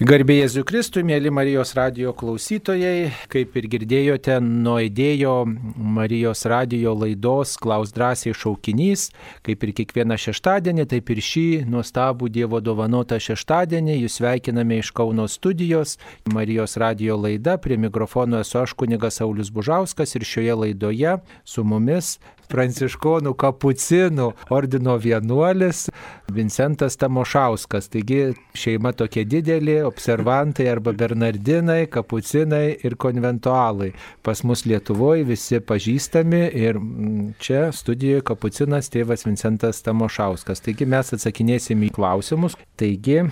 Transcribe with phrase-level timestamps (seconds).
[0.00, 5.34] Garbė Jėzui Kristui, mėly Marijos radio klausytojai, kaip ir girdėjote, nuėdėjo
[5.76, 9.10] Marijos radio laidos Klaus drąsiai šaukinys,
[9.44, 15.28] kaip ir kiekvieną šeštadienį, taip ir šį nuostabų Dievo dovanotą šeštadienį jūs sveikiname iš Kauno
[15.28, 15.98] studijos.
[16.32, 22.16] Marijos radio laida, prie mikrofono esu aš kunigas Saulis Bužauskas ir šioje laidoje su mumis
[22.52, 25.86] pranciškonų kapucinų ordino vienuolis
[26.32, 27.88] Vincentas Tamošauskas.
[27.92, 33.92] Taigi šeima tokia didelė, observantai arba bernardinai, kapucinai ir konventualai.
[34.24, 40.62] Pas mus Lietuvoje visi pažįstami ir mm, čia studijoje kapucinas tėvas Vincentas Tamošauskas.
[40.64, 42.58] Taigi mes atsakinėsim į klausimus.
[42.80, 43.22] Taigi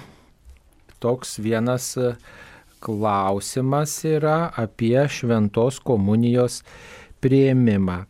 [1.01, 2.15] toks vienas e,
[2.81, 6.63] klausimas yra apie šventos komunijos
[7.21, 8.05] prieimimą.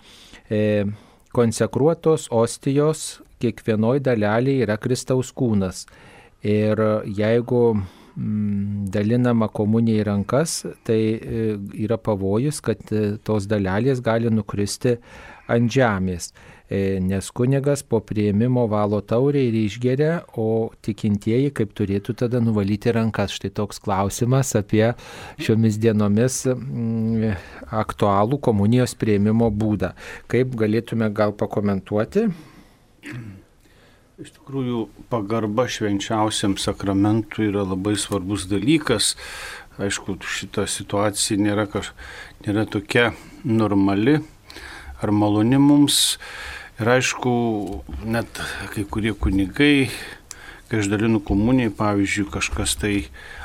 [0.51, 0.85] E,
[1.31, 5.85] konsekruotos ostijos kiekvienoj dalelėje yra Kristaus kūnas.
[6.43, 11.45] Ir jeigu mm, dalinama komunija į rankas, tai e,
[11.85, 14.97] yra pavojus, kad e, tos dalelės gali nukristi
[15.51, 16.33] ant žemės.
[16.71, 22.93] E, nes kunigas po prieimimo valo taurę ir išgeria, o tikintieji kaip turėtų tada nuvalyti
[22.95, 23.35] rankas.
[23.35, 24.85] Štai toks klausimas apie
[25.43, 27.35] šiomis dienomis mm,
[27.74, 29.96] aktualų komunijos prieimimo būdą.
[30.30, 32.29] Kaip galėtume gal pakomentuoti?
[34.21, 39.16] Iš tikrųjų, pagarba švenčiausiam sakramentui yra labai svarbus dalykas.
[39.80, 41.90] Aišku, šita situacija nėra, kaž,
[42.46, 43.09] nėra tokia
[43.43, 44.21] normali
[45.02, 46.18] ar maloni mums.
[46.81, 47.31] Ir aišku,
[48.09, 48.39] net
[48.73, 49.91] kai kurie kunigai,
[50.71, 52.95] kai aš dalinu komunijai, pavyzdžiui, kažkas tai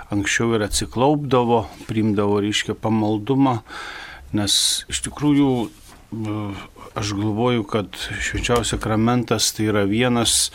[0.07, 3.57] anksčiau ir atsiklaupdavo, primdavo, reiškia, pamaldumą,
[4.31, 4.55] nes
[4.87, 5.51] iš tikrųjų
[6.95, 10.53] aš galvoju, kad švenčiausias sakramentas tai yra vienas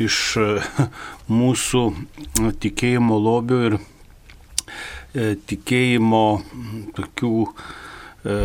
[0.00, 0.40] iš
[1.42, 1.86] mūsų
[2.64, 6.26] tikėjimo lobių ir e, tikėjimo
[6.96, 8.38] tokių e,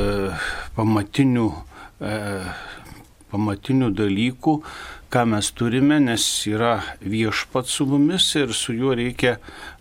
[0.75, 2.17] pamatinių e,
[3.31, 4.55] pamatinių dalykų,
[5.09, 9.37] ką mes turime, nes yra viešpat su mumis ir su juo reikia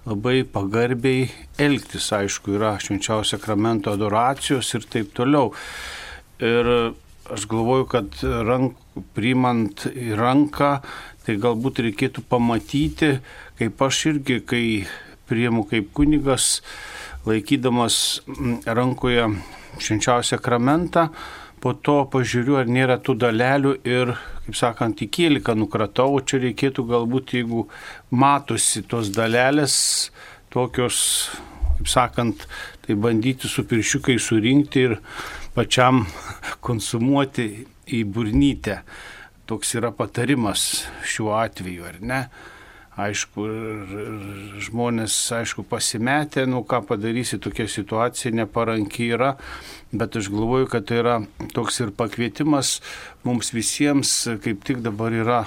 [0.09, 1.27] labai pagarbiai
[1.61, 2.09] elgtis.
[2.17, 5.53] Aišku, yra švenčiausio sakramento adoracijos ir taip toliau.
[6.41, 6.71] Ir
[7.29, 8.79] aš galvoju, kad rank,
[9.15, 10.79] priimant į ranką,
[11.27, 13.19] tai galbūt reikėtų pamatyti,
[13.61, 14.65] kaip aš irgi, kai
[15.29, 16.63] priimu kaip kunigas,
[17.29, 18.23] laikydamas
[18.65, 19.27] rankoje
[19.79, 21.09] švenčiausią sakramentą,
[21.63, 24.15] po to pažiūriu, ar nėra tų dalelių ir,
[24.47, 27.67] kaip sakant, į kieliką nukratau, čia reikėtų galbūt, jeigu
[28.11, 29.77] matosi tos dalelės,
[30.55, 31.01] tokios,
[31.79, 32.47] kaip sakant,
[32.87, 34.99] tai bandyti su piršiukai surinkti ir
[35.57, 36.05] pačiam
[36.67, 37.49] konsumuoti
[37.99, 38.83] į burnytę.
[39.49, 42.23] Toks yra patarimas šiuo atveju, ar ne?
[42.99, 43.47] Aišku,
[44.67, 49.35] žmonės, aišku, pasimetę, nu ką padarysi, tokia situacija neparanki yra,
[49.93, 51.17] bet aš galvoju, kad tai yra
[51.55, 52.79] toks ir pakvietimas
[53.27, 54.15] mums visiems,
[54.45, 55.45] kaip tik dabar yra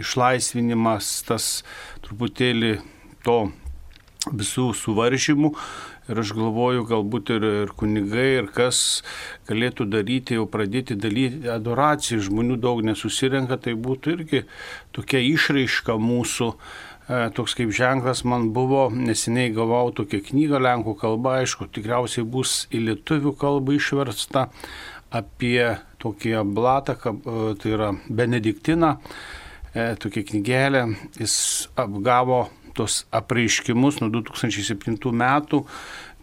[0.00, 1.60] išlaisvinimas, tas
[2.04, 2.76] truputėlį
[3.26, 3.38] to
[4.28, 5.54] visų suvaržymų,
[6.10, 9.02] Ir aš galvoju, galbūt ir, ir kunigai, ir kas
[9.46, 14.44] galėtų daryti, jau pradėti daryti adoraciją, žmonių daug nesusirenka, tai būtų irgi
[14.96, 16.50] tokia išraiška mūsų.
[17.10, 22.64] E, toks kaip ženklas man buvo, neseniai gavau tokią knygą lenkų kalba, aišku, tikriausiai bus
[22.74, 24.48] į lietuvių kalbą išversta
[25.14, 28.96] apie tokį blatą, e, tai yra Benediktiną,
[29.74, 30.86] e, tokia knygelė,
[31.18, 31.34] jis
[31.78, 35.64] apgavo tos apreiškimus nuo 2007 metų,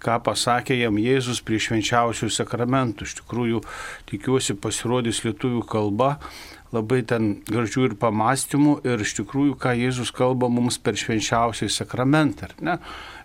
[0.03, 3.07] ką pasakė jam Jėzus prie švenčiausių sakramentų.
[3.07, 3.63] Iš tikrųjų,
[4.11, 6.17] tikiuosi, pasirodys lietuvių kalba,
[6.75, 12.51] labai ten gražių ir pamastymų ir iš tikrųjų, ką Jėzus kalba mums per švenčiausiai sakramentą.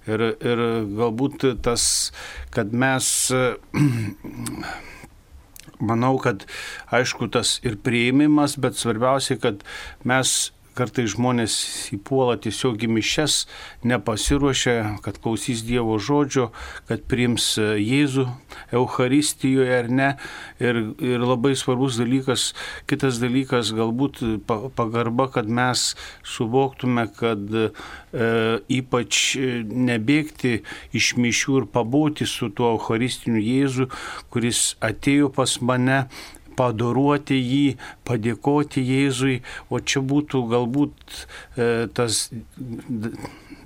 [0.09, 0.65] Ir, ir
[0.99, 1.84] galbūt tas,
[2.55, 3.06] kad mes
[5.91, 6.47] manau, kad
[6.94, 9.62] aišku tas ir prieimimas, bet svarbiausia, kad
[10.06, 11.55] mes kartai žmonės
[11.97, 13.37] įpuola tiesiog į mišes,
[13.88, 16.50] nepasiruošę, kad klausys Dievo žodžio,
[16.88, 18.26] kad priims Jėzų
[18.75, 20.11] Euharistijoje ar ne.
[20.62, 22.52] Ir, ir labai svarbus dalykas,
[22.91, 25.93] kitas dalykas galbūt pagarba, kad mes
[26.26, 27.69] suvoktume, kad e,
[28.73, 29.23] ypač
[29.69, 30.61] nebėgti
[30.97, 33.88] iš mišių ir pabūti su tuo Eucharistiniu Jėzu,
[34.32, 36.05] kuris atėjo pas mane
[36.58, 37.64] padoruoti jį,
[38.08, 39.40] padėkoti Jėzui,
[39.70, 41.16] o čia būtų galbūt
[41.56, 42.28] e, tas,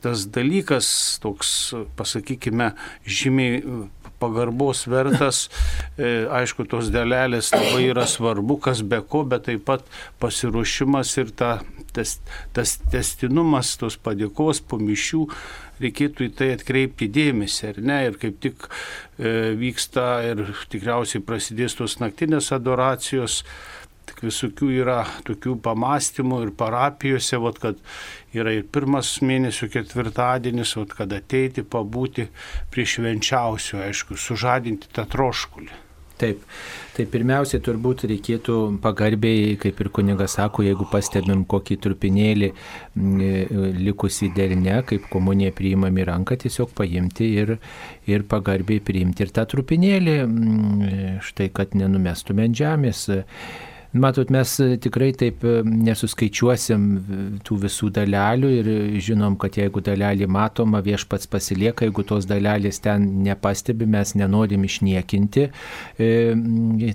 [0.05, 0.89] tas dalykas
[1.23, 1.53] toks,
[1.99, 2.73] pasakykime,
[3.07, 3.63] žymiai
[4.19, 5.47] pagarbos vertas,
[5.99, 9.85] e, aišku, tos dalelės labai yra svarbu, kas be ko, bet taip pat
[10.23, 11.51] pasiruošimas ir ta,
[11.97, 12.17] tas,
[12.57, 15.27] tas testinumas, tos padėkos po mišių,
[15.83, 21.77] reikėtų į tai atkreipti dėmesį, ar ne, ir kaip tik e, vyksta ir tikriausiai prasidės
[21.79, 23.43] tos naktinės adoracijos,
[24.07, 27.81] tik visokių yra tokių pamastymų ir parapijose, vat, kad
[28.37, 32.29] yra ir pirmas mėnesio ketvirtadienis, vat, kad ateiti, pabūti
[32.73, 35.83] prie švenčiausių, aišku, sužadinti tą troškulį.
[36.17, 36.45] Taip,
[36.97, 42.51] tai pirmiausia turbūt reikėtų pagarbiai, kaip ir kunigas sako, jeigu pastebim kokį trupinėlį
[43.87, 47.57] likusį derne, kaip komunija priimami ranką, tiesiog paimti ir,
[48.09, 50.19] ir pagarbiai priimti ir tą trupinėlį,
[51.27, 53.07] štai kad nenumestume ant žemės.
[53.97, 56.83] Matot, mes e, tikrai taip e, nesuskaičiuosim
[57.47, 58.69] tų visų dalelių ir
[59.03, 65.47] žinom, kad jeigu dalelį matoma, viešpats pasilieka, jeigu tos dalelės ten nepastebi, mes nenorim išniekinti.
[65.97, 66.11] E,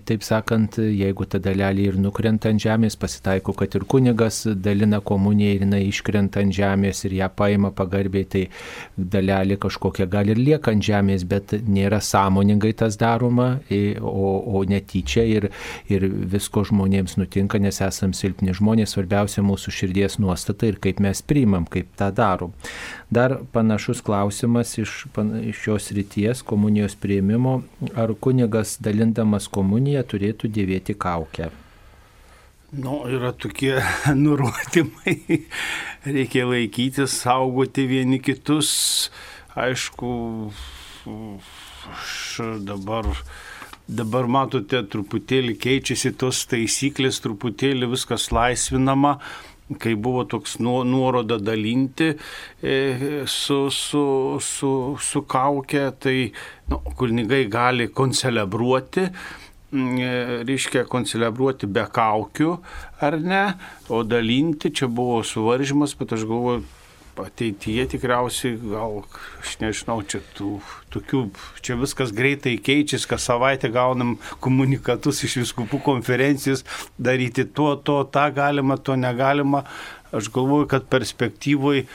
[0.05, 5.55] taip sakant, jeigu ta dalelė ir nukrenta ant žemės, pasitaiko, kad ir kunigas dalina komuniją
[5.57, 8.43] ir jinai iškrenta ant žemės ir ją paima pagarbiai, tai
[8.97, 13.55] dalelė kažkokia gali ir lieka ant žemės, bet nėra sąmoningai tas daroma,
[14.01, 15.49] o, o netyčia ir,
[15.89, 20.99] ir visko žmonės žmonėms nutinka, nes esame silpni žmonės, svarbiausia mūsų širdies nuostata ir kaip
[20.99, 22.51] mes priimam, kaip tą darom.
[23.09, 25.07] Dar panašus klausimas iš,
[25.47, 27.63] iš šios ryties komunijos prieimimo,
[27.95, 31.49] ar kunigas dalindamas komuniją turėtų dėvėti kaukę.
[32.73, 33.79] Nu, yra tokie
[34.15, 35.45] nurodymai,
[36.03, 39.11] reikia laikytis, saugoti vieni kitus.
[39.55, 40.51] Aišku,
[41.91, 43.07] aš dabar
[43.91, 49.17] Dabar matote, truputėlį keičiasi tos taisyklės, truputėlį viskas laisvinama.
[49.81, 52.75] Kai buvo toks nuoroda dalinti e,
[53.27, 54.03] su, su,
[54.43, 56.15] su, su kaukė, tai
[56.71, 60.09] nu, kunigai gali koncelebruoti, e,
[60.47, 62.57] reiškia koncelebruoti be kaukių
[63.07, 63.45] ar ne,
[63.91, 66.63] o dalinti čia buvo suvaržymas, bet aš galvoju,
[67.25, 69.01] ateityje tikriausiai, gal,
[69.41, 70.57] aš nežinau, čia tų,
[70.93, 71.23] tokių,
[71.65, 76.65] čia viskas greitai keičiasi, kas savaitę gaunam komunikatus iš viskupų konferencijos,
[76.99, 79.65] daryti to, to, tą galima, to negalima.
[80.11, 81.85] Aš galvoju, kad perspektyvoje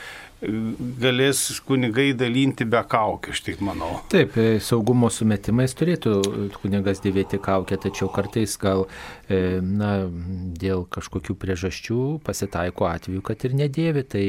[0.41, 3.89] galės kunigai dalinti be kaukių, aš taip manau.
[4.11, 6.13] Taip, e, saugumo sumetimais turėtų
[6.61, 10.05] kunigas dėvėti kaukę, tačiau kartais gal e, na,
[10.61, 14.25] dėl kažkokių priežasčių pasitaiko atveju, kad ir nedėvi, tai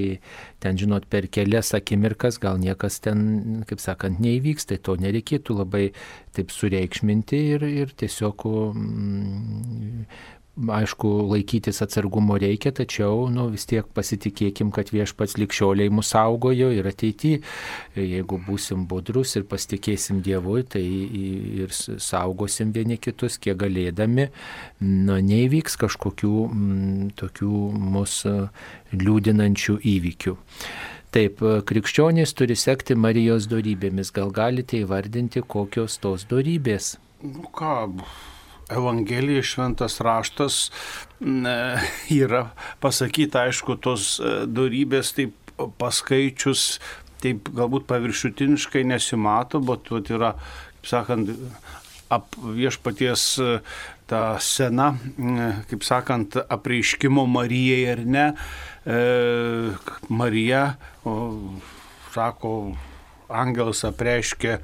[0.65, 5.91] ten, žinot, per kelias akimirkas gal niekas ten, kaip sakant, neįvyks, tai to nereikėtų labai
[6.33, 10.05] taip sureikšminti ir, ir tiesiog mm,
[10.67, 16.89] aišku, laikytis atsargumo reikia, tačiau nu, vis tiek pasitikėkim, kad viešpats likščioliai mus saugojo ir
[16.91, 17.43] ateityje,
[17.99, 24.29] jeigu būsim budrus ir pasitikėsim Dievui, tai ir saugosim vieni kitus, kiek galėdami,
[24.85, 27.65] nu, neįvyks kažkokių m, mm, tokių
[27.97, 28.37] mūsų
[28.99, 30.39] liūdinančių įvykių.
[31.15, 34.11] Taip, krikščionys turi sekti Marijos darybėmis.
[34.13, 36.99] Gal galite įvardinti, kokios tos darybės?
[37.25, 37.89] Nu ką,
[38.69, 40.69] Evangelija, šventas raštas
[42.13, 42.49] yra
[42.83, 45.35] pasakyta, aišku, tos e, darybės taip
[45.81, 46.79] paskaičius,
[47.23, 50.33] taip galbūt paviršutiniškai nesimato, bet vat, yra,
[50.79, 51.33] kaip sakant,
[52.13, 53.55] ap, viešpaties e,
[54.09, 54.93] ta sena,
[55.69, 58.27] kaip sakant, apreiškimo Marijai ar ne.
[58.89, 59.01] E,
[60.09, 60.63] Marija,
[61.09, 61.17] o,
[62.15, 62.53] sako,
[63.29, 64.59] angelas apreiškė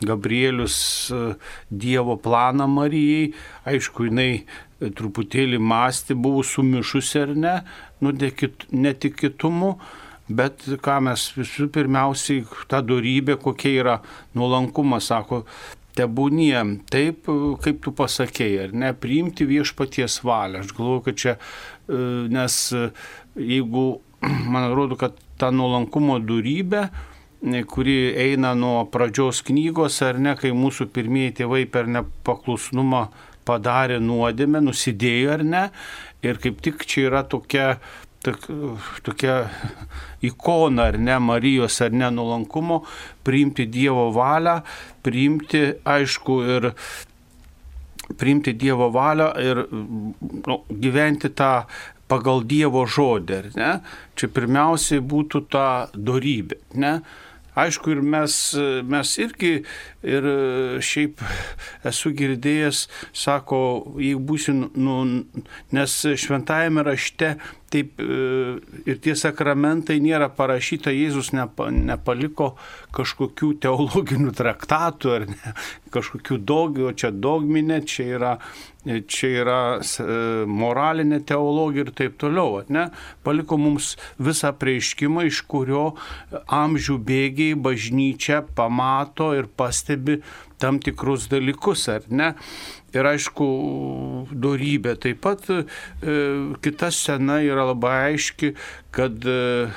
[0.00, 1.34] Gabrielius e,
[1.70, 3.30] Dievo planą Marijai,
[3.68, 7.54] aišku, jinai e, truputėlį mąstė, buvo sumišusi ar ne,
[8.04, 9.72] nu, netikitumu,
[10.28, 13.96] bet ką mes visų pirmiausiai, ta darybė, kokia yra
[14.36, 15.44] nuolankumas, sako,
[15.96, 16.58] tebūnie
[16.92, 17.28] taip,
[17.64, 20.60] kaip tu pasakėjai, ar ne, priimti viešpaties valią.
[20.60, 21.38] Aš galvoju, kad čia,
[21.88, 22.00] e,
[22.36, 22.62] nes
[23.40, 23.88] jeigu,
[24.52, 26.88] man atrodo, kad ta nuolankumo darybė,
[27.70, 33.06] kuri eina nuo pradžios knygos, ar ne, kai mūsų pirmieji tėvai per nepaklusnumą
[33.46, 35.62] padarė nuodėmę, nusidėjo ar ne.
[36.26, 37.76] Ir kaip tik čia yra tokia,
[39.06, 39.36] tokia
[40.26, 42.82] ikona ar ne Marijos ar ne nuolankumo,
[43.26, 44.58] priimti Dievo valią,
[45.06, 46.72] priimti, aišku, ir
[48.18, 51.52] priimti Dievo valią ir nu, gyventi tą
[52.10, 53.70] pagal Dievo žodį, ar ne?
[54.18, 56.98] Čia pirmiausiai būtų ta darybė, ne?
[57.56, 58.34] Aišku, ir mes,
[58.84, 59.52] mes irgi
[60.06, 60.26] ir
[60.84, 61.22] šiaip
[61.88, 62.82] esu girdėjęs,
[63.16, 63.60] sako,
[63.96, 64.96] jeigu būsiu, nu,
[65.72, 67.36] nes šventajame rašte
[67.72, 72.52] taip ir tie sakramentai nėra parašyta, Jėzus nepa, nepaliko
[72.96, 75.56] kažkokių teologinių traktatų ar ne,
[75.96, 78.32] kažkokių dogmių, čia dogminė, čia yra,
[78.86, 79.60] čia yra
[80.46, 82.60] moralinė teologija ir taip toliau.
[82.72, 82.86] Ne?
[83.26, 85.86] Paliko mums visą prieiškimą, iš kurio
[86.32, 90.20] amžių bėgiai bažnyčia pamato ir pastebi
[90.62, 92.32] tam tikrus dalykus, ar ne?
[92.96, 93.46] Ir aišku,
[94.32, 94.94] darybė.
[95.02, 95.58] Taip pat e,
[96.64, 98.54] kita scena yra labai aiški,
[98.94, 99.68] kad, e,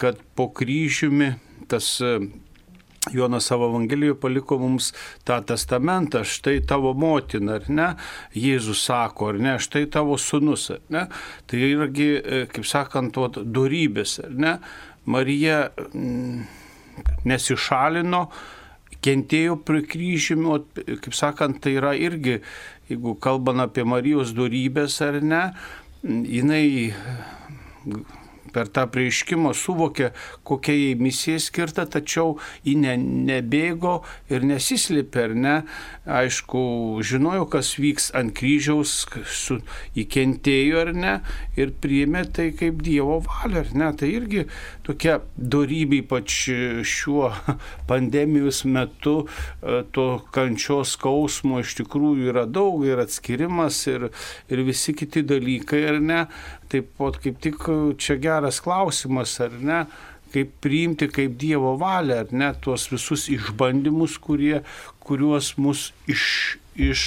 [0.00, 1.36] kad po kryžiumi
[1.70, 1.94] tas
[3.12, 4.90] Jonas savo Evangelijoje paliko mums
[5.26, 7.88] tą testamentą, štai tavo motina, ar ne?
[8.34, 11.06] Jėzus sako, ar ne, štai tavo sunus, ar ne?
[11.46, 12.10] Tai irgi,
[12.52, 14.56] kaip sakant, darybės, ar ne?
[15.06, 15.70] Marija
[17.26, 18.26] nesišalino,
[19.06, 22.40] kentėjo prie kryžimio, kaip sakant, tai yra irgi,
[22.90, 25.42] jeigu kalbant apie Marijos darybės ar ne,
[26.02, 26.64] jinai
[28.56, 30.10] per tą prieiškimą suvokė,
[30.46, 33.98] kokia jai misija skirta, tačiau ji ne, nebėgo
[34.32, 35.56] ir nesislėpė, ar ne.
[36.06, 36.62] Aišku,
[37.04, 38.94] žinojo, kas vyks ant kryžiaus,
[39.26, 39.58] su,
[39.98, 41.14] įkentėjo ar ne,
[41.58, 43.90] ir priėmė tai kaip Dievo valia, ar ne.
[44.00, 44.46] Tai irgi
[44.86, 46.38] tokia darybė, ypač
[46.86, 47.32] šiuo
[47.90, 54.08] pandemijos metu, e, to kančios skausmo iš tikrųjų yra daug ir atskirimas ir,
[54.48, 56.22] ir visi kiti dalykai, ar ne.
[56.72, 57.68] Taip pat kaip tik
[58.02, 59.84] čia geras klausimas, ar ne,
[60.34, 64.62] kaip priimti kaip Dievo valią, ar ne, tuos visus išbandymus, kurie,
[65.06, 66.26] kuriuos mus iš,
[66.74, 67.04] iš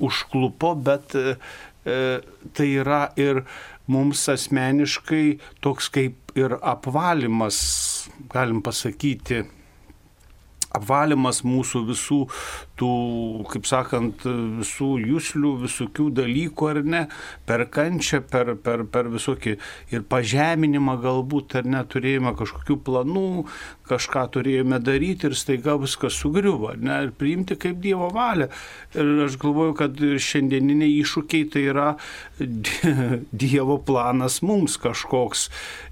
[0.00, 1.36] užklupo, bet e,
[2.56, 3.44] tai yra ir
[3.90, 7.58] mums asmeniškai toks kaip ir apvalimas,
[8.32, 9.42] galim pasakyti,
[10.76, 12.20] apvalimas mūsų visų
[12.80, 12.92] tų,
[13.50, 14.24] kaip sakant,
[14.60, 17.02] visų jūslių, visokių dalykų ar ne,
[17.48, 19.56] per kančią, per, per, per visokį
[19.94, 23.26] ir pažeminimą galbūt, ar neturėjome kažkokių planų,
[23.90, 28.48] kažką turėjome daryti ir staiga viskas sugriuvo, ne, ir priimti kaip Dievo valią.
[28.94, 31.88] Ir aš galvoju, kad šiandieniniai iššūkiai tai yra
[33.44, 35.48] Dievo planas mums kažkoks.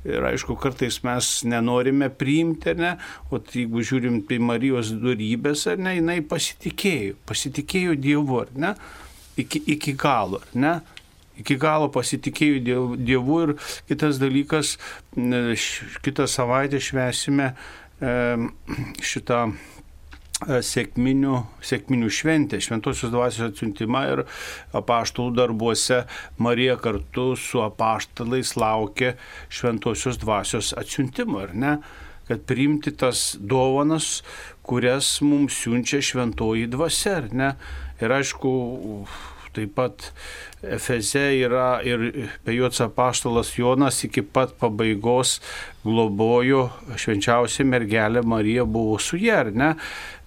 [0.08, 2.94] Ir aišku, kartais mes nenorime priimti, ne,
[3.28, 8.74] o jeigu žiūrim į Marijos darybės, ar ne, jinai pasitikė pasitikėjo, pasitikėjo Dievu, ar ne?
[9.38, 10.80] Iki, iki galo, ar ne?
[11.38, 13.56] Iki galo pasitikėjo Dievu ir
[13.88, 14.78] kitas dalykas,
[16.02, 17.54] kitą savaitę švesime
[19.02, 19.40] šitą
[20.46, 24.22] e, sėkminių, sėkminių šventę, šventosios dvasios atsiuntimą ir
[24.72, 26.04] apaštalų darbuose
[26.38, 29.16] Marija kartu su apaštalais laukia
[29.50, 31.78] šventosios dvasios atsiuntimo, ar ne?
[32.28, 34.22] Kad priimti tas dovanas,
[34.68, 37.50] kurias mums siunčia šventoji dvasia, ar ne?
[38.02, 38.52] Ir aišku,
[39.56, 40.10] taip pat
[40.58, 45.38] Efeze yra ir bejots apaštalas Jonas iki pat pabaigos
[45.84, 49.72] globojo švenčiausia mergelė Marija buvo su ja, ar ne?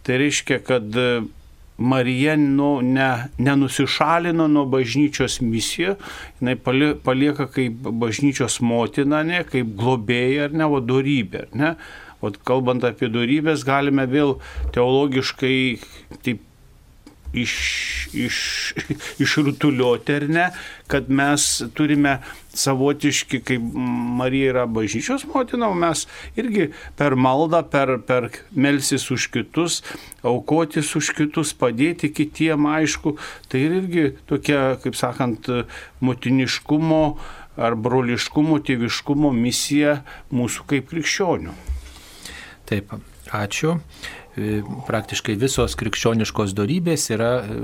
[0.02, 0.98] Tai reiškia, kad
[1.82, 5.96] Marija nu, ne, nenusišalino nuo bažnyčios misiją,
[6.40, 6.56] jinai
[7.04, 11.72] palieka kaip bažnyčios motina, ne, kaip globėja ar ne, vadorybė, ar ne.
[12.22, 14.38] O kalbant apie darybės, galime vėl
[14.76, 15.58] teologiškai
[16.22, 16.48] taip
[17.34, 17.54] iš,
[18.14, 18.38] iš,
[19.24, 20.46] išrutuliuoti ar ne,
[20.92, 22.20] kad mes turime
[22.52, 23.64] savotiški, kaip
[24.20, 26.04] Marija yra bažnyčios motina, o mes
[26.40, 29.80] irgi per maldą, per, per melsis už kitus,
[30.28, 33.16] aukotis už kitus, padėti kitiem, aišku,
[33.52, 35.48] tai irgi tokia, kaip sakant,
[36.04, 37.04] motiniškumo
[37.62, 40.02] ar broliškumo, tėviškumo misija
[40.36, 41.71] mūsų kaip krikščionių.
[42.72, 42.94] Taip,
[43.36, 43.76] ačiū.
[44.40, 47.56] E, praktiškai visos krikščioniškos darybės yra e,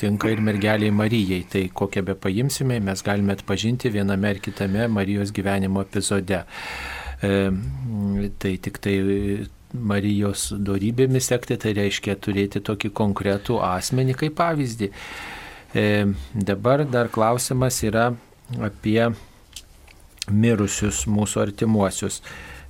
[0.00, 1.42] tinka ir mergeliai Marijai.
[1.52, 6.40] Tai kokią be paimsime, mes galime atpažinti viename ar kitame Marijos gyvenimo epizode.
[7.20, 7.34] E,
[8.40, 8.96] tai tik tai
[9.74, 14.90] Marijos darybėmis sekti, tai reiškia turėti tokį konkretų asmenį kaip pavyzdį.
[16.46, 18.12] Dabar dar klausimas yra
[18.62, 19.08] apie
[20.30, 22.20] mirusius mūsų artimuosius.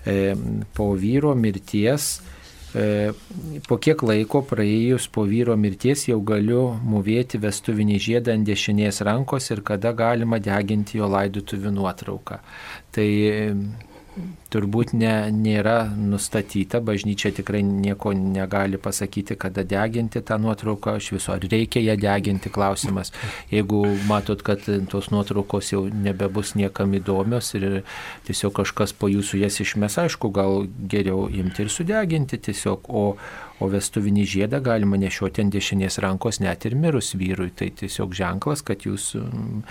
[0.07, 0.35] E,
[0.77, 2.21] po vyro mirties,
[2.77, 3.13] e,
[3.69, 9.49] po kiek laiko praėjus po vyro mirties jau galiu mūvėti vestuvinį žiedą ant dešinės rankos
[9.55, 12.41] ir kada galima deginti jo laidotuvių nuotrauką.
[12.93, 13.09] Tai
[14.55, 21.35] turbūt ne, nėra nustatyta, bažnyčia tikrai nieko negali pasakyti, kada deginti tą nuotrauką iš viso,
[21.35, 23.13] ar reikia ją deginti, klausimas.
[23.51, 27.83] Jeigu matot, kad tos nuotraukos jau nebebus niekam įdomios ir
[28.29, 33.07] tiesiog kažkas po jūsų jas išmes, aišku, gal geriau imti ir sudeginti tiesiog, o,
[33.63, 37.51] o vestuvinį žiedą galima nešioti ant dešinės rankos net ir mirus vyrui.
[37.55, 39.63] Tai tiesiog ženklas, kad jūs mm,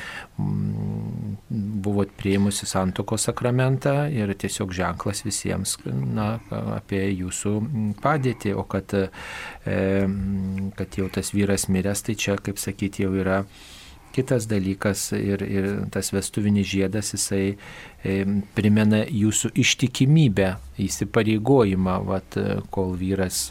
[1.83, 6.37] buvot prieimusi santoko sakramentą ir tiesiog ženklas visiems na,
[6.77, 7.55] apie jūsų
[8.03, 9.85] padėtį, o kad, e,
[10.79, 13.43] kad jau tas vyras miręs, tai čia, kaip sakyti, jau yra
[14.13, 17.55] kitas dalykas ir, ir tas vestuvinis žiedas, jisai
[18.55, 20.49] primena jūsų ištikimybę,
[20.83, 22.37] įsipareigojimą, vat,
[22.73, 23.45] kol vyras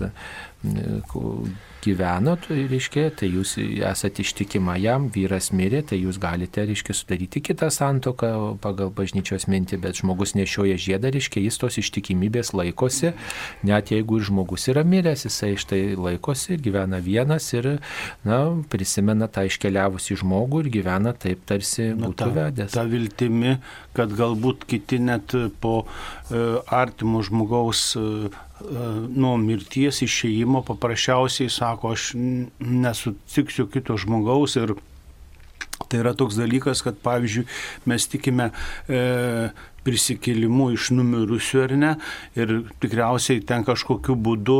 [1.82, 7.42] gyveno, tai reiškia, tai jūs esate ištikima jam, vyras mirė, tai jūs galite, reiškia, sudaryti
[7.44, 8.30] kitą santoką
[8.62, 13.12] pagal bažnyčios mintį, bet žmogus nešioja žiedą, reiškia, jis tos ištikimybės laikosi,
[13.66, 17.70] net jeigu ir žmogus yra miręs, jisai iš tai laikosi ir gyvena vienas ir,
[18.28, 18.40] na,
[18.72, 22.76] prisimena tą iškeliavusi žmogų ir gyvena taip, tarsi būtų ta, vedęs.
[22.76, 23.58] Ta viltimi,
[23.96, 28.32] kad galbūt kiti net po e, artimo žmogaus e,
[29.12, 34.76] nuo mirties išėjimo paprasčiausiai sako, aš nesutiksiu kito žmogaus ir
[35.88, 37.44] Tai yra toks dalykas, kad pavyzdžiui
[37.90, 38.48] mes tikime
[38.88, 39.50] e,
[39.86, 41.90] prisikėlimu iš numirusių ar ne.
[42.38, 44.58] Ir tikriausiai ten kažkokiu būdu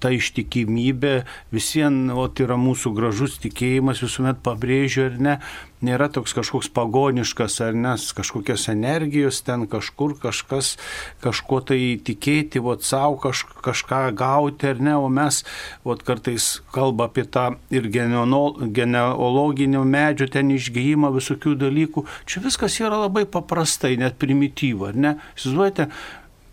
[0.00, 1.14] ta ištikimybė
[1.54, 5.36] visien, o tai yra mūsų gražus tikėjimas, visuomet pabrėžiu ar ne,
[5.84, 10.76] nėra toks kažkoks pagoniškas ar nes kažkokios energijos ten kažkur kažkas
[11.24, 15.42] kažko tai tikėti, o savo kaž, kažką gauti ar ne, o mes
[15.84, 22.06] ot, kartais kalba apie tą ir genealoginio medžio ten išgyjimą visokių dalykų.
[22.28, 25.12] Čia viskas yra labai paprastai, net primityvu, ar ne?
[25.36, 25.90] Įsivaizduojate,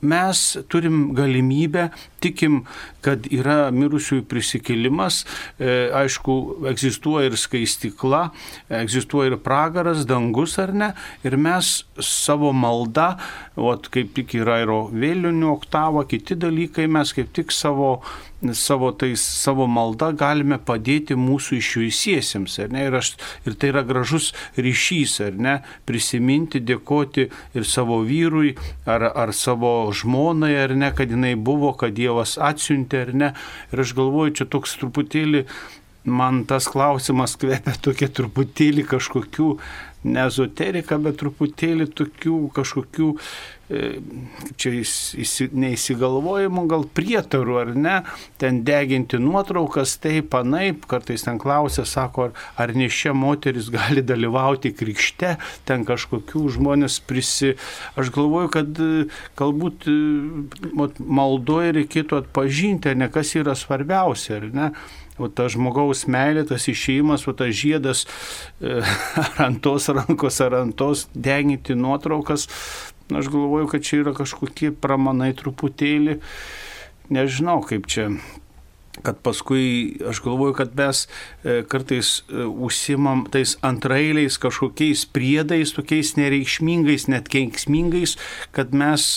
[0.03, 0.41] mes
[0.71, 1.89] turim galimybę,
[2.23, 2.61] tikim,
[3.03, 5.23] kad yra mirusiųjų prisikėlimas,
[5.59, 6.35] e, aišku,
[6.71, 8.23] egzistuoja ir skaistikla,
[8.83, 10.91] egzistuoja ir pragaras, dangus ar ne,
[11.27, 13.13] ir mes savo maldą,
[13.59, 17.97] o kaip tik yra ir vėlionių oktava, kiti dalykai, mes kaip tik savo
[18.51, 22.57] savo, tais, savo maldą galime padėti mūsų išvisiesiems.
[22.63, 23.13] Ir, aš,
[23.47, 25.55] ir tai yra gražus ryšys, ar ne,
[25.87, 31.95] prisiminti, dėkoti ir savo vyrui, ar, ar savo žmonai, ar ne, kad jinai buvo, kad
[31.95, 33.31] Dievas atsiuntė, ar ne.
[33.71, 35.47] Ir aš galvoju, čia toks truputėlį
[36.03, 39.49] man tas klausimas kvepia tokie truputėlį kažkokių
[40.03, 43.09] ne ezoterika, bet truputėlį tokių kažkokių,
[44.59, 47.95] čia įsi, neįsigalvojimų, gal prietarų ar ne,
[48.41, 54.73] ten deginti nuotraukas, taip, anaip, kartais ten klausia, sako, ar, ar nešia moteris gali dalyvauti
[54.77, 55.35] krikšte,
[55.67, 57.53] ten kažkokių žmonės prisi.
[57.99, 59.07] Aš galvoju, kad e,
[59.39, 59.97] galbūt e,
[60.99, 64.73] maldoje reikėtų atpažinti, ne kas yra svarbiausia, ar ne
[65.21, 68.81] o ta žmogaus meilė, tas išėjimas, o tas žiedas e,
[69.23, 72.47] ar ant tos rankos, ar ant tos deginti nuotraukas,
[73.11, 76.19] aš galvoju, kad čia yra kažkokie pramanai truputėlį,
[77.13, 78.11] nežinau kaip čia
[79.01, 81.07] kad paskui aš galvoju, kad mes
[81.43, 88.13] e, kartais e, užsimam tais antrailiais kažkokiais priedais, tokiais nereikšmingais, net kenksmingais,
[88.53, 89.07] kad mes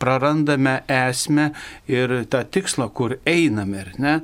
[0.00, 1.50] prarandame esmę
[1.92, 4.14] ir tą tikslą, kur einame, ar ne?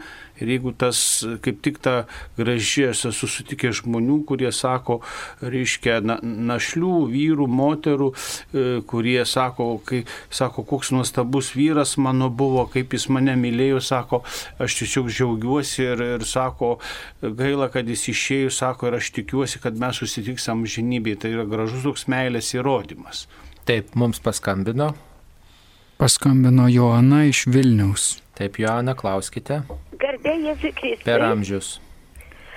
[0.42, 0.99] Ir jeigu tas,
[1.44, 1.94] kaip tik ta
[2.37, 4.99] graži, esu susitikęs žmonių, kurie sako,
[5.40, 12.66] reiškia, na, našlių, vyrų, moterų, e, kurie sako, kai, sako, koks nuostabus vyras mano buvo,
[12.72, 14.22] kaip jis mane mylėjo, sako,
[14.62, 16.77] aš tiesiog džiaugiuosi ir, ir sako,
[17.22, 21.22] gaila, kad jis išėjo, sako, ir aš tikiuosi, kad mes susitiksam žinybėje.
[21.25, 23.27] Tai yra gražus toks meilės įrodymas.
[23.66, 24.92] Taip, mums paskambino.
[25.96, 28.25] Paskambino Joana iš Vilniaus.
[28.37, 29.62] Taip, Joana, klauskite.
[29.96, 31.05] Garbė Jėzui Kristui.
[31.09, 31.77] Per amžius.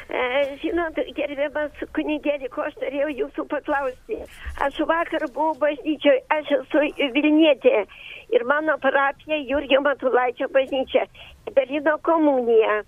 [0.09, 0.21] E,
[0.59, 4.17] žinot, gerbiamas kunigėlį, ko aš norėjau jūsų paklausti.
[4.65, 6.81] Aš vakar buvau bažnyčioje, aš esu
[7.15, 7.83] Vilnietė
[8.35, 11.05] ir mano parapija Jurgio Matulaičio bažnyčia
[11.55, 12.81] dalino komuniją.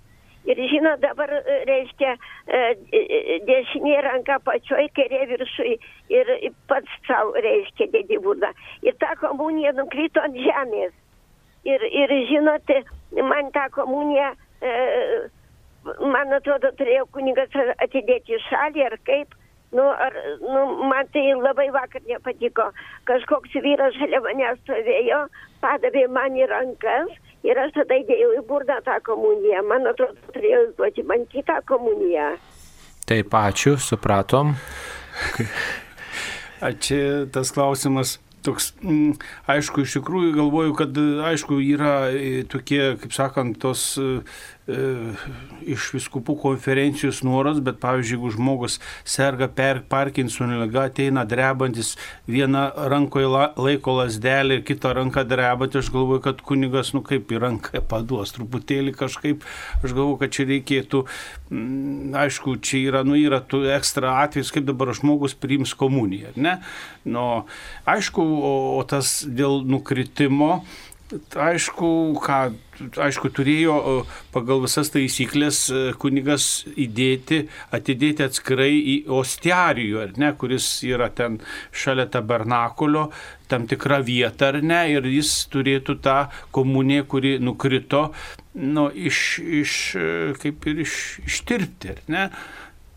[0.49, 2.61] Ir žinot, dabar e, reiškia e,
[3.45, 5.77] dešinė ranka pačioj, kairė viršui
[6.17, 6.33] ir
[6.67, 8.49] pats savo reiškia dėdi būdą.
[8.81, 10.97] Ir ta komunija nukrito ant žemės.
[11.67, 12.81] Ir, ir žinote,
[13.21, 14.31] man tą komuniją,
[14.65, 14.71] e,
[16.01, 19.37] man atrodo, turėjo kunigas atidėti į šalį ar kaip.
[19.71, 22.65] Nu, ar, nu, man tai labai vakar nepatiko.
[23.07, 25.21] Kažkoks vyras šalia manęs stovėjo,
[25.63, 27.13] padavė man į rankas
[27.47, 29.61] ir aš tada įdėjau į burną tą komuniją.
[29.69, 32.33] Man atrodo, turėjo duoti man kitą komuniją.
[33.07, 34.57] Taip, ačiū, supratom.
[36.61, 36.99] Ačiū,
[37.33, 40.97] tas klausimas toks, m, mm, aišku, iš tikrųjų galvoju, kad,
[41.31, 44.21] aišku, yra e, tokie, kaip sakant, tos e,
[45.61, 51.93] iš viskupų konferencijos nuoros, bet pavyzdžiui, jeigu žmogus serga per Parkinson lyga, ateina drebantis,
[52.31, 57.31] vieną rankoje la, laiko lasdelį ir kitą ranką drebantį, aš galvoju, kad kunigas, nu kaip
[57.31, 59.45] į ranką paduos, truputėlį kažkaip,
[59.81, 61.03] aš galvoju, kad čia reikėtų,
[61.51, 66.33] m, mm, aišku, čia yra, nu yra tų ekstra atvejs, kaip dabar žmogus priims komuniją,
[66.35, 66.59] ne?
[67.05, 67.45] Nu,
[67.89, 70.61] aišku, o, o tas dėl nukritimo,
[71.19, 71.87] aišku,
[72.21, 72.37] ką,
[73.01, 73.75] aišku, turėjo
[74.33, 77.43] pagal visas taisyklės e, kunigas įdėti,
[77.75, 81.39] atidėti atskirai į ostiarijų, ar ne, kuris yra ten
[81.71, 83.09] šalia tabernakulio,
[83.51, 86.17] tam tikra vieta, ar ne, ir jis turėtų tą
[86.55, 88.09] komuniją, kuri nukrito,
[88.55, 90.09] nu, iš, iš, e,
[90.41, 90.97] kaip ir iš,
[91.27, 92.25] ištirpti, ar ne.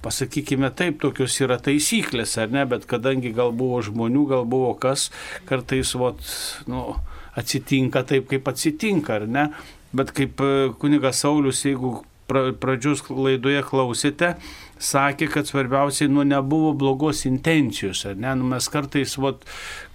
[0.05, 5.09] Pasakykime taip, tokios yra taisyklės, ar ne, bet kadangi gal buvo žmonių, gal buvo kas,
[5.49, 6.21] kartais, vot,
[6.69, 6.91] nu,
[7.39, 9.49] atsitinka taip, kaip atsitinka, ar ne?
[9.95, 14.35] Bet kaip e, kunigas Saulis, jeigu pradžius laidoje klausėte,
[14.81, 18.33] sakė, kad svarbiausiai nu nebuvo blogos intencijos, ar ne?
[18.41, 19.45] Nu, mes kartais vat,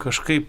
[0.02, 0.48] kažkaip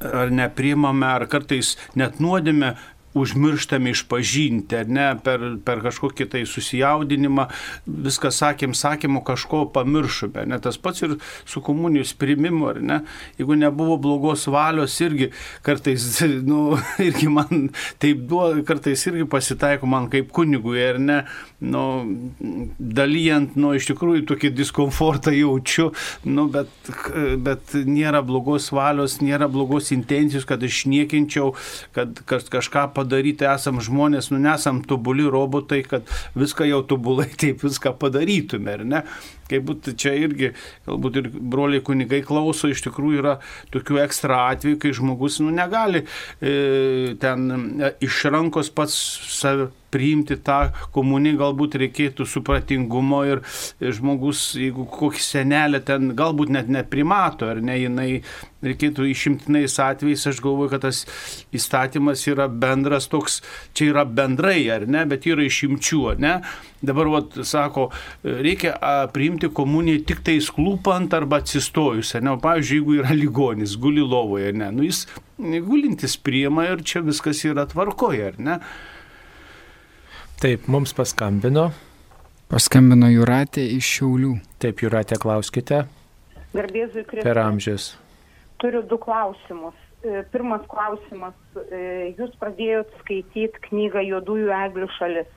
[0.00, 2.74] ar neprimame, ar kartais net nuodėme
[3.16, 7.46] užmirštame išpažinti, ar ne, per, per kažkokį tai susijaudinimą,
[7.86, 10.44] viską sakėm, sakėm, o kažko pamiršome.
[10.50, 11.16] Ne tas pats ir
[11.48, 12.98] su komunijos primimu, ar ne,
[13.40, 15.30] jeigu nebuvo blogos valios, irgi
[15.66, 16.04] kartais,
[16.50, 17.70] nu, irgi man
[18.02, 21.22] taip duoda, kartais irgi pasitaiko man kaip kunigui, ar ne,
[21.64, 21.86] nu,
[23.00, 25.88] dalyjant, nu, iš tikrųjų tokį diskomfortą jaučiu,
[26.28, 26.92] nu, bet,
[27.40, 31.54] bet nėra blogos valios, nėra blogos intencijos, kad aš niekinčiau,
[31.96, 37.62] kad kažką padaryčiau padaryti esam žmonės, nu nesam tobuli robotai, kad viską jau tobulai taip
[37.62, 39.02] viską padarytume, ar ne?
[39.46, 40.52] Kaip būtų čia irgi,
[40.88, 43.36] galbūt ir broliai kunigai klauso, iš tikrųjų yra
[43.74, 48.96] tokių ekstra atvejų, kai žmogus nu, negali e, ten e, iš rankos pats
[49.36, 53.42] save priimti tą komuniją, galbūt reikėtų supratingumo ir
[53.80, 58.10] žmogus, jeigu kokį senelę ten galbūt net neprimato, ar ne, jinai
[58.66, 61.04] reikėtų išimtinais atvejais, aš galvoju, kad tas
[61.54, 63.42] įstatymas yra bendras toks,
[63.76, 66.34] čia yra bendrai, ar ne, bet yra išimčių, ar ne.
[66.86, 67.88] Dabar, vat, sako,
[68.24, 68.74] reikia
[69.14, 72.14] priimti komuniją tik tai sklūpant arba atsistojus.
[72.20, 72.32] Ne?
[72.34, 74.70] O, pavyzdžiui, jeigu yra ligonis, guli lovoje, ne?
[74.74, 75.04] Nu, jis
[75.38, 78.58] gulintis priema ir čia viskas yra tvarkoje, ar ne?
[80.40, 81.70] Taip, mums paskambino.
[82.52, 84.34] Paskambino Juratė iš Šiaulių.
[84.62, 85.86] Taip, Juratė, klauskite.
[86.52, 87.24] Garbėzui Kristui.
[87.26, 87.94] Per amžius.
[88.62, 89.76] Turiu du klausimus.
[90.04, 91.34] E, pirmas klausimas.
[91.56, 95.32] E, jūs pradėjote skaityti knygą Juodųjų eglių šalis.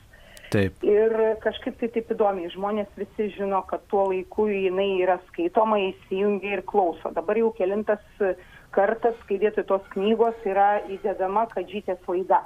[0.50, 0.82] Taip.
[0.86, 6.56] Ir kažkaip tai taip įdomiai, žmonės visi žino, kad tuo laiku jinai yra skaitoma, įsijungia
[6.58, 7.12] ir klauso.
[7.14, 8.02] Dabar jau kelintas
[8.74, 12.42] kartas, kai vietoj tos knygos yra įdedama kadžytės laida.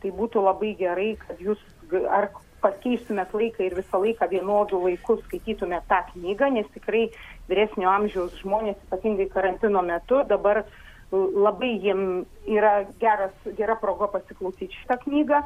[0.00, 1.60] Tai būtų labai gerai, kad jūs
[2.08, 2.30] ar
[2.62, 7.08] pakeistumėt laiką ir visą laiką vienodų laikų skaitytumėt tą knygą, nes tikrai
[7.48, 10.62] vyresnio amžiaus žmonės, ypatingai karantino metu, dabar
[11.10, 12.04] labai jiem
[12.46, 15.42] yra geras, gera proga pasiklausyti šitą knygą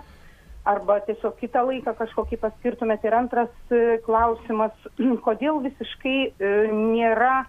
[0.64, 3.04] arba tiesiog kitą laiką kažkokį paskirtumėt.
[3.04, 4.72] Ir antras e, klausimas,
[5.26, 7.44] kodėl visiškai e, nėra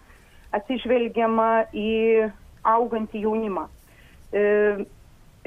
[0.56, 1.93] atsižvelgiama į
[2.67, 3.67] augantį jaunimą.
[4.36, 4.45] E,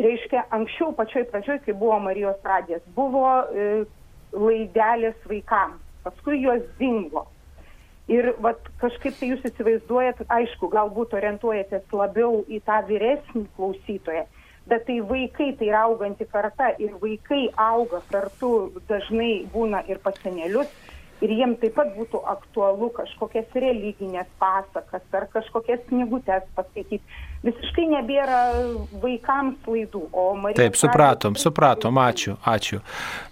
[0.01, 3.27] reiškia, anksčiau pačioj pradžioj, kai buvo Marijos radijas, buvo
[4.33, 7.25] laidelės vaikams, paskui jos dingo.
[8.09, 14.23] Ir vat, kažkaip tai jūs įsivaizduojat, aišku, galbūt orientuojatės labiau į tą vyresnį klausytoją,
[14.69, 18.51] bet tai vaikai tai yra auganti karta ir vaikai auga kartu
[18.93, 20.88] dažnai būna ir pas senelius
[21.25, 27.03] ir jiem taip pat būtų aktualu kažkokias religinės pasakas ar kažkokias knygutes paskaityti.
[27.39, 28.39] Visiškai nebėra
[28.99, 30.59] vaikams laidų, o Marija.
[30.59, 32.81] Taip, supratom, supratom, ačiū, ačiū.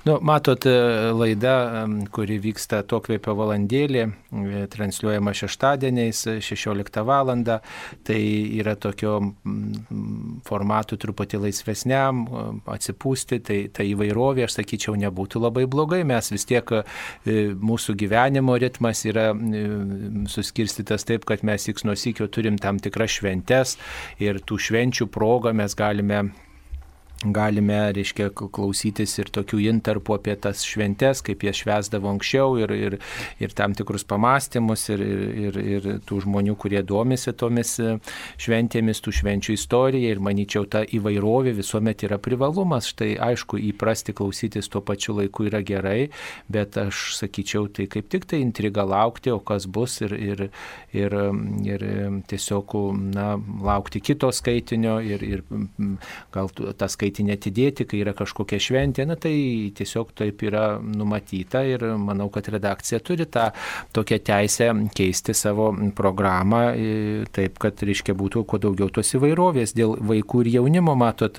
[0.07, 0.75] Nu, matot, e,
[1.11, 7.27] laida, kuri vyksta to kvėpio valandėlį, e, transliuojama šeštadieniais 16 val.
[7.27, 8.21] Tai
[8.61, 9.17] yra tokio
[10.47, 12.23] formatų truputį laisvesniam,
[12.71, 16.05] atsipūsti, tai ta įvairovė, aš sakyčiau, nebūtų labai blogai.
[16.07, 16.71] Mes vis tiek
[17.27, 19.31] mūsų mūsų gyvenimo ritmas yra
[20.33, 23.77] suskirstytas taip, kad mes tik nuo sykio turim tam tikras šventes
[24.23, 26.25] ir tų švenčių progą mes galime
[27.25, 32.97] galime, reiškia, klausytis ir tokių intarpų apie tas šventes, kaip jie švesdavo anksčiau ir, ir,
[33.41, 35.01] ir tam tikrus pamastymus ir,
[35.47, 37.97] ir, ir tų žmonių, kurie domisi tomis e,
[38.43, 42.91] šventėmis, tų švenčių istorija ir manyčiau, ta įvairovė visuomet yra privalumas.
[42.93, 46.11] Štai aišku, įprasti klausytis tuo pačiu laiku yra gerai,
[46.53, 50.45] bet aš sakyčiau, tai kaip tik tai intriga laukti, o kas bus ir, ir,
[50.93, 51.19] ir,
[51.65, 51.89] ir
[52.29, 52.77] tiesiog
[53.17, 53.33] na,
[53.65, 55.45] laukti kito skaitinio ir, ir
[56.35, 61.63] gal tas skaitinio atsiskaitinį atidėti, kai yra kažkokia šventė, na tai tiesiog taip yra numatyta
[61.65, 63.53] ir manau, kad redakcija turi tą
[63.93, 66.75] tokią teisę keisti savo programą
[67.33, 71.39] taip, kad, reiškia, būtų kuo daugiau tos įvairovės dėl vaikų ir jaunimo, matot,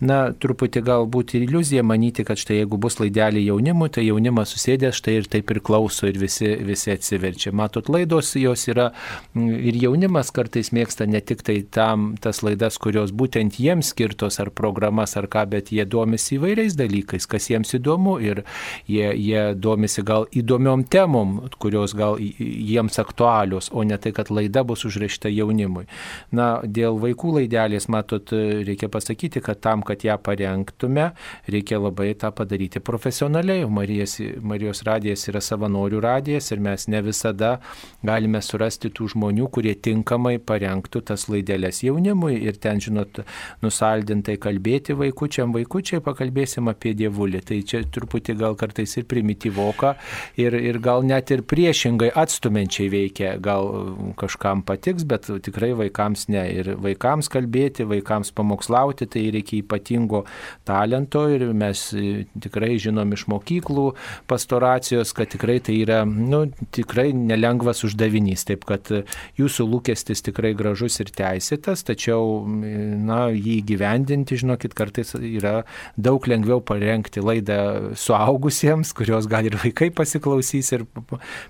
[0.00, 4.98] na, truputį galbūt ir iliuzija manyti, kad štai jeigu bus laidelį jaunimui, tai jaunimas susėdęs
[5.00, 7.52] štai ir taip ir klauso ir visi, visi atsiverčia.
[7.52, 8.90] Matot, laidos jos yra
[9.34, 14.52] ir jaunimas kartais mėgsta ne tik tai tam tas laidas, kurios būtent jiems skirtos ar
[14.54, 18.42] programas ar ką, bet jie domisi įvairiais dalykais, kas jiems įdomu ir
[18.90, 24.64] jie, jie domisi gal įdomiom temom, kurios gal jiems aktualios, o ne tai, kad laida
[24.66, 25.86] bus užrašyta jaunimui.
[26.34, 28.32] Na, dėl vaikų laidelės, matot,
[28.66, 31.12] reikia pasakyti, kad tam, kad ją parengtume,
[31.50, 33.66] reikia labai tą padaryti profesionaliai.
[33.70, 37.56] Marijas, Marijos radijas yra savanorių radijas ir mes ne visada
[38.02, 43.22] galime surasti tų žmonių, kurie tinkamai parengtų tas laidelės jaunimui ir ten, žinot,
[43.62, 47.42] nusaldintai kalbėti vaikučiam, vaikučiai pakalbėsim apie dievulį.
[47.46, 49.94] Tai čia truputį gal kartais ir primityvoka
[50.40, 53.36] ir, ir gal net ir priešingai atstumenčiai veikia.
[53.42, 53.70] Gal
[54.18, 56.44] kažkam patiks, bet tikrai vaikams ne.
[56.52, 60.24] Ir vaikams kalbėti, vaikams pamokslauti, tai reikia ypatingo
[60.68, 63.86] talento ir mes e, tikrai žinom iš mokyklų
[64.30, 68.46] pastoracijos, kad tikrai tai yra, nu, tikrai nelengvas uždavinys.
[68.48, 69.02] Taip kad e,
[69.40, 75.62] jūsų lūkestis tikrai gražus ir teisėtas, tačiau, na, jį gyvendinti, žinokit, kartais yra
[75.96, 80.86] daug lengviau parengti laidą suaugusiems, kurios gal ir vaikai pasiklausys ir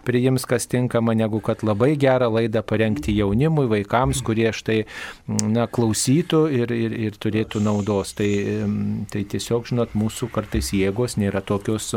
[0.06, 4.82] priims, kas tinkama, negu kad labai gerą laidą parengti jaunimui, vaikams, kurie štai
[5.28, 8.16] na, klausytų ir, ir, ir turėtų naudos.
[8.18, 8.30] Tai,
[9.12, 11.92] tai tiesiog, žinot, mūsų kartais jėgos nėra tokios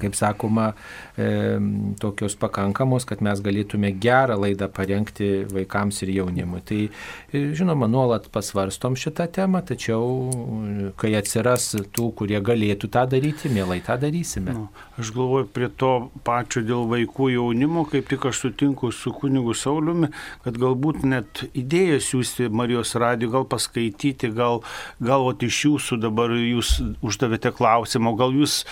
[0.00, 0.72] kaip sakoma,
[1.18, 1.58] e,
[2.00, 6.62] tokios pakankamos, kad mes galėtume gerą laidą parengti vaikams ir jaunimui.
[6.68, 13.04] Tai e, žinoma, nuolat pasvarstom šitą temą, tačiau e, kai atsiras tų, kurie galėtų tą
[13.10, 14.56] daryti, mielai tą darysime.
[14.56, 14.68] Nu,
[15.00, 15.92] aš galvoju, prie to
[16.26, 20.12] pačio dėl vaikų jaunimo, kaip tik aš sutinku su kunigu Sauliumi,
[20.46, 24.62] kad galbūt net idėją siūsti Marijos radiją, gal paskaityti, gal,
[25.02, 28.62] gal ot iš jūsų dabar jūs uždavėte klausimą, gal jūs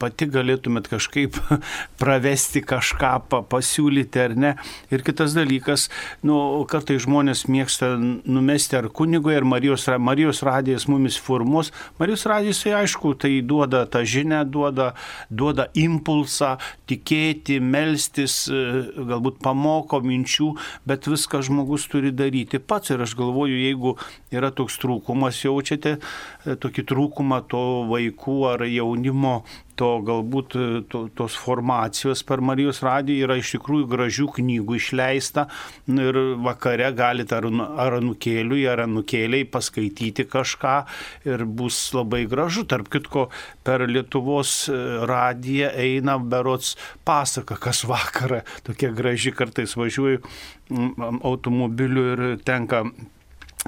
[0.00, 1.36] pati galėtumėt kažkaip
[2.00, 4.52] pravesti kažką, pa, pasiūlyti ar ne.
[4.94, 5.88] Ir kitas dalykas,
[6.24, 6.38] nu,
[6.70, 11.72] kartai žmonės mėgsta numesti ar kunigui, ar Marijos, Marijos radijas mumis formuos.
[12.00, 14.94] Marijos radijas, tai aišku, tai duoda tą žinę, duoda,
[15.28, 16.54] duoda impulsą
[16.88, 18.62] tikėti, melstis, e,
[19.10, 20.54] galbūt pamoko minčių,
[20.88, 22.94] bet viską žmogus turi daryti pats.
[22.94, 23.96] Ir aš galvoju, jeigu
[24.32, 29.44] yra toks trūkumas, jaučiate e, tokį trūkumą to vaikų ar jaunimo, jaunimo
[29.76, 35.46] to galbūt e, to, tos formacijos per Marijos radiją yra iš tikrųjų gražių knygų išleista
[35.88, 37.48] ir vakare galite ar,
[37.80, 40.76] ar nukėliui, ar nukėliai paskaityti kažką
[41.28, 42.66] ir bus labai gražu.
[42.68, 43.28] Tarp kitko,
[43.64, 44.76] per Lietuvos e,
[45.08, 50.20] radiją eina berots pasaka, kas vakarą, tokia graži kartais važiuoju
[51.26, 52.84] automobiliu ir tenka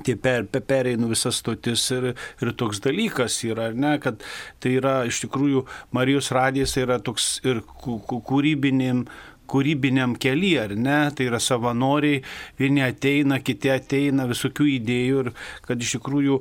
[0.00, 4.22] tie per, per, pereinu visas stotis ir, ir toks dalykas yra, ne, kad
[4.62, 9.04] tai yra iš tikrųjų Marijos radijas tai yra toks ir kūrybinėm
[9.52, 12.22] kūrybiniam keliui, ar ne, tai yra savanoriai,
[12.56, 15.32] vieni ateina, kiti ateina, visokių idėjų ir
[15.66, 16.38] kad iš tikrųjų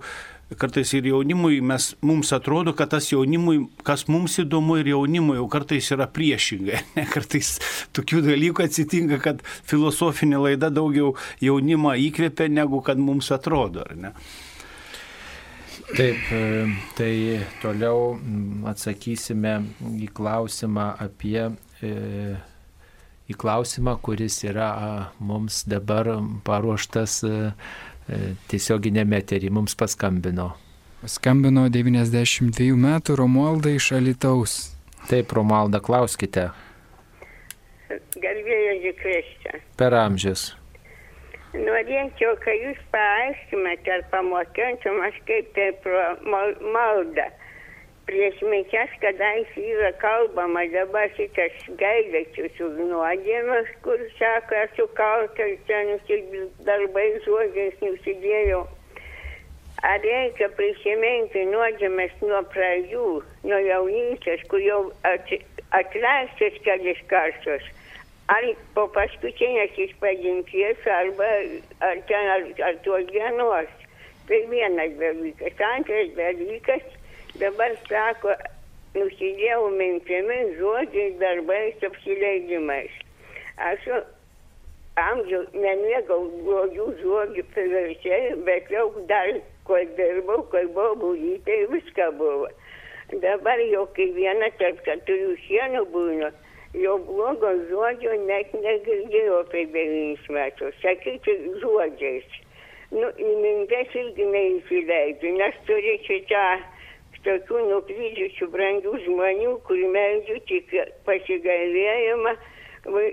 [0.60, 5.48] kartais ir jaunimui mes, mums atrodo, kad tas jaunimui, kas mums įdomu ir jaunimui, jau
[5.52, 6.84] kartais yra priešingai.
[6.98, 7.56] Ne, kartais
[7.96, 14.16] tokių dalykų atsitinka, kad filosofinė laida daugiau jaunimą įkvėpia, negu kad mums atrodo, ar ne?
[15.92, 16.42] Taip, e,
[16.96, 17.14] tai
[17.60, 18.14] toliau
[18.72, 19.58] atsakysime
[20.00, 21.50] į klausimą apie,
[21.84, 21.92] e,
[23.28, 24.70] į klausimą, kuris yra
[25.20, 26.14] mums dabar
[26.48, 27.34] paruoštas e,
[28.52, 30.52] tiesioginėme eterį mums paskambino.
[31.02, 34.58] Paskambino 92 metų Romualda iš Alitaus.
[35.10, 36.52] Taip, Romualda, klauskite.
[37.90, 39.62] Garbėjau Žikristą.
[39.80, 40.52] Per amžius.
[41.52, 45.72] Norėčiau, kad jūs paaiškinate ar pamokintumės, kaip tai
[46.24, 47.26] malda
[48.06, 55.92] prieš mišias, kadaise yra kalbama dabar šitas gailėčius už nuodėmes, kur sako, esu kaltas, ten
[56.68, 58.64] darbais žodžiais nusidėjau.
[59.88, 63.06] Ar reikia prisiminti nuodėmes nuo pradžių,
[63.50, 64.82] nuo jaunystės, kur jau
[65.74, 67.66] atleistas kelis kartus,
[68.30, 71.30] ar po paskutinės išpažinties, arba
[71.88, 73.78] ar ten, ar, ar tuos dienos.
[74.30, 75.58] Tai vienas dalykas.
[75.74, 76.86] Antras dalykas
[77.41, 78.34] Dabar sako,
[78.93, 82.97] nusidėjau mintimis, žodžiais, darbais, apsileidimais.
[83.69, 83.88] Aš
[85.01, 89.32] amžiaus nemėgau blogių žodžių priverčiai, bet jau dar,
[89.69, 92.51] kol dirbau, kol buvau būlytė, viską buvo.
[93.23, 96.30] Dabar jau kai viena tarp keturių sienų būnu,
[96.84, 102.38] jo blogo žodžio net negirdėjau apie devynis metus, sakyti žodžiais.
[102.91, 106.45] Nu, į mintis irgi neįsileidžiu, nes turiu šitą
[107.26, 110.74] tokių nuklydžiusių brangių žmonių, kur meldžiu tik
[111.08, 112.36] pasigailėjimą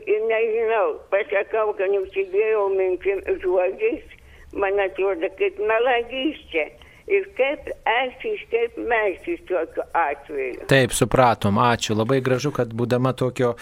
[0.07, 4.05] ir nežinau, pasakau, kad nusidėjau mintim žodžiais,
[4.53, 6.71] man atrodo, kaip melagystė.
[7.09, 10.67] Ir kaip elgtis, kaip melsis tokiu atveju.
[10.69, 11.95] Taip, supratom, ačiū.
[11.97, 13.55] Labai gražu, kad būdama tokio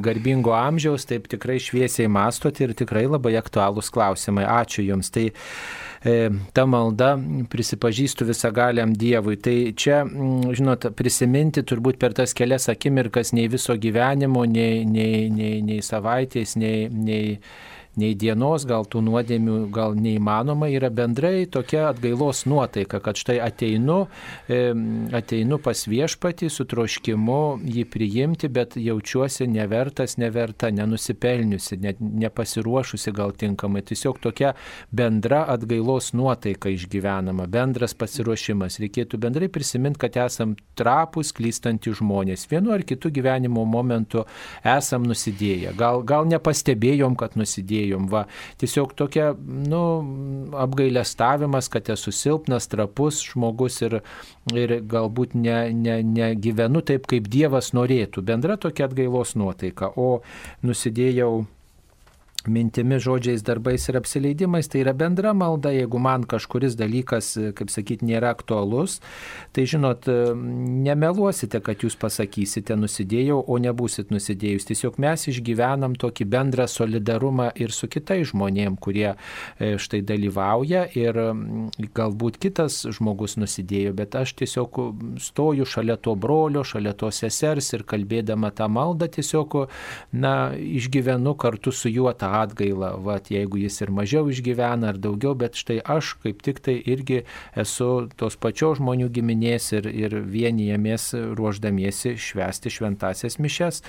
[0.00, 4.46] garbingo amžiaus, taip tikrai šviesiai mąstot ir tikrai labai aktualūs klausimai.
[4.48, 5.12] Ačiū Jums.
[5.12, 5.26] Tai
[6.00, 7.10] ta malda
[7.52, 9.36] prisipažįstu visagaliam Dievui.
[9.36, 10.00] Tai čia,
[10.56, 16.56] žinot, prisiminti turbūt per tas kelias akimirkas nei viso gyvenimo, nei, nei, nei, nei savaitės,
[16.56, 17.36] nei, nei
[17.98, 24.04] nei dienos, gal tų nuodėmių gal neįmanoma, yra bendrai tokia atgailos nuotaika, kad štai ateinu,
[25.16, 33.34] ateinu pas viešpatį su troškimu jį priimti, bet jaučiuosi nevertas, neverta, nenusipelniusi, net nepasiruošusi gal
[33.34, 33.82] tinkamai.
[33.90, 34.54] Tiesiog tokia
[34.94, 38.78] bendra atgailos nuotaika išgyvenama, bendras pasiruošimas.
[38.84, 42.46] Reikėtų bendrai prisiminti, kad esam trapus, klystantys žmonės.
[42.50, 44.24] Vienu ar kitu gyvenimo momentu
[44.62, 45.74] esam nusidėję.
[45.80, 48.08] Gal, gal nepastebėjom, kad nusidėjom pradėjom.
[48.10, 48.26] Va,
[48.58, 49.82] tiesiog tokia, nu,
[50.56, 54.00] apgailestavimas, kad esu silpnas, trapus žmogus ir,
[54.54, 58.22] ir galbūt negyvenu ne, ne taip, kaip Dievas norėtų.
[58.22, 59.92] Bendra tokia atgailos nuotaika.
[59.96, 60.22] O
[60.62, 61.46] nusidėjau
[62.48, 68.06] mintimis, žodžiais, darbais ir apsileidimais, tai yra bendra malda, jeigu man kažkuris dalykas, kaip sakyti,
[68.08, 68.98] nėra aktualus,
[69.56, 74.68] tai žinot, nemeluosite, kad jūs pasakysite nusidėjau, o nebūsit nusidėjus.
[74.70, 81.20] Tiesiog mes išgyvenam tokį bendrą solidarumą ir su kitais žmonėm, kurie e, štai dalyvauja ir
[81.96, 84.80] galbūt kitas žmogus nusidėjo, bet aš tiesiog
[85.20, 89.60] stoju šalia to brolio, šalia to sesers ir kalbėdama tą maldą tiesiog,
[90.12, 95.34] na, išgyvenu kartu su juo tą atgailą, vat, jeigu jis ir mažiau išgyvena ar daugiau,
[95.38, 97.22] bet štai aš kaip tik tai irgi
[97.58, 103.82] esu tos pačios žmonių giminės ir, ir vienijamės ruoždamiesi švęsti šventasias mišes.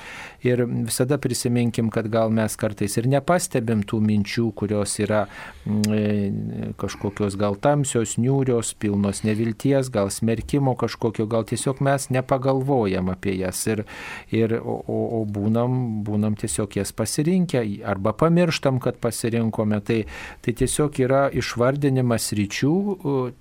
[0.46, 5.24] Ir visada prisiminkim, kad gal mes kartais ir nepastebim tų minčių, kurios yra
[5.66, 13.12] mm, e, kažkokios gal tamsios, niūrios, pilnos nevilties, gal smerkimo kažkokio, gal tiesiog mes nepagalvojam
[13.14, 13.86] apie jas ir,
[14.34, 19.80] ir o, o būnam, būnam tiesiog jas pasirinkę arba pamiršę pamirštam, kad pasirinkome.
[19.84, 20.04] Tai,
[20.42, 22.74] tai tiesiog yra išvardinimas ryčių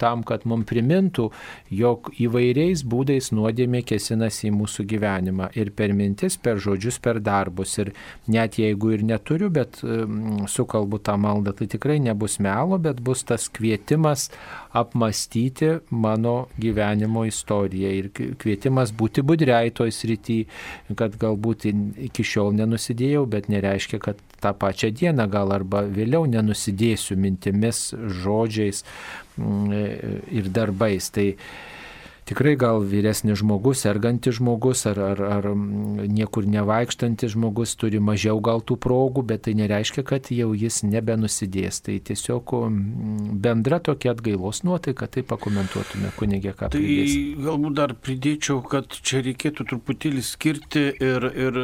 [0.00, 1.30] tam, kad mums primintų,
[1.70, 5.50] jog įvairiais būdais nuodėmė kėsinasi į mūsų gyvenimą.
[5.58, 7.76] Ir per mintis, per žodžius, per darbus.
[7.80, 7.92] Ir
[8.30, 13.22] net jeigu ir neturiu, bet um, sukalbu tą maldą, tai tikrai nebus melo, bet bus
[13.26, 14.28] tas kvietimas
[14.76, 20.44] apmastyti mano gyvenimo istoriją ir kvietimas būti budriai toj srity,
[20.98, 27.16] kad galbūt iki šiol nenusidėjau, bet nereiškia, kad tą pačią dieną gal arba vėliau nenusidėsiu
[27.20, 27.90] mintimis,
[28.22, 28.84] žodžiais
[29.36, 29.74] mm,
[30.40, 31.10] ir darbais.
[31.14, 31.28] Tai
[32.30, 38.62] tikrai gal vyresnis žmogus, sergantis žmogus ar, ar, ar niekur nevaikštantis žmogus turi mažiau gal
[38.62, 41.82] tų progų, bet tai nereiškia, kad jau jis nebenusidės.
[41.86, 42.54] Tai tiesiog
[43.42, 47.18] bendra tokia atgailos nuotaika, tai pakomentuotume, kunigė, ką tai pridėsi.
[47.42, 51.60] galbūt dar pridėčiau, kad čia reikėtų truputėlį skirti ir, ir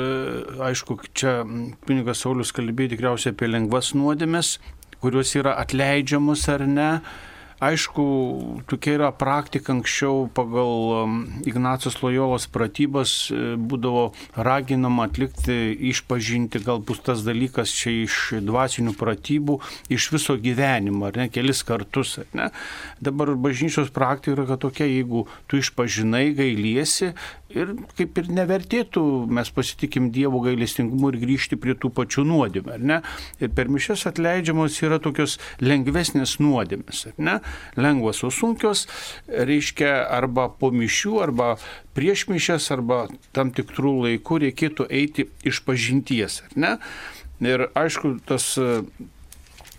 [0.67, 1.39] aišku, čia
[1.87, 4.57] kunigas Saulis kalbėjo tikriausiai apie lengvas nuodėmes,
[4.99, 6.91] kurios yra atleidžiamos ar ne
[7.57, 8.03] Aišku,
[8.69, 11.15] tokia yra praktika anksčiau pagal um,
[11.49, 19.57] Ignacijos Lojolos pratybas e, būdavo raginama atlikti, išpažinti galbūt tas dalykas čia iš dvasinių pratybų,
[19.89, 22.19] iš viso gyvenimo, ar ne, kelis kartus.
[22.37, 22.51] Ne.
[23.01, 27.15] Dabar bažnyčios praktika yra tokia, jeigu tu išpažinai, gailiesi,
[27.53, 32.87] ir kaip ir nevertėtų, mes pasitikim Dievo gailestingumu ir grįžti prie tų pačių nuodėmę, ar
[32.91, 33.01] ne?
[33.41, 37.37] Ir per mišes atleidžiamos yra tokios lengvesnės nuodėmės, ar ne?
[37.79, 38.87] Lengvos, o sunkios
[39.27, 41.55] reiškia arba po mišių, arba
[41.97, 43.07] prieš mišes, arba
[43.37, 46.73] tam tikrų laikų reikėtų eiti iš pažinties, ar ne?
[47.45, 48.55] Ir aišku, tas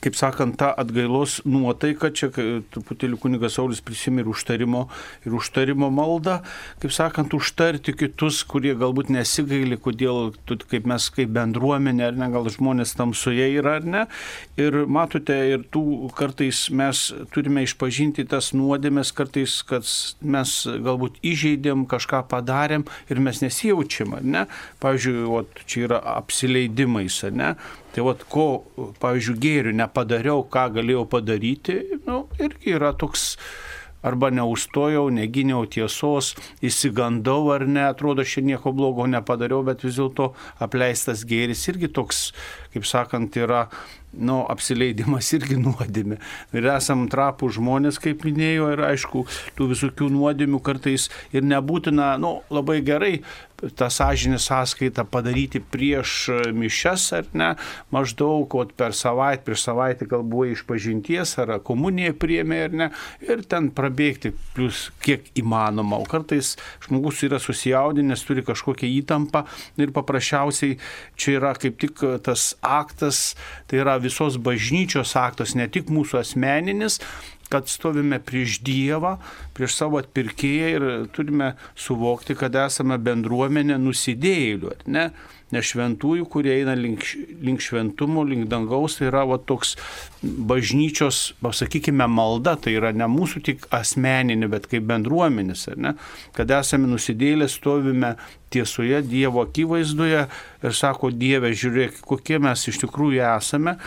[0.03, 4.83] kaip sakant, ta atgailos nuotaika, čia truputėlį kunigas Saulis prisimė ir užtarimo,
[5.25, 6.39] ir užtarimo maldą,
[6.81, 10.33] kaip sakant, užtarti kitus, kurie galbūt nesigaili, kodėl,
[10.69, 14.03] kaip mes kaip bendruomenė, ar ne, gal žmonės tamsoje yra, ar ne.
[14.59, 19.87] Ir matote, ir tų kartais mes turime išpažinti tas nuodėmės, kartais, kad
[20.21, 24.45] mes galbūt įžeidėm, kažką padarėm ir mes nesijaučiam, ar ne.
[24.83, 27.51] Pavyzdžiui, o, čia yra apsileidimais, ar ne.
[27.95, 28.47] Tai vad, ko,
[29.01, 33.33] pavyzdžiui, gėrių nepadariau, ką galėjau padaryti, nu, irgi yra toks
[34.05, 36.33] arba neustojau, neginiau tiesos,
[36.63, 40.31] įsigandau ar ne, atrodo, šiandien nieko blogo nepadariau, bet vis dėlto
[40.63, 42.21] apleistas gėris irgi toks,
[42.77, 43.65] kaip sakant, yra
[44.17, 46.17] nu, apsileidimas irgi nuodėmė.
[46.55, 49.25] Ir esam trapų žmonės, kaip minėjau, ir aišku,
[49.57, 53.17] tų visokių nuodėmių kartais ir nebūtina, nu, labai gerai
[53.75, 57.47] tą sąžinę sąskaitą padaryti prieš mišes ar ne,
[57.91, 62.89] maždaug ot, per savaitę, prieš savaitę gal buvo iš pažinties ar komuniją priemė ar ne,
[63.25, 65.97] ir ten prabėgti plus kiek įmanoma.
[65.97, 66.53] O kartais
[66.85, 69.47] žmogus yra susijaudinęs, turi kažkokią įtampą
[69.81, 70.77] ir paprasčiausiai
[71.17, 73.35] čia yra kaip tik tas aktas,
[73.67, 76.99] tai yra visos bažnyčios aktas, ne tik mūsų asmeninis,
[77.51, 79.15] kad stovime prieš Dievą,
[79.55, 85.09] prieš savo atpirkėją ir turime suvokti, kad esame bendruomenė nusidėjėlių, ne?
[85.55, 87.05] Ne šventųjų, kurie eina link,
[87.43, 89.75] link šventumo, link dangaus, tai yra va, toks
[90.21, 95.93] bažnyčios, pasakykime, malda, tai yra ne mūsų tik asmeninė, bet kaip bendruomenės, ne?
[96.35, 98.15] kad esame nusidėlę, stovime
[98.51, 100.25] tiesoje Dievo akivaizdoje
[100.63, 103.77] ir sako, Dieve, žiūrėk, kokie mes iš tikrųjų esame,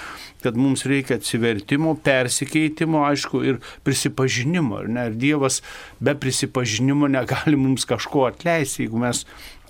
[0.44, 4.84] kad mums reikia atsivertimo, persikeitimo, aišku, ir prisipažinimo.
[4.84, 5.60] Ir, ne, ir Dievas
[6.00, 9.24] be prisipažinimo negali mums kažko atleisti, jeigu mes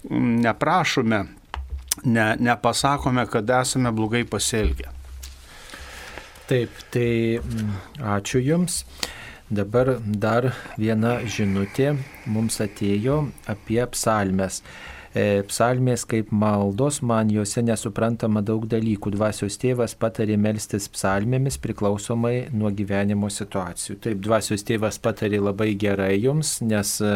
[0.06, 1.24] mm, neprašome
[2.04, 4.90] ne, nepasakome, kad esame blogai pasielgę.
[6.50, 7.74] Taip, tai mm,
[8.16, 8.84] ačiū Jums.
[9.50, 11.96] Dabar dar viena žinutė
[12.30, 14.60] mums atėjo apie psalmes.
[15.10, 19.10] E, psalmės kaip maldos, man juose nesuprantama daug dalykų.
[19.16, 23.96] Dvasios tėvas patarė melstis psalmėmis priklausomai nuo gyvenimo situacijų.
[24.04, 27.14] Taip, dvasios tėvas patarė labai gerai jums, nes e,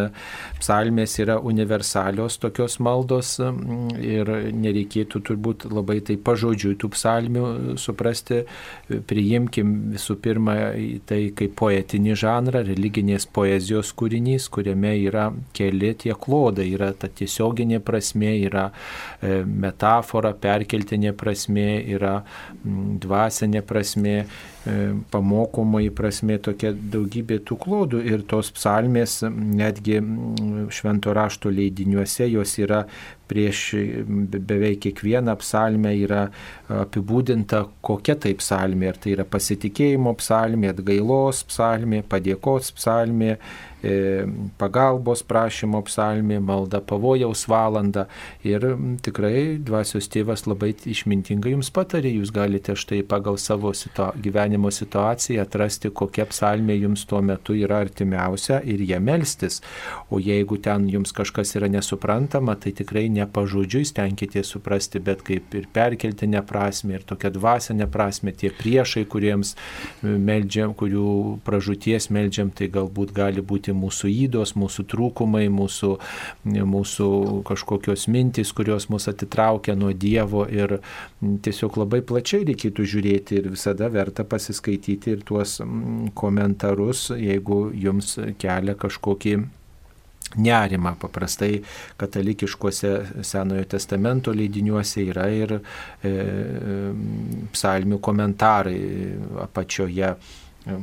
[0.58, 7.46] psalmės yra universalios tokios maldos ir nereikėtų turbūt labai tai pažodžiui tų psalmių
[7.78, 8.42] suprasti.
[9.06, 10.56] Priimkim visų pirma
[11.06, 17.83] tai kaip poetinį žanrą, religinės poezijos kūrinys, kuriame yra keli tie klodai, yra ta tiesioginė
[17.84, 22.16] prasme, yra e, metafora, perkeltinė prasme, yra
[22.64, 24.16] dvasinė prasme,
[24.66, 30.00] e, pamokomoji prasme, tokia daugybė tų klodų ir tos psalmės netgi
[30.74, 32.84] švento rašto leidiniuose jos yra
[33.28, 33.60] prieš
[34.28, 36.26] beveik kiekvieną psalmę yra
[36.68, 38.90] apibūdinta, kokia tai psalmė.
[38.92, 43.38] Ar tai yra pasitikėjimo psalmė, atgailos psalmė, padėkos psalmė,
[43.84, 44.24] E,
[44.56, 48.06] pagalbos prašymo psalmė, malda pavojaus valanda.
[48.46, 48.64] Ir
[49.04, 54.12] tikrai dvasios tėvas labai išmintingai jums patarė, jūs galite štai pagal savo situa
[54.54, 59.60] gyvenimo situaciją atrasti, kokia psalmė jums tuo metu yra artimiausia ir ją melstis.
[60.10, 65.54] O jeigu ten jums kažkas yra nesuprantama, tai tikrai ne pažodžiui stenkite suprasti, bet kaip
[65.54, 69.54] ir perkeltinė prasme ir tokia dvasinė prasme, tie priešai, kuriems
[70.02, 75.92] meldžiam, kurių pražūties meldžiam, tai galbūt gali būti mūsų įdos, mūsų trūkumai, mūsų,
[76.44, 77.10] mūsų
[77.48, 80.78] kažkokios mintys, kurios mus atitraukia nuo Dievo ir
[81.20, 85.60] tiesiog labai plačiai reikėtų žiūrėti ir visada verta pasiskaityti ir tuos
[86.14, 89.36] komentarus, jeigu jums kelia kažkokį
[90.36, 90.94] nerimą.
[91.00, 91.62] Paprastai
[92.00, 96.14] katalikiškuose Senojo testamento leidiniuose yra ir e,
[97.54, 98.80] psalmių komentarai
[99.44, 100.14] apačioje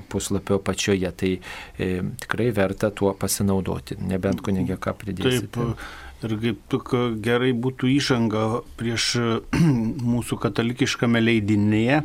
[0.09, 1.11] puslapio pačioje.
[1.17, 1.89] Tai e,
[2.21, 5.49] tikrai verta tuo pasinaudoti, nebent kunigė ką pridėsite.
[5.57, 5.85] Taip,
[6.21, 6.93] ir kaip tik
[7.25, 8.45] gerai būtų įžanga
[8.79, 9.15] prieš
[10.13, 12.03] mūsų katalikiškame leidinėje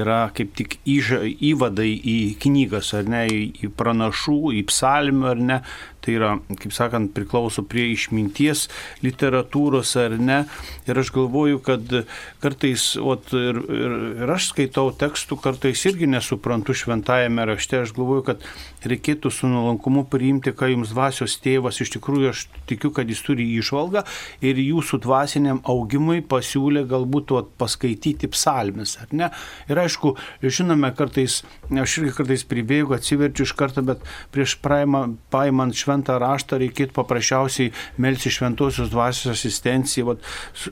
[0.00, 5.58] yra kaip tik įža, įvadai į knygas, ar ne, į pranašų, į psalmių, ar ne,
[6.04, 8.66] tai yra, kaip sakant, priklauso prie išminties
[9.04, 10.42] literatūros ar ne.
[10.88, 11.94] Ir aš galvoju, kad
[12.42, 18.26] kartais, ot, ir, ir, ir aš skaitau tekstų, kartais irgi nesuprantu šventajame rašte, aš galvoju,
[18.28, 18.44] kad
[18.84, 23.46] reikėtų su nuolankumu priimti, ką jums dvasios tėvas, iš tikrųjų aš tikiu, kad jis turi
[23.58, 24.04] išvalgą
[24.44, 29.30] ir jūsų dvasiniam augimui pasiūlė galbūt ot, paskaityti psalmes, ar ne.
[29.70, 31.40] Ir aišku, žinome, kartais,
[31.70, 37.72] aš irgi kartais pribėgu, atsiverčiu iš karto, bet prieš paimant šventą šventą raštą reikėtų paprasčiausiai
[37.98, 40.18] melsti šventosios dvasios asistenciją, vat,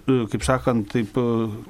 [0.09, 1.25] e, kaip sakant, taip e,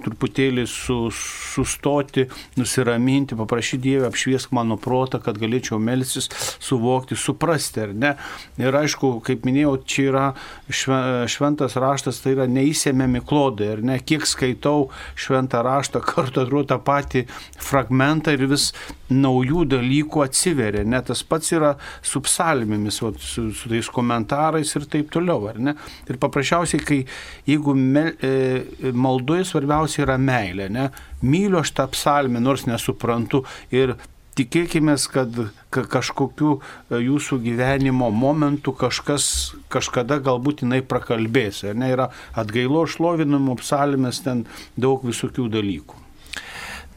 [0.05, 6.31] truputėlį su, sustoti, nusiraminti, paprašyti Dievę apšviesk mano protą, kad galėčiau melstis,
[6.63, 8.15] suvokti, suprasti, ar ne.
[8.61, 10.27] Ir aišku, kaip minėjau, čia yra
[10.71, 13.99] šventas raštas, tai yra neįsėmiami klodai, ar ne.
[13.99, 14.89] Kiek skaitau
[15.19, 17.27] šventą raštą, kartu atrodo tą patį
[17.59, 18.71] fragmentą ir vis
[19.13, 20.87] naujų dalykų atsiveria.
[20.89, 21.75] Net tas pats yra
[22.07, 25.77] su psalmėmis, o, su, su tais komentarais ir taip toliau, ar ne?
[26.11, 27.01] Ir paprasčiausiai, kai
[27.49, 30.89] jeigu mel, e, maldoje svarbiausia yra meilė, ne?
[31.23, 33.97] Myliu aš tą psalmę, nors nesuprantu ir
[34.39, 35.41] tikėkime, kad
[35.73, 39.27] kažkokiu e, jūsų gyvenimo momentu kažkas
[39.73, 41.65] kažkada galbūt jinai prakalbės.
[41.75, 46.02] Ne, yra atgailo šlovinimo psalmės, ten daug visokių dalykų.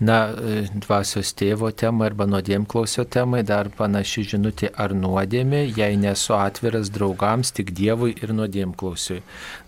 [0.03, 6.35] Na, e, dvasios tėvo temai arba nuodėmklausio temai dar panaši žinutė ar nuodėmė, jei nesu
[6.35, 9.21] atviras draugams, tik Dievui ir nuodėmklausiui.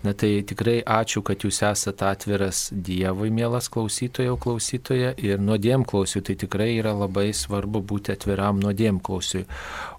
[0.07, 6.21] Na tai tikrai ačiū, kad jūs esate atviras Dievui, mielas klausytojo, klausytoja, ir nuodėmklausiui.
[6.23, 9.43] Tai tikrai yra labai svarbu būti atviram nuodėmklausiui.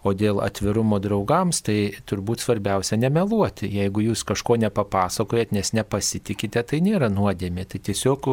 [0.09, 1.77] O dėl atvirumo draugams, tai
[2.09, 3.69] turbūt svarbiausia nemeluoti.
[3.69, 7.67] Jeigu jūs kažko nepapasakojat, nes nepasitikite, tai nėra nuodėmė.
[7.69, 8.31] Tai tiesiog,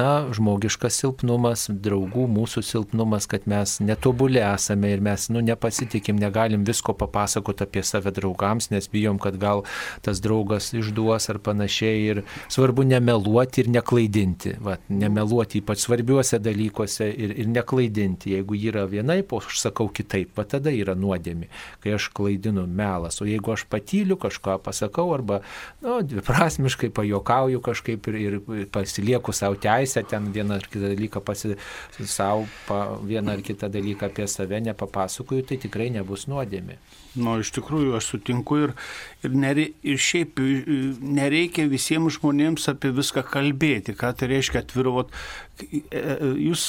[0.00, 6.66] na, žmogiškas silpnumas, draugų mūsų silpnumas, kad mes netobulė esame ir mes, nu, nepasitikim, negalim
[6.66, 9.62] visko papasakoti apie save draugams, nes bijom, kad gal
[10.02, 12.00] tas draugas išduos ar panašiai.
[12.12, 14.54] Ir svarbu nemeluoti ir neklaidinti.
[14.62, 18.34] Va, nemeluoti ypač svarbiuose dalykuose ir, ir neklaidinti.
[18.36, 21.50] Jeigu yra vienaip, o aš sakau kitaip, va tada yra nuodėmi,
[21.84, 23.20] kai aš klaidinu melas.
[23.22, 25.42] O jeigu aš patyliu kažką pasakau arba,
[25.84, 31.56] nu, dviprasmiškai pajokauju kažkaip ir, ir pasilieku savo teisę ten vieną ar kitą dalyką pasi,
[32.00, 36.78] savo pa, vieną ar kitą dalyką apie save nepapasakoju, tai tikrai nebus nuodėmė.
[37.12, 38.70] Nu, iš tikrųjų, aš sutinku ir,
[39.20, 40.40] ir, nere, ir šiaip
[41.04, 43.92] nereikia visiems žmonėms apie viską kalbėti.
[43.98, 45.12] Ką tai reiškia atvirot?
[45.60, 46.64] Jūs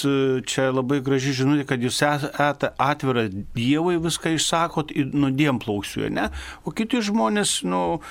[0.49, 6.27] čia labai graži žinutė, kad jūs esate atvira Dievui, viską išsakot nuodėm plauksiu, ne?
[6.67, 8.01] O kiti žmonės, nu,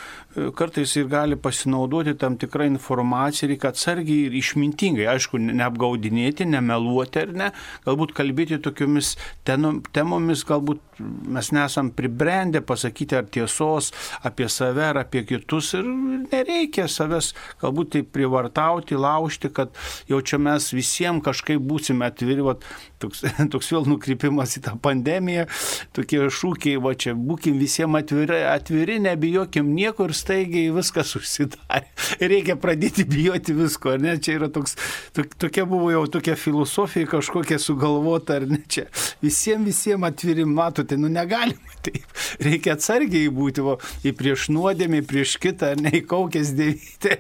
[0.57, 7.37] kartais ir gali pasinaudoti tam tikrą informaciją, reikia atsargiai ir išmintingai, aišku, neapgaudinėti, nemeluoti ar
[7.37, 7.53] ne,
[7.85, 9.15] galbūt kalbėti tokiomis
[9.45, 15.85] temomis, galbūt mes nesam pribėgę subrendę pasakyti ar tiesos apie save ar apie kitus ir
[16.33, 19.71] nereikia savęs galbūt taip privartauti, laužti, kad
[20.09, 22.55] jau čia mes visiems kažkaip būsime atviri, va,
[23.03, 25.47] toks, toks vėl nukrypimas į tą pandemiją,
[25.93, 31.91] tokie šūkiai, va čia būkim visiems atviri, atviri, nebijokim nieko ir staigiai viskas užsidarė.
[32.23, 34.17] Reikia pradėti bijoti visko, ar ne?
[34.23, 34.77] Čia yra toks,
[35.17, 38.63] tok, tokia buvo jau tokia filosofija kažkokia sugalvota, ar ne?
[38.71, 38.87] Čia
[39.23, 45.37] visiems, visiems atviri, matote, nu negalima taip reikia atsargiai būti, o į prieš nuodėmį, prieš
[45.43, 47.19] kitą, ne į kaukės dėvyti.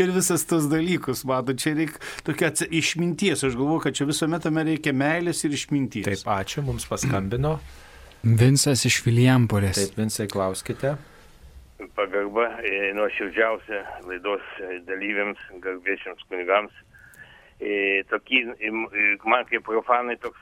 [0.00, 3.44] Ir visas tos dalykus, mato, čia reikia tokia išminties.
[3.46, 6.06] Aš galvoju, kad čia visuomet tame reikia meilės ir išminties.
[6.08, 7.58] Taip, ačiū, mums paskambino.
[8.26, 9.78] Vinsas iš Vilijampolės.
[9.78, 10.96] Taip, Vinsai, klauskite.
[11.76, 16.72] Pagarba e, nuoširdžiausia laidos e, dalyviams, garbėčiams kunigams.
[17.60, 18.40] E, tokį,
[19.28, 20.40] man kaip profanai toks.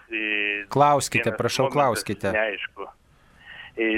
[0.74, 2.30] Klauskite, prašau, klauskite.
[2.35, 2.87] Neaišku.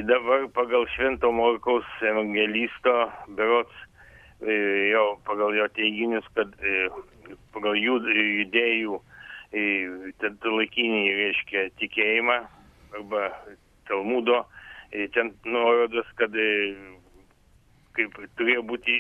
[0.09, 2.95] Dabar pagal Švento Morkaus evangelisto
[3.37, 3.77] berots,
[4.41, 6.55] jo, pagal jo teiginius, kad
[7.53, 9.01] pagal jų judėjų
[10.57, 12.39] laikinį, reiškia, tikėjimą
[12.97, 13.29] arba
[13.85, 14.47] Talmudo,
[15.13, 16.33] ten nuorodas, kad
[17.97, 18.97] kaip turėjo būti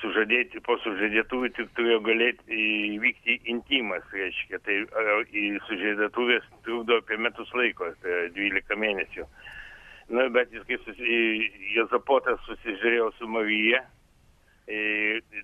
[0.00, 2.60] sužadėti, po sužadėtuvų tik turėjo galėti
[2.96, 4.82] įvykti intimas, reiškia, tai
[5.68, 9.26] sužadėtuvės trukdo apie metus laiko, tai 12 mėnesių.
[10.10, 11.16] Na, bet jis kaip susi,
[11.76, 13.99] Jozapotas susižiūrėjo su Marija, e,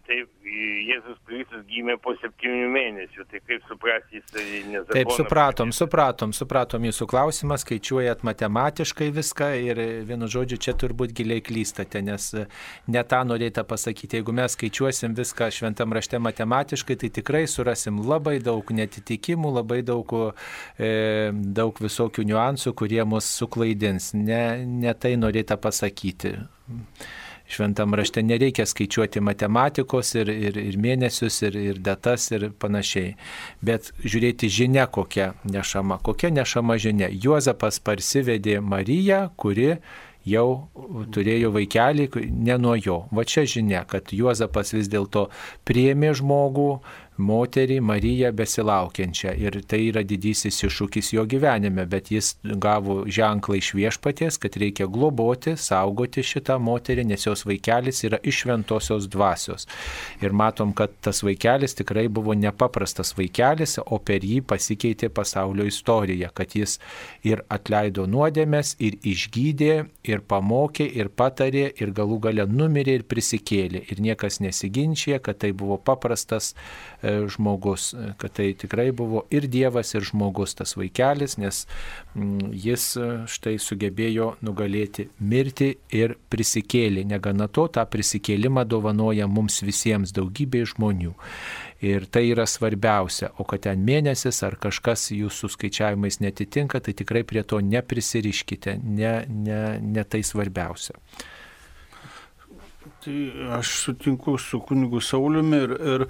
[0.07, 4.29] taip, Jėzus Kristus gimė po septynių mėnesių, tai kaip suprasti, jis
[4.70, 4.93] nezaponas.
[4.95, 11.43] Taip, supratom, supratom, supratom jūsų klausimą, skaičiuojat matematiškai viską ir vienu žodžiu čia turbūt giliai
[11.45, 12.29] klystate, nes
[12.87, 14.20] ne tą norėta pasakyti.
[14.20, 20.16] Jeigu mes skaičiuosim viską šventam rašte matematiškai, tai tikrai surasim labai daug netitikimų, labai daug,
[20.79, 20.95] e,
[21.35, 24.12] daug visokių niuansų, kurie mus suklaidins.
[24.16, 26.37] Ne, ne tai norėta pasakyti
[27.49, 33.14] šventam rašte nereikia skaičiuoti matematikos ir, ir, ir mėnesius, ir, ir datas ir panašiai.
[33.64, 36.01] Bet žiūrėti žinia kokia nešama.
[36.03, 37.11] Kokia nešama žinia.
[37.11, 39.76] Juozapas parsivedė Mariją, kuri
[40.26, 40.66] jau
[41.14, 42.99] turėjo vaikelį, ne nuo jo.
[43.14, 45.28] Va čia žinia, kad Juozapas vis dėlto
[45.68, 46.70] priemė žmogų,
[47.18, 49.32] moterį Mariją besilaukiančią.
[49.40, 54.88] Ir tai yra didysis iššūkis jo gyvenime, bet jis gavo ženklą iš viešpaties, kad reikia
[54.90, 59.66] globoti, saugoti šitą moterį, nes jos vaikelis yra iš šventosios dvasios.
[60.22, 66.30] Ir matom, kad tas vaikelis tikrai buvo nepaprastas vaikelis, o per jį pasikeitė pasaulio istorija,
[66.34, 66.78] kad jis
[67.26, 69.72] ir atleido nuodėmės, ir išgydė,
[70.06, 73.84] ir pamokė, ir patarė, ir galų gale numirė ir prisikėlė.
[73.90, 76.54] Ir niekas nesiginčia, kad tai buvo paprastas
[77.30, 77.90] žmogus,
[78.20, 81.62] kad tai tikrai buvo ir Dievas, ir žmogus tas vaikelis, nes
[82.14, 87.07] mm, jis e, štai sugebėjo nugalėti mirtį ir prisikėlė.
[87.09, 91.14] Negana to, tą prisikėlimą dovanoja mums visiems daugybė žmonių.
[91.84, 93.34] Ir tai yra svarbiausia.
[93.36, 98.78] O kad ten mėnesis ar kažkas jūsų skaičiavimais netitinka, tai tikrai prie to neprisiriškite.
[98.82, 100.96] Ne, ne, ne tai svarbiausia.
[103.07, 106.04] Tai aš sutinku su kunigu Sauliumi ir, ir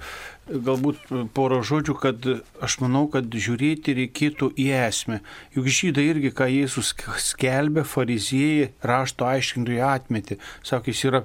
[0.65, 2.25] galbūt porą žodžių, kad
[2.65, 5.19] aš manau, kad žiūrėti reikėtų į esmę.
[5.53, 10.39] Juk žydai irgi, ką Jėzus skelbė, fariziejai rašto aiškintojai atmetė.
[10.65, 11.21] Sako, jis yra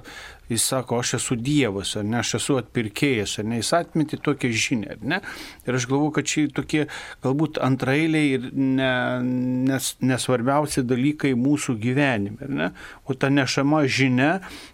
[0.49, 4.51] jis sako, aš esu Dievas, ar ne, aš esu atpirkėjas, ar ne, jis atmeti tokią
[4.51, 5.19] žinią, ar ne.
[5.67, 6.85] Ir aš galvoju, kad čia tokie
[7.23, 8.91] galbūt antrailiai ir ne,
[9.69, 12.69] nes, nesvarbiausi dalykai mūsų gyvenime, ar ne.
[13.07, 14.31] O ta nešama žinia,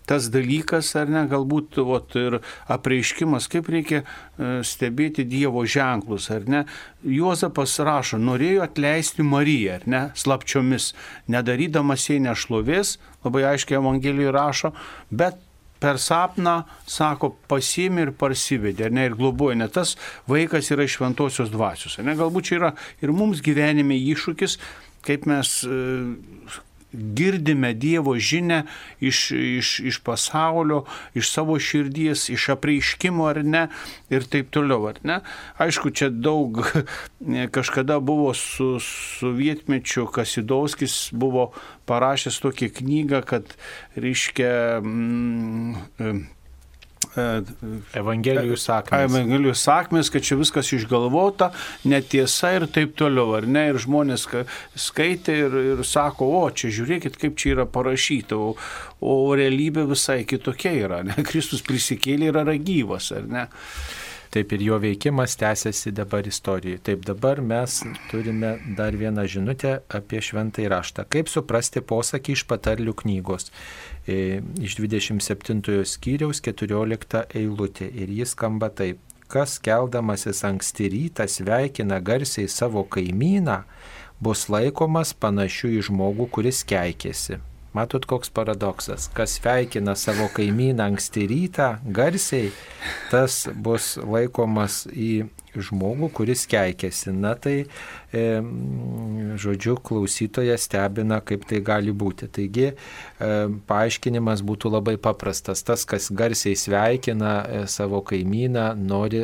[0.10, 2.40] tas dalykas, ar ne, galbūt ot, ir
[2.72, 6.64] apreiškimas, kaip reikia e, stebėti Dievo ženklus, ar ne.
[7.06, 10.94] Juozapas rašo, norėjo atleisti Mariją, ar ne, slapčiomis,
[11.32, 14.74] nedarydamas jai nešlovės, labai aiškiai Evangelijoje rašo,
[15.12, 15.38] bet
[15.80, 19.96] per sapną, sako, pasiemi ir parsivedė, ne, ir globoja, ne tas
[20.30, 22.00] vaikas yra iš šventosios dvasios.
[22.04, 22.72] Ne, galbūt čia yra
[23.04, 24.58] ir mums gyvenime iššūkis,
[25.08, 25.54] kaip mes
[26.94, 28.64] girdime Dievo žinę
[29.00, 30.84] iš, iš, iš pasaulio,
[31.14, 33.68] iš savo širdies, iš apreiškimo ar ne
[34.10, 35.20] ir taip toliau, ar ne.
[35.62, 36.64] Aišku, čia daug
[37.56, 41.52] kažkada buvo su sovietmečiu Kasidovskis buvo
[41.86, 43.56] parašęs tokią knygą, kad
[43.96, 46.26] reiškia mm,
[48.00, 49.06] Evangelijų sakmės.
[49.10, 51.52] Evangelijų sakmės, kad čia viskas išgalvota,
[51.90, 53.68] netiesa ir taip toliau, ar ne?
[53.74, 54.28] Ir žmonės
[54.80, 58.54] skaitė ir, ir sako, o čia žiūrėkit, kaip čia yra parašyta, o,
[59.02, 61.18] o realybė visai kitokia yra, ne?
[61.30, 63.50] Kristus prisikėlė ir yra gyvas, ar ne?
[64.30, 66.78] Taip ir jo veikimas tęsiasi dabar istorijoje.
[66.86, 67.80] Taip dabar mes
[68.12, 71.08] turime dar vieną žinutę apie šventąjį raštą.
[71.10, 73.50] Kaip suprasti posakį iš patarlių knygos
[74.10, 77.90] iš 27 skyriaus 14 eilutė.
[77.94, 79.02] Ir jis skamba taip.
[79.30, 83.60] Kas keldamasis anksti rytą sveikina garsiai savo kaimyną,
[84.20, 87.38] bus laikomas panašiu į žmogų, kuris keikėsi.
[87.78, 89.06] Matot, koks paradoksas.
[89.14, 92.50] Kas sveikina savo kaimyną anksti rytą garsiai,
[93.12, 97.14] tas bus laikomas į žmogų, kuris keikėsi.
[97.16, 97.66] Na tai,
[98.14, 98.24] e,
[99.40, 102.30] žodžiu, klausytoje stebina, kaip tai gali būti.
[102.30, 103.32] Taigi, e,
[103.70, 105.64] paaiškinimas būtų labai paprastas.
[105.64, 109.24] Tas, kas garsiai sveikina e, savo kaimyną, nori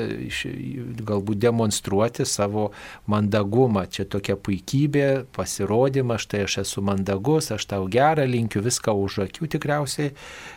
[1.06, 2.72] galbūt demonstruoti savo
[3.08, 3.86] mandagumą.
[3.90, 9.52] Čia tokia puikybė, pasirodymas, štai aš esu mandagus, aš tau gerą linkiu, viską už akių
[9.56, 10.14] tikriausiai.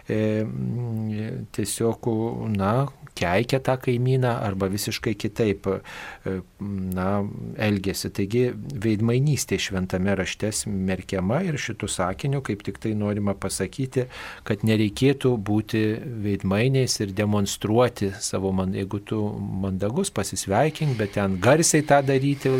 [0.08, 0.46] E,
[1.52, 2.06] tiesiog,
[2.56, 2.72] na,
[3.18, 5.78] keikia tą kaimyną arba visiškai kitaip e,
[6.94, 7.08] na,
[7.60, 8.10] elgesi.
[8.14, 8.44] Taigi
[8.84, 14.06] veidmainystė šventame rašte smerkiama ir šitų sakinių kaip tik tai norima pasakyti,
[14.48, 15.82] kad nereikėtų būti
[16.24, 19.20] veidmainiais ir demonstruoti savo, man, jeigu tu
[19.64, 22.54] mandagus, pasisveikink, bet ten garsiai tą daryti,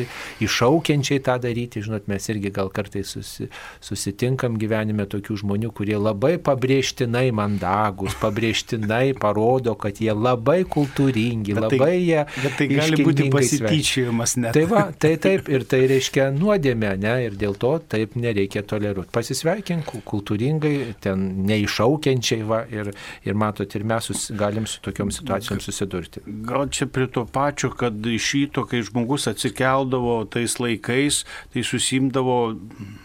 [0.45, 3.49] iššaukiančiai tą daryti, žinot, mes irgi gal kartais susi,
[3.85, 11.69] susitinkam gyvenime tokių žmonių, kurie labai pabrėžtinai mandagus, pabrėžtinai parodo, kad jie labai kultūringi, bet
[11.69, 12.25] tai, labai jie.
[12.43, 14.57] Bet tai gali būti pasityčiojimas net.
[14.57, 19.13] Tai va, tai taip, ir tai reiškia nuodėmė, ne, ir dėl to taip nereikia toleruoti.
[19.15, 20.75] Pasisveikink kultūringai,
[21.05, 22.93] ten neišaukiančiai, va, ir,
[23.27, 26.25] ir matot, ir mes sus, galim su tokiom situacijom susidurti.
[26.49, 31.23] Gal čia prie to pačio, kad iš ryto, kai žmogus atsikeldavo tais laikais,
[31.53, 32.39] tai susimdavo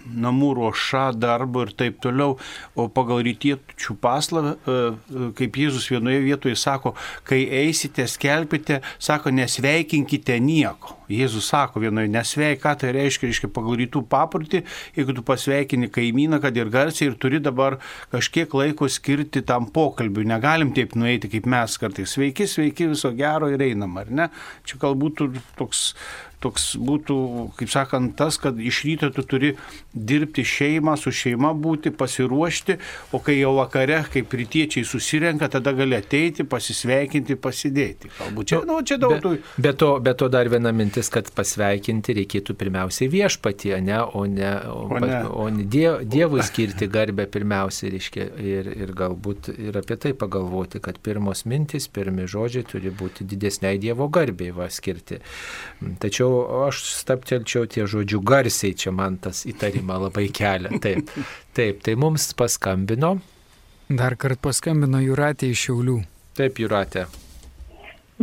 [0.08, 2.38] namų ruoša, darbo ir taip toliau,
[2.76, 6.94] o pagal rytiečių paslą, e, e, kaip Jėzus vienoje vietoje sako,
[7.28, 10.98] kai eisite, skelbite, sako, nesveikinkite nieko.
[11.14, 14.64] Jėzus sako vienoje, nesveik, ką tai reiškia, reiškia pagal rytų paprotį,
[14.98, 17.78] jeigu tu pasveikini kaimyną, kad ir garsiai ir turi dabar
[18.14, 20.26] kažkiek laiko skirti tam pokalbiui.
[20.30, 22.16] Negalim taip nueiti, kaip mes kartais.
[22.16, 24.30] Sveiki, sveiki, viso gero ir einam, ar ne?
[24.68, 25.26] Čia galbūt
[25.60, 25.92] toks
[26.44, 27.18] toks būtų,
[27.60, 29.54] kaip sakant, tas, kad iš ryto tu turi
[29.94, 32.78] dirbti šeimą, su šeima būti, pasiruošti,
[33.14, 38.12] o kai jau vakare, kaip rytiečiai susirenka, tada gali ateiti, pasisveikinti, pasidėti.
[38.20, 39.36] Galbūt čia, nu, čia daug tų.
[39.56, 44.26] Be, be, to, be to dar viena mintis, kad pasveikinti reikėtų pirmiausiai viešpatie, ne, o
[44.30, 45.22] ne, o, o ne.
[45.44, 50.82] O ne diev, Dievui skirti garbę pirmiausiai, reiškia, ir, ir galbūt ir apie tai pagalvoti,
[50.84, 55.20] kad pirmos mintis, pirmi žodžiai turi būti didesniai Dievo garbei va skirti.
[56.04, 56.33] Tačiau
[56.68, 60.74] aš staptelčiau tie žodžių garsiai, čia man tas įtarimą labai kelia.
[60.84, 61.12] Taip,
[61.58, 63.18] taip, tai mums paskambino.
[63.94, 66.00] Dar kart paskambino Juratė iš Šiaulių.
[66.38, 67.06] Taip, Juratė.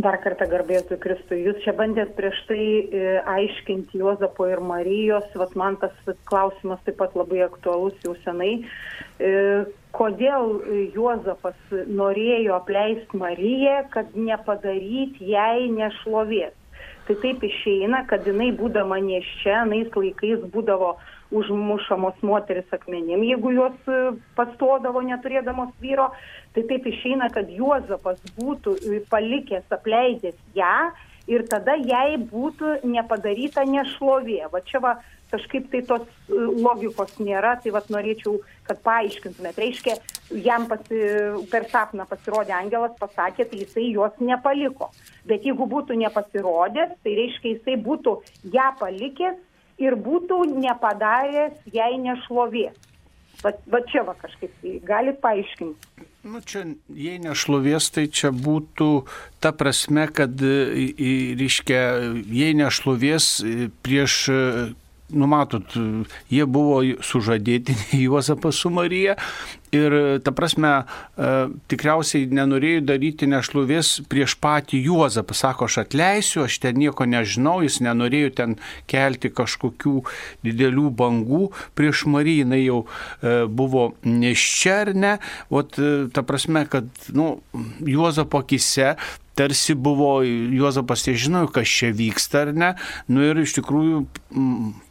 [0.01, 1.41] Dar kartą garbėsiu Kristui.
[1.45, 5.93] Jūs čia bandėt prieš tai e, aiškinti Jozapo ir Marijos, vat man tas
[6.29, 8.53] klausimas taip pat labai aktualus jau senai.
[9.19, 9.33] E,
[9.93, 10.55] kodėl
[10.95, 16.55] Jozapas norėjo apleisti Mariją, kad nepadaryti jai nešlovės?
[17.11, 20.93] Tai taip išeina, kad jinai būdama neščia, nais laikais būdavo
[21.35, 23.97] užmušamos moteris akmenim, jeigu jos e,
[24.37, 26.05] pastodavo neturėdamos vyro,
[26.55, 28.77] tai taip išeina, kad Juozapas būtų
[29.11, 30.77] palikęs, apleidęs ją
[31.27, 34.45] ir tada jai būtų nepadaryta nešlovė.
[34.55, 34.95] Va čia va
[35.31, 39.59] kažkaip tai tos e, logikos nėra, tai va norėčiau, kad paaiškintumėt.
[39.61, 39.95] Reiškia,
[40.45, 40.99] jam pasi,
[41.51, 44.91] per sapną pasirodė angelas, pasakė, tai jisai jos nepaliko.
[45.27, 48.17] Bet jeigu būtų nepasirodęs, tai reiškia, jisai būtų
[48.53, 49.41] ją palikęs
[49.81, 52.77] ir būtų nepadaręs jai nešlovės.
[53.41, 56.05] Va, va čia va kažkaip, tai galit paaiškinti.
[56.21, 56.61] Nu, čia,
[56.93, 58.89] jei nešlovės, tai čia būtų
[59.41, 61.79] ta prasme, kad, reiškia,
[62.29, 63.31] jei nešlovės
[63.81, 64.17] prieš
[65.13, 65.75] numatot,
[66.31, 69.17] jie buvo sužadėti Juozapas su Marija
[69.75, 70.71] ir, ta prasme,
[71.17, 71.31] e,
[71.71, 75.35] tikriausiai nenorėjo daryti nešlovės prieš patį Juozapą.
[75.37, 78.57] Sako, aš atleisiu, aš ten nieko nežinau, jis nenorėjo ten
[78.91, 79.95] kelti kažkokių
[80.45, 81.43] didelių bangų
[81.77, 85.17] prieš Mariją, jinai jau e, buvo neščernė,
[85.49, 87.33] o ta prasme, kad, nu,
[87.87, 88.95] Juozapo akise
[89.35, 92.71] tarsi buvo, Juozapas tai žinojo, kas čia vyksta ar ne.
[93.07, 94.03] Nu ir iš tikrųjų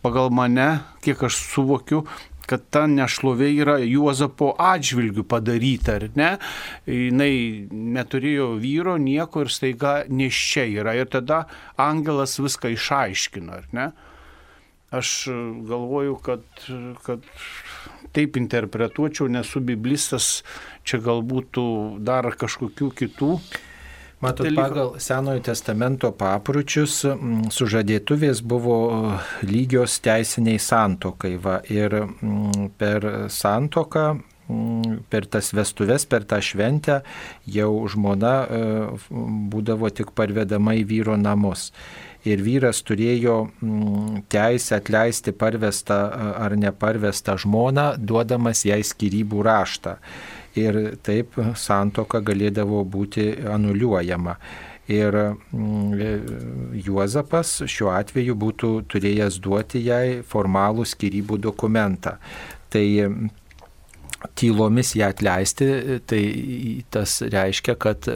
[0.04, 2.04] pagal mane, kiek aš suvokiu,
[2.50, 6.30] kad ta nešlovė yra Juozapo atžvilgių padaryta, ar ne?
[6.90, 7.14] Jis
[7.70, 10.96] neturėjo vyro, nieko ir staiga neščia yra.
[10.98, 11.44] Ir tada
[11.80, 13.90] angelas viską išaiškino, ar ne?
[14.90, 15.30] Aš
[15.70, 16.42] galvoju, kad,
[17.06, 17.26] kad
[18.16, 20.40] taip interpretuočiau, nesu biblistas,
[20.82, 21.60] čia galbūt
[22.02, 23.34] dar kažkokių kitų
[24.20, 24.62] Matot, dalyko.
[24.62, 26.98] pagal Senojo testamento papručius
[27.56, 28.76] sužadėtuvės buvo
[29.48, 31.38] lygios teisiniai santokai.
[31.40, 31.96] Va, ir
[32.76, 34.04] per santoką,
[35.08, 37.00] per tas vestuves, per tą šventę
[37.48, 38.60] jau žmona e,
[39.54, 41.70] būdavo tik parvedama į vyro namus
[42.28, 43.36] ir vyras turėjo
[44.28, 46.00] teisę atleisti parvestą
[46.36, 49.96] ar neparvestą žmoną, duodamas jai skirybų raštą
[50.58, 54.36] ir taip santoka galėdavo būti anuliuojama.
[54.90, 62.16] Ir mm, Juozapas šiuo atveju būtų turėjęs duoti jai formalų skirybų dokumentą.
[62.70, 62.86] Tai
[64.36, 65.68] tylomis ją atleisti,
[66.10, 66.22] tai
[66.92, 68.08] tas reiškia, kad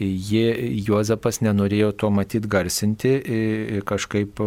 [0.00, 0.46] jie,
[0.86, 3.12] Juozapas nenorėjo to matyti garsinti
[3.86, 4.40] kažkaip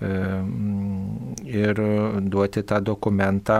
[0.00, 1.80] ir
[2.20, 3.58] duoti tą dokumentą,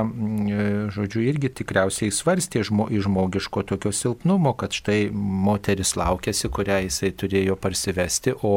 [0.95, 7.13] žodžiu, irgi tikriausiai svarstė žmo, iš žmogiško tokio silpnumo, kad štai moteris laukėsi, kurią jisai
[7.13, 8.55] turėjo parsivesti, o,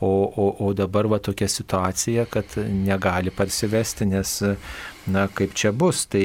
[0.00, 4.40] o, o, o dabar va tokia situacija, kad negali parsivesti, nes
[5.06, 6.04] na, kaip čia bus.
[6.10, 6.22] Tai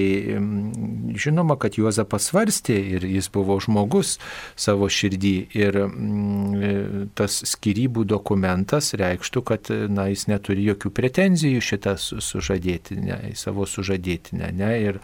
[1.18, 4.18] žinoma, kad Juozapas svarstė ir jis buvo žmogus
[4.60, 11.96] savo širdį ir mm, tas skirybų dokumentas reikštų, kad na, jis neturi jokių pretenzijų šitą
[11.98, 14.52] sužadėtinę, į savo sužadėtinę.
[14.58, 15.02] Ne, ir,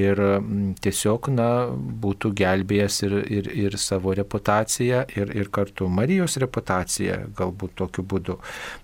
[0.00, 6.36] ir mm, tiesiog na, būtų gelbėjęs ir, ir, ir savo reputaciją, ir, ir kartu Marijos
[6.42, 8.38] reputaciją, galbūt tokiu būdu.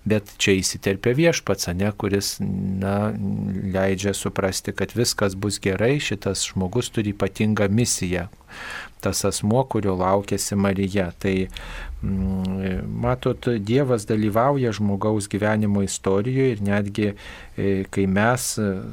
[0.09, 3.13] Bet čia įsiterpia viešpats, ne, kuris na,
[3.73, 8.29] leidžia suprasti, kad viskas bus gerai, šitas žmogus turi ypatingą misiją.
[9.03, 11.09] Tas asmo, kurio laukėsi Marija.
[11.19, 11.35] Tai
[12.03, 17.05] matot, Dievas dalyvauja žmogaus gyvenimo istorijoje ir netgi
[17.57, 18.47] e, kai mes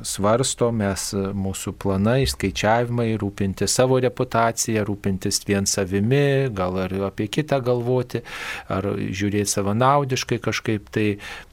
[0.07, 7.59] svarsto, mes mūsų planai, skaičiavimai, rūpinti savo reputaciją, rūpintis vien savimi, gal ar apie kitą
[7.67, 8.23] galvoti,
[8.71, 11.09] ar žiūrėti savanaudiškai kažkaip, tai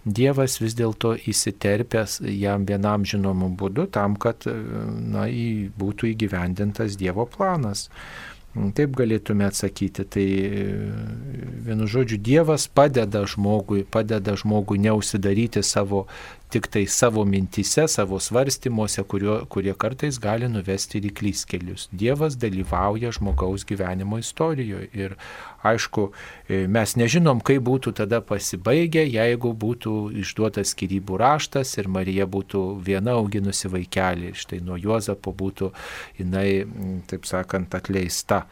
[0.07, 5.27] Dievas vis dėlto įsiterpęs jam vienam žinomu būdu tam, kad na,
[5.77, 7.89] būtų įgyvendintas Dievo planas.
[8.77, 10.05] Taip galėtume atsakyti.
[10.07, 10.25] Tai
[11.67, 16.05] vienu žodžiu, Dievas padeda žmogui, padeda žmogui neusidaryti savo
[16.49, 21.87] tik tai savo mintise, savo svarstymuose, kurio, kurie kartais gali nuvesti ir į klyskelius.
[21.91, 25.17] Dievas dalyvauja žmogaus gyvenimo istorijoje ir
[25.67, 26.11] aišku,
[26.47, 32.63] e, mes nežinom, kaip būtų tada pasibaigę, jeigu būtų išduotas skirybų raštas ir Marija būtų
[32.85, 35.71] viena auginusi vaikelį, štai nuo Juozapo būtų
[36.21, 36.63] jinai,
[37.11, 38.45] taip sakant, atleista.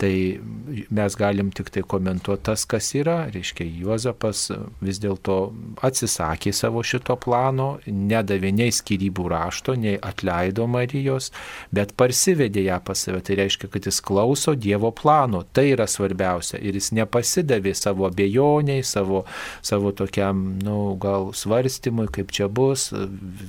[0.00, 0.40] Tai
[0.88, 3.26] mes galim tik tai komentuoti tas, kas yra.
[3.34, 4.46] Reiškia, Juozapas
[4.80, 5.36] vis dėlto
[5.84, 11.30] atsisakė savo šito plano, nedavė nei skirybų rašto, nei atleido Marijos,
[11.74, 13.20] bet parsivedė ją pas save.
[13.26, 15.42] Tai reiškia, kad jis klauso Dievo plano.
[15.52, 16.56] Tai yra svarbiausia.
[16.64, 19.26] Ir jis nepasidavė savo abejoniai, savo,
[19.60, 22.88] savo tokiam, na, nu, gal svarstymui, kaip čia bus,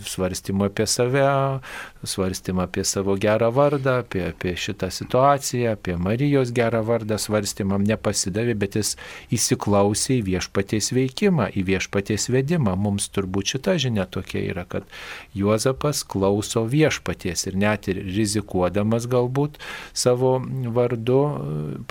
[0.09, 1.25] svarstymui apie save,
[2.03, 8.55] svarstymą apie savo gerą vardą, apie, apie šitą situaciją, apie Marijos gerą vardą svarstymam nepasidavė,
[8.57, 8.95] bet jis
[9.37, 12.73] įsiklausė į viešpaties veikimą, į viešpaties vedimą.
[12.75, 14.89] Mums turbūt šita žinia tokia yra, kad
[15.37, 19.61] Juozapas klauso viešpaties ir net ir rizikuodamas galbūt
[19.93, 20.39] savo
[20.73, 21.21] vardu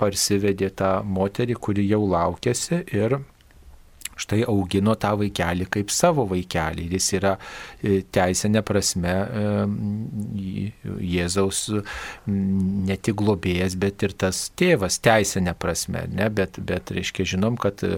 [0.01, 3.21] parsivedė tą moterį, kuri jau laukėsi ir
[4.21, 6.87] štai augino tą vaikelį kaip savo vaikelį.
[6.95, 9.45] Jis yra e, teisinė prasme e,
[11.11, 11.63] Jėzaus
[12.27, 16.05] ne tik globėjas, bet ir tas tėvas teisinė prasme.
[16.11, 16.29] Ne?
[16.33, 17.97] Bet, bet reiškia, žinom, kad e,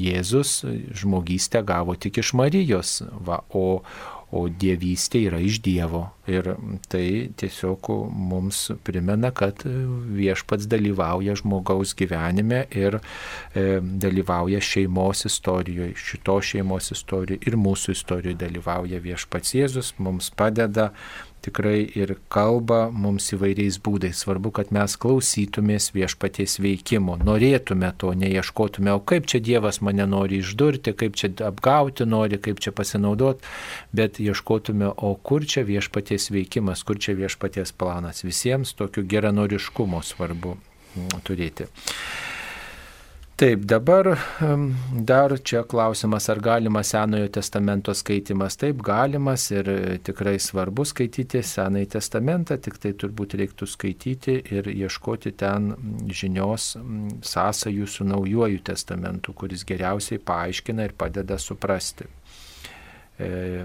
[0.00, 0.60] Jėzus
[1.02, 3.00] žmogystę gavo tik iš Marijos.
[3.26, 3.82] Va, o,
[4.30, 6.04] o dievystė yra iš Dievo.
[6.30, 6.52] Ir
[6.92, 16.38] tai tiesiog mums primena, kad viešpats dalyvauja žmogaus gyvenime ir e, dalyvauja šeimos istorijoje, šito
[16.52, 20.92] šeimos istorijoje ir mūsų istorijoje dalyvauja viešpats Jėzus, mums padeda
[21.44, 24.22] tikrai ir kalba mums įvairiais būdais.
[24.24, 30.40] Svarbu, kad mes klausytumės viešpaties veikimo, norėtume to, neieškotume, o kaip čia Dievas mane nori
[30.44, 33.46] išdurti, kaip čia apgauti nori, kaip čia pasinaudoti,
[33.96, 38.24] bet ieškotume, o kur čia viešpaties veikimas, kur čia viešpaties planas.
[38.26, 40.56] Visiems tokiu geranoriškumo svarbu
[41.24, 41.70] turėti.
[43.40, 44.18] Taip, dabar
[44.92, 48.58] dar čia klausimas, ar galima Senojo testamento skaitimas.
[48.60, 49.70] Taip, galimas ir
[50.04, 55.70] tikrai svarbu skaityti Senąjį testamentą, tik tai turbūt reiktų skaityti ir ieškoti ten
[56.12, 56.74] žinios
[57.30, 62.10] sąsajų su naujuoju testamentu, kuris geriausiai paaiškina ir padeda suprasti.
[63.16, 63.64] E,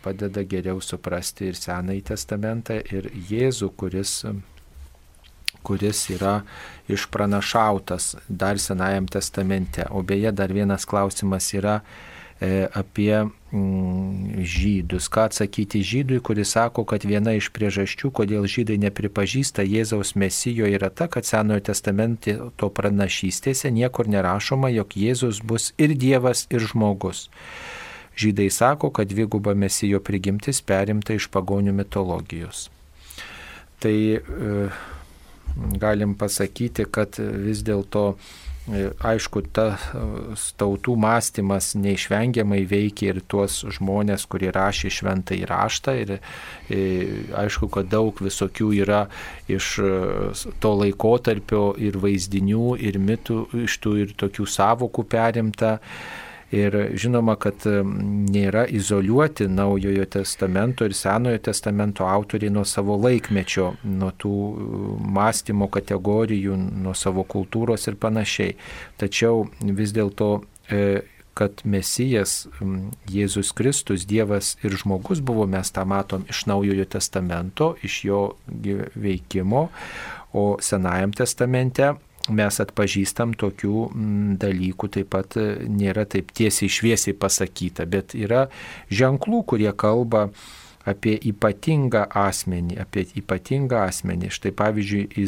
[0.00, 4.22] padeda geriau suprasti ir Senąjį testamentą, ir Jėzų, kuris
[5.62, 6.40] kuris yra
[6.92, 9.86] išpranašautas dar Senajam testamente.
[9.90, 11.80] O beje, dar vienas klausimas yra
[12.40, 15.08] e, apie mm, žydus.
[15.12, 20.90] Ką atsakyti žydui, kuris sako, kad viena iš priežasčių, kodėl žydai nepripažįsta Jėzaus mesijo, yra
[20.90, 27.28] ta, kad Senojo testamente to pranašystėse niekur nerašoma, jog Jėzus bus ir Dievas, ir žmogus.
[28.18, 32.66] Žydai sako, kad dviguba mesijo prigimtis perimta iš pagonių mitologijos.
[33.80, 34.20] Tai e,
[35.56, 44.26] galim pasakyti, kad vis dėlto e, aišku, tas tautų mąstymas neišvengiamai veikia ir tuos žmonės,
[44.30, 45.96] kurie rašė šventą įraštą.
[46.04, 46.82] Ir e,
[47.42, 49.04] aišku, kad daug visokių yra
[49.50, 49.92] iš e,
[50.62, 55.78] to laikotarpio ir vaizdinių, ir mitų, iš tų ir tokių savokų perimta.
[56.52, 64.10] Ir žinoma, kad nėra izoliuoti Naujojo testamento ir Senojo testamento autoriai nuo savo laikmečio, nuo
[64.20, 64.34] tų
[65.16, 68.58] mąstymo kategorijų, nuo savo kultūros ir panašiai.
[69.00, 70.28] Tačiau vis dėlto
[70.68, 70.82] e,
[71.32, 72.46] kad Mesijas,
[73.08, 78.22] Jėzus Kristus, Dievas ir žmogus buvo, mes tą matom iš Naujojo testamento, iš jo
[78.94, 79.68] veikimo,
[80.36, 81.94] o Senajam testamente
[82.30, 88.46] mes atpažįstam tokių mm, dalykų, taip pat e, nėra taip tiesiai šviesiai pasakyta, bet yra
[88.92, 90.28] ženklų, kurie kalba
[90.82, 94.30] apie ypatingą asmenį, apie ypatingą asmenį.
[94.34, 95.26] Štai pavyzdžiui,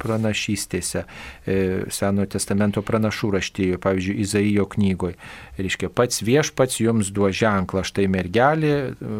[0.00, 1.04] pranašystėse,
[1.48, 1.56] e,
[1.88, 5.16] Senojo testamento pranašų raštėjo, pavyzdžiui, Izaijo knygoje.
[5.56, 9.18] Reiškia, pats viešpats jums duo ženklą, štai mergelė e,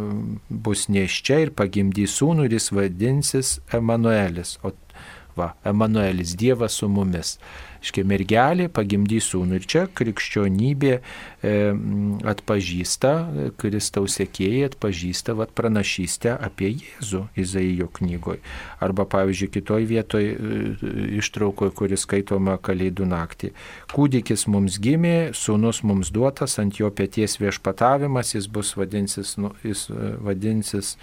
[0.50, 4.58] bus neščia ir pagimdys sūnų ir jis vadinsis Emanuelis.
[4.60, 4.74] O
[5.36, 7.38] Va, Emanuelis, Dievas su mumis.
[7.84, 9.58] Iškia, mergelė pagimdys sūnų.
[9.58, 11.02] Ir čia krikščionybė e,
[12.32, 13.10] atpažįsta,
[13.60, 18.40] Kristaus sėkėjai atpažįsta vat, pranašystę apie Jėzų Izaijo knygoje.
[18.84, 20.62] Arba, pavyzdžiui, kitoj vietoje e,
[21.20, 23.52] ištraukoje, kuris skaitoma Kalėdų naktį.
[23.92, 29.90] Kūdikis mums gimė, sūnus mums duotas, ant jo pėties viešpatavimas, jis bus vadinsis, nu, jis
[29.92, 30.94] e, vadinsis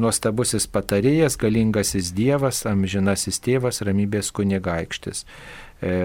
[0.00, 5.24] nuostabusis patarėjas, galingasis Dievas, amžinasis tėvas, ramybės kunigaikštis.
[5.80, 5.96] E,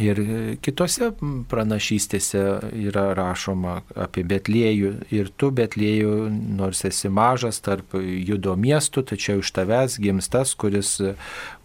[0.00, 0.16] Ir
[0.64, 1.10] kitose
[1.52, 2.40] pranašystėse
[2.80, 4.92] yra rašoma apie Betlėjų.
[5.12, 10.96] Ir tu, Betlėjų, nors esi mažas tarp judo miestų, tačiau iš tavęs gims tas, kuris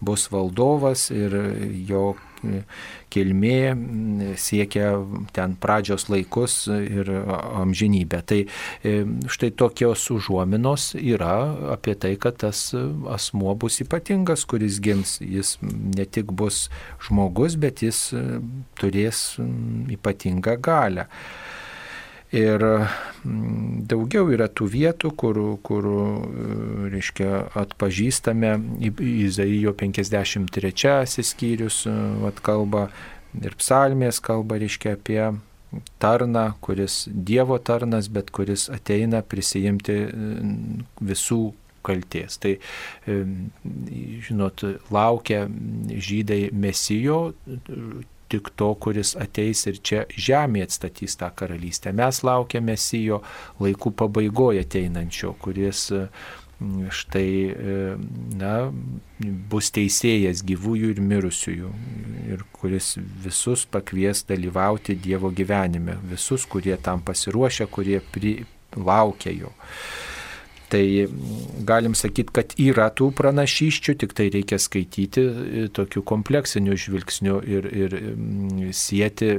[0.04, 1.38] bus valdovas ir
[1.88, 2.18] jo
[3.12, 4.92] kilmė siekia
[5.36, 8.22] ten pradžios laikus ir amžinybę.
[8.28, 8.40] Tai
[9.30, 11.34] štai tokios užuominos yra
[11.74, 12.68] apie tai, kad tas
[13.14, 15.18] asmuo bus ypatingas, kuris gims.
[15.24, 16.66] Jis ne tik bus
[17.08, 18.08] žmogus, bet jis
[18.78, 19.22] turės
[19.98, 21.08] ypatingą galę.
[22.28, 26.00] Ir mm, daugiau yra tų vietų, kur, kur e,
[26.92, 28.50] reiškia, atpažįstame
[29.24, 32.90] Izaijo 53 skyrius, e, vat, kalba
[33.40, 35.22] ir psalmės kalba, reiškia, apie
[36.02, 40.28] tarną, kuris Dievo tarnas, bet kuris ateina prisijimti e,
[41.00, 41.40] visų
[41.88, 42.36] kalties.
[42.42, 42.58] Tai,
[44.26, 45.46] žinot, laukia
[45.88, 47.30] žydai mesijo,
[48.32, 51.92] tik to, kuris ateis ir čia žemė atstatys tą karalystę.
[51.96, 53.22] Mes laukiame Sijo
[53.62, 57.30] laikų pabaigoje ateinančio, kuris mm, štai
[58.40, 58.52] na,
[59.52, 61.72] bus teisėjas gyvųjų ir mirusiųjų
[62.28, 68.38] ir kuris visus pakvies dalyvauti Dievo gyvenime, visus, kurie tam pasiruošia, kurie pri,
[68.76, 69.52] laukia jo.
[70.68, 71.08] Tai
[71.64, 77.68] galim sakyti, kad yra tų pranašyščių, tik tai reikia skaityti e, tokiu kompleksiniu žvilgsniu ir,
[77.72, 77.96] ir
[78.76, 79.30] sieti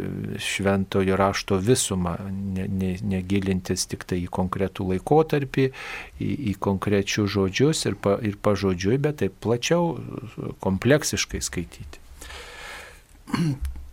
[0.42, 5.70] šventojo rašto visumą, ne, ne, negilintis tik tai į konkretų laikotarpį,
[6.18, 10.00] į, į konkrečius žodžius ir, pa, ir pažodžiui, bet taip plačiau,
[10.66, 12.02] kompleksiškai skaityti.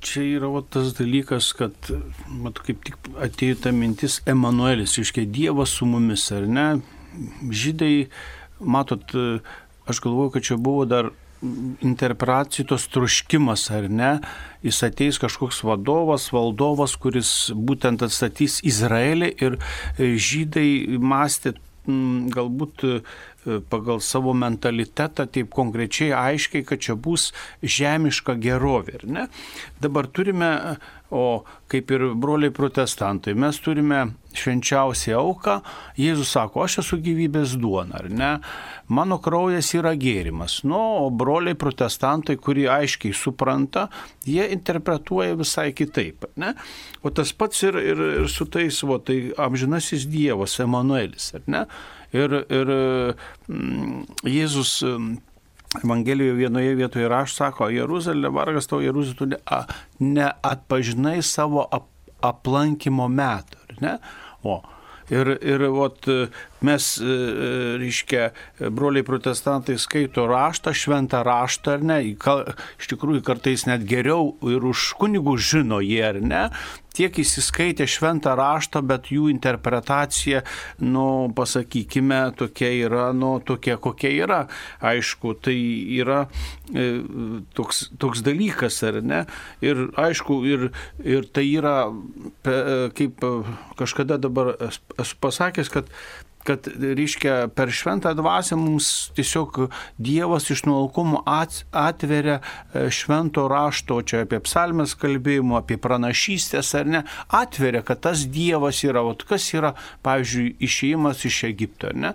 [0.07, 1.75] Čia yra o, tas dalykas, kad,
[2.31, 6.69] mat, kaip tik atėjo ta mintis Emanuelis, iškiai Dievas su mumis, ar ne?
[7.51, 8.09] Žydai,
[8.61, 9.15] matot,
[9.87, 11.13] aš galvoju, kad čia buvo dar
[11.85, 14.13] interpretacijų tos truškimas, ar ne,
[14.65, 19.59] jis ateis kažkoks vadovas, valdovas, kuris būtent atstatys Izraelį ir
[19.99, 21.55] žydai mąstė
[21.87, 22.83] galbūt
[23.71, 27.31] pagal savo mentalitetą taip konkrečiai aiškiai, kad čia bus
[27.63, 29.01] žemiška gerovė.
[29.07, 29.27] Ne?
[29.83, 30.51] Dabar turime,
[31.11, 34.01] o kaip ir broliai protestantai, mes turime
[34.37, 35.61] švenčiausią auką,
[35.99, 38.33] Jėzus sako, aš esu gyvybės duona, ar ne?
[38.93, 40.61] Mano kraujas yra gėrimas.
[40.67, 43.87] Nu, o broliai protestantai, kurie aiškiai supranta,
[44.27, 46.53] jie interpretuoja visai kitaip, ne?
[47.03, 51.67] O tas pats ir, ir, ir su tais, o tai amžinasis Dievas, Emanuelis, ar ne?
[52.17, 55.17] Ir, ir mm, Jėzus mm,
[55.83, 61.91] Evangelijoje vienoje vietoje raš sako, Jeruzalė, vargas tau Jeruzalė, tu neatpažinai ne savo ap,
[62.25, 63.99] aplankimo metų, ne?
[64.47, 64.63] O,
[65.07, 66.03] Ir, ir ot,
[66.67, 67.51] mes, e, e,
[67.81, 68.31] reiškia,
[68.75, 74.93] broliai protestantai skaito raštą, šventą raštą, ar ne, iš tikrųjų kartais net geriau ir už
[75.01, 76.45] kunigų žino jie, ar ne,
[76.97, 80.43] tiek įsiskaitė šventą raštą, bet jų interpretacija,
[80.81, 84.41] nu, pasakykime, tokia yra, nu, tokia kokia yra.
[84.81, 85.57] Aišku, tai
[85.99, 86.23] yra
[86.73, 86.87] e,
[87.57, 89.25] toks, toks dalykas, ar ne?
[89.65, 90.71] Ir aišku, ir,
[91.05, 91.77] ir tai yra,
[92.97, 93.27] kaip
[93.77, 95.93] kažkada dabar esu pasakęs, kad
[96.47, 99.59] kad, reiškia, per šventą dvasę mums tiesiog
[99.99, 107.03] Dievas iš nuolkumo atveria e, švento rašto, čia apie psalmės kalbėjimo, apie pranašystės ar ne,
[107.35, 109.75] atveria, kad tas Dievas yra, o kas yra,
[110.07, 112.15] pavyzdžiui, išėjimas iš Egipto, ne?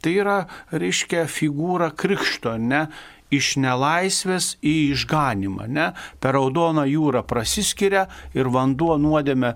[0.00, 0.36] Tai yra,
[0.72, 2.86] reiškia, figūra krikšto, ne?
[3.34, 5.68] Iš nelaisvės į išganimą.
[5.70, 5.90] Ne?
[6.20, 9.54] Per raudoną jūrą prasiskiria ir vanduo nuodėme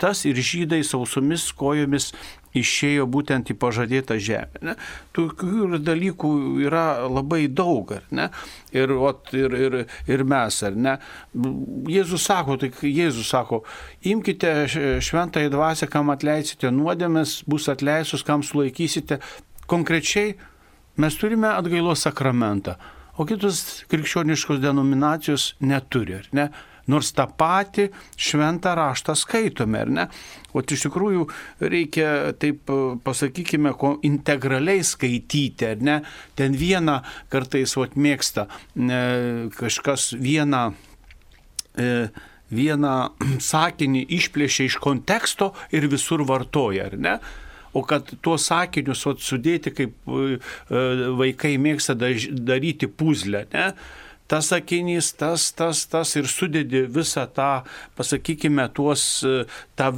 [0.00, 2.10] tas ir žydai sausomis kojomis
[2.56, 4.60] išėjo būtent į pažadėtą žemę.
[4.64, 4.74] Ne?
[5.16, 6.30] Tokių dalykų
[6.66, 8.28] yra labai daug, ar ne?
[8.74, 9.78] Ir, ot, ir, ir,
[10.10, 10.96] ir mes, ar ne?
[11.90, 13.62] Jėzus sako, tai Jėzus sako,
[14.02, 14.66] imkite
[15.02, 19.20] šventąją dvasę, kam atleisite nuodėmės, bus atleisus, kam sulaikysite.
[19.70, 20.34] Konkrečiai
[21.00, 22.74] mes turime atgailos sakramentą,
[23.16, 26.50] o kitos krikščioniškos denominacijos neturi, ar ne?
[26.90, 27.84] nors tą patį
[28.18, 30.06] šventą raštą skaitome, ar ne?
[30.56, 31.26] O iš tikrųjų
[31.62, 32.72] reikia, taip
[33.04, 33.74] pasakykime,
[34.06, 36.00] integraliai skaityti, ar ne?
[36.38, 37.00] Ten vieną
[37.30, 39.02] kartais vat, mėgsta ne,
[39.54, 40.70] kažkas vieną.
[41.78, 42.10] E,
[42.50, 42.94] vieną
[43.52, 47.14] sakinį išplėšia iš konteksto ir visur vartoja, ar ne?
[47.72, 50.38] O kad tuos sakinius sudėti, kaip e,
[51.20, 53.66] vaikai mėgsta daryti puzlę, ne?
[54.30, 57.64] Tas sakinys, tas, tas, tas ir sudedi visą tą,
[57.98, 59.24] pasakykime, tuos,
[59.74, 59.88] tą,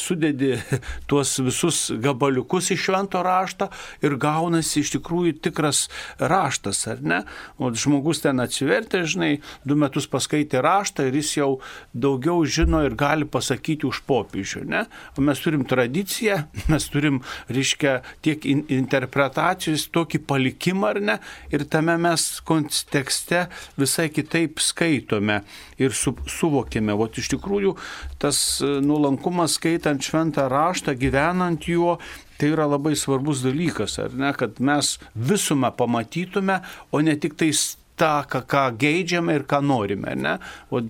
[0.00, 0.54] sudedi
[1.10, 3.68] tuos visus gabaliukus iš švento rašto
[4.04, 5.84] ir gaunasi iš tikrųjų tikras
[6.16, 7.20] raštas, ar ne?
[7.60, 9.30] O žmogus ten atsivertė, žinai,
[9.68, 11.50] du metus paskaitė raštą ir jis jau
[11.92, 14.86] daugiau žino ir gali pasakyti už popiežių, ne?
[15.18, 16.40] O mes turim tradiciją,
[16.72, 17.20] mes turim,
[17.52, 21.20] reiškia, tiek interpretacijos, tokį palikimą, ar ne?
[21.52, 23.44] Ir tame mes kontekste
[23.80, 25.40] visai kitaip skaitome
[25.80, 26.94] ir su, suvokėme.
[26.94, 27.74] O iš tikrųjų
[28.22, 31.98] tas e, nuolankumas skaitant šventą raštą, gyvenant juo,
[32.38, 36.60] tai yra labai svarbus dalykas, ar ne, kad mes visumą pamatytume,
[36.90, 40.14] o ne tik tais tą, ką, ką geidžiame ir ką norime.
[40.18, 40.38] Ne?
[40.70, 40.82] O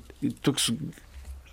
[0.45, 0.71] toks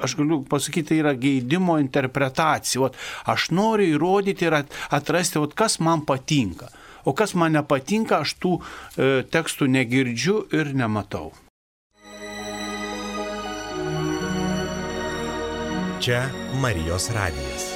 [0.01, 2.81] aš galiu pasakyti, tai yra geidimo interpretacija.
[2.87, 2.97] Ot,
[3.29, 6.71] aš noriu įrodyti ir atrasti, ot, kas man patinka.
[7.05, 11.31] O kas man nepatinka, aš tų e, tekstų negirdžiu ir nematau.
[16.01, 16.25] Čia
[16.57, 17.71] Marijos radijas.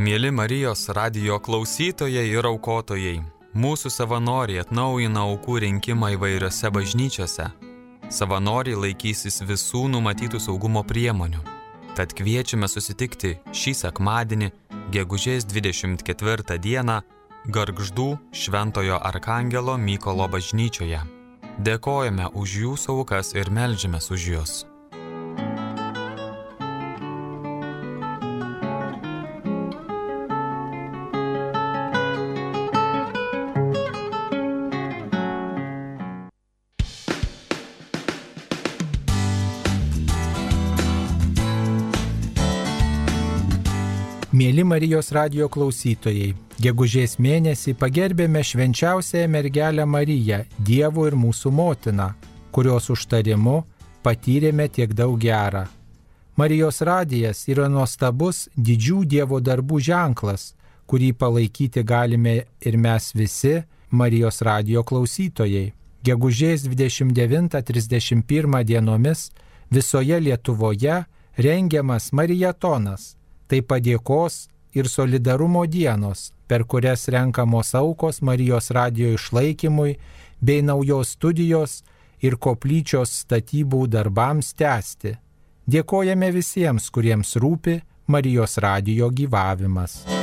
[0.00, 3.18] Mėly Marijos radio klausytojai ir aukotojai,
[3.54, 7.50] mūsų savanoriai atnaujina aukų rinkimą įvairiose bažnyčiose.
[8.10, 11.42] Savanoriai laikysis visų numatytų saugumo priemonių.
[11.98, 14.50] Tad kviečiame susitikti šį sekmadienį,
[14.94, 17.00] gegužės 24 dieną,
[17.48, 21.00] Gargždų Šventojo Arkangelo Mykolo bažnyčioje.
[21.60, 24.69] Dėkojame už jūsų aukas ir melžiamės už juos.
[44.80, 52.16] Marijos radio klausytojai, gegužės mėnesį pagerbėme švenčiausiąją mergelę Mariją, Dievo ir mūsų motiną,
[52.48, 53.60] kurios užtarimu
[54.00, 55.68] patyrėme tiek daug gerą.
[56.40, 60.56] Marijos radijas yra nuostabus didžių Dievo darbų ženklas,
[60.88, 63.60] kurį palaikyti galime ir mes visi
[63.90, 65.74] Marijos radio klausytojai.
[66.08, 69.28] Gegužės 29-31 dienomis
[69.68, 71.04] visoje Lietuvoje
[71.36, 73.20] rengiamas Marijatonas
[73.50, 79.96] tai padėkos ir solidarumo dienos, per kurias renkamos aukos Marijos radijo išlaikymui
[80.40, 81.82] bei naujos studijos
[82.20, 85.16] ir koplyčios statybų darbams tęsti.
[85.70, 90.19] Dėkojame visiems, kuriems rūpi Marijos radijo gyvavimas.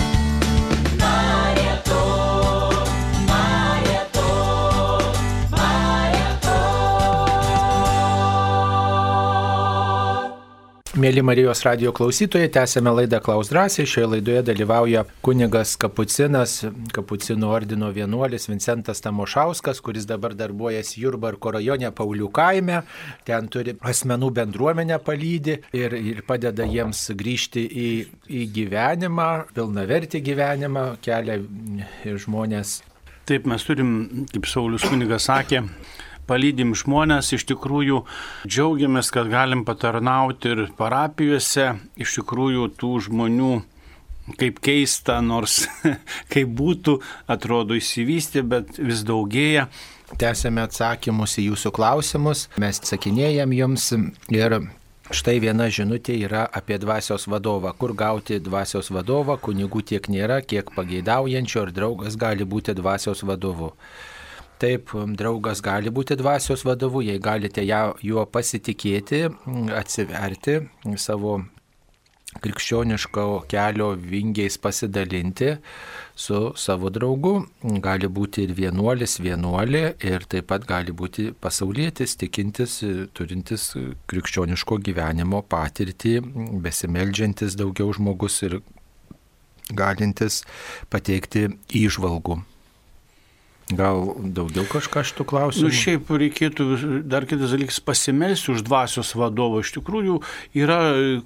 [10.97, 13.85] Mėly Marijos radio klausytojai, tęsėme laidą Klaus drąsiai.
[13.85, 16.55] Šioje laidoje dalyvauja kunigas Kapucinas,
[16.95, 22.79] Kapucinų ordino vienuolis Vincentas Tamošauskas, kuris dabar darbuojasi Jurbarko rajone Paulių kaime.
[23.29, 27.89] Ten turi asmenų bendruomenę palydį ir, ir padeda jiems grįžti į,
[28.33, 31.37] į gyvenimą, pilnavertį gyvenimą, kelia
[32.25, 32.79] žmonės.
[33.29, 33.89] Taip, mes turim,
[34.33, 35.61] kaip Saulis kunigas sakė,
[36.27, 38.03] palydim žmonės, iš tikrųjų
[38.47, 43.51] džiaugiamės, kad galim patarnauti ir parapijose, iš tikrųjų tų žmonių
[44.39, 45.65] kaip keista, nors
[46.33, 46.97] kaip būtų,
[47.31, 49.69] atrodo įsivystė, bet vis daugėja.
[50.07, 53.89] Tęsėme atsakymus į jūsų klausimus, mes atsakinėjom jums
[54.31, 54.61] ir
[55.07, 57.71] Štai viena žinutė yra apie dvasios vadovą.
[57.79, 63.69] Kur gauti dvasios vadovą, kunigų tiek nėra, kiek pageidaujančio ir draugas gali būti dvasios vadovu.
[64.57, 64.89] Taip,
[65.19, 69.27] draugas gali būti dvasios vadovu, jei galite ją, juo pasitikėti,
[69.77, 70.57] atsiverti
[70.97, 71.37] savo
[72.41, 75.53] krikščioniško kelio vingiais pasidalinti
[76.15, 77.33] su savo draugu.
[77.85, 82.79] Gali būti ir vienuolis, vienuolė ir taip pat gali būti pasaulietis, tikintis,
[83.17, 83.69] turintis
[84.09, 86.17] krikščioniško gyvenimo patirtį,
[86.65, 88.59] besimeldžiantis daugiau žmogus ir
[89.77, 90.43] galintis
[90.93, 92.41] pateikti įžvalgų.
[93.67, 95.67] Gal daugiau kažką šitų klausimų?
[95.67, 96.65] Nu, šiaip reikėtų
[97.03, 99.59] dar kitas dalykas pasimelsti už dvasios vadovą.
[99.59, 100.21] Iš tikrųjų
[100.55, 100.77] yra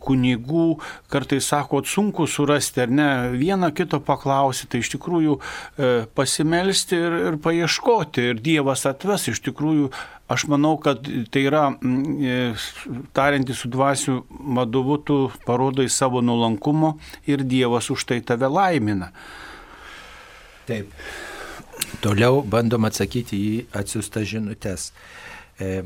[0.01, 0.79] kunigų,
[1.13, 7.19] kartais sako, sunku surasti ar ne, vieną kito paklausyti, tai iš tikrųjų e, pasimelsti ir,
[7.29, 9.29] ir paieškoti ir Dievas atves.
[9.29, 9.93] Iš tikrųjų
[10.25, 12.37] aš manau, kad tai yra, e,
[13.13, 14.21] tariantys su dvasių
[14.57, 16.95] vadovu, tu parodai savo nuolankumo
[17.29, 19.13] ir Dievas už tai tave laimina.
[20.65, 20.89] Taip.
[22.01, 24.89] Toliau bandom atsakyti į atsiųstas žinutės.
[25.61, 25.83] E,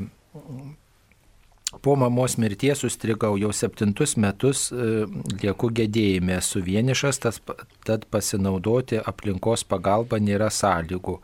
[1.82, 5.04] po mamos mirties sustrigau jau septintus metus, e,
[5.42, 7.40] lieku gedėjime, esu vienišas, tas,
[7.86, 11.18] tad pasinaudoti aplinkos pagalba nėra sąlygų.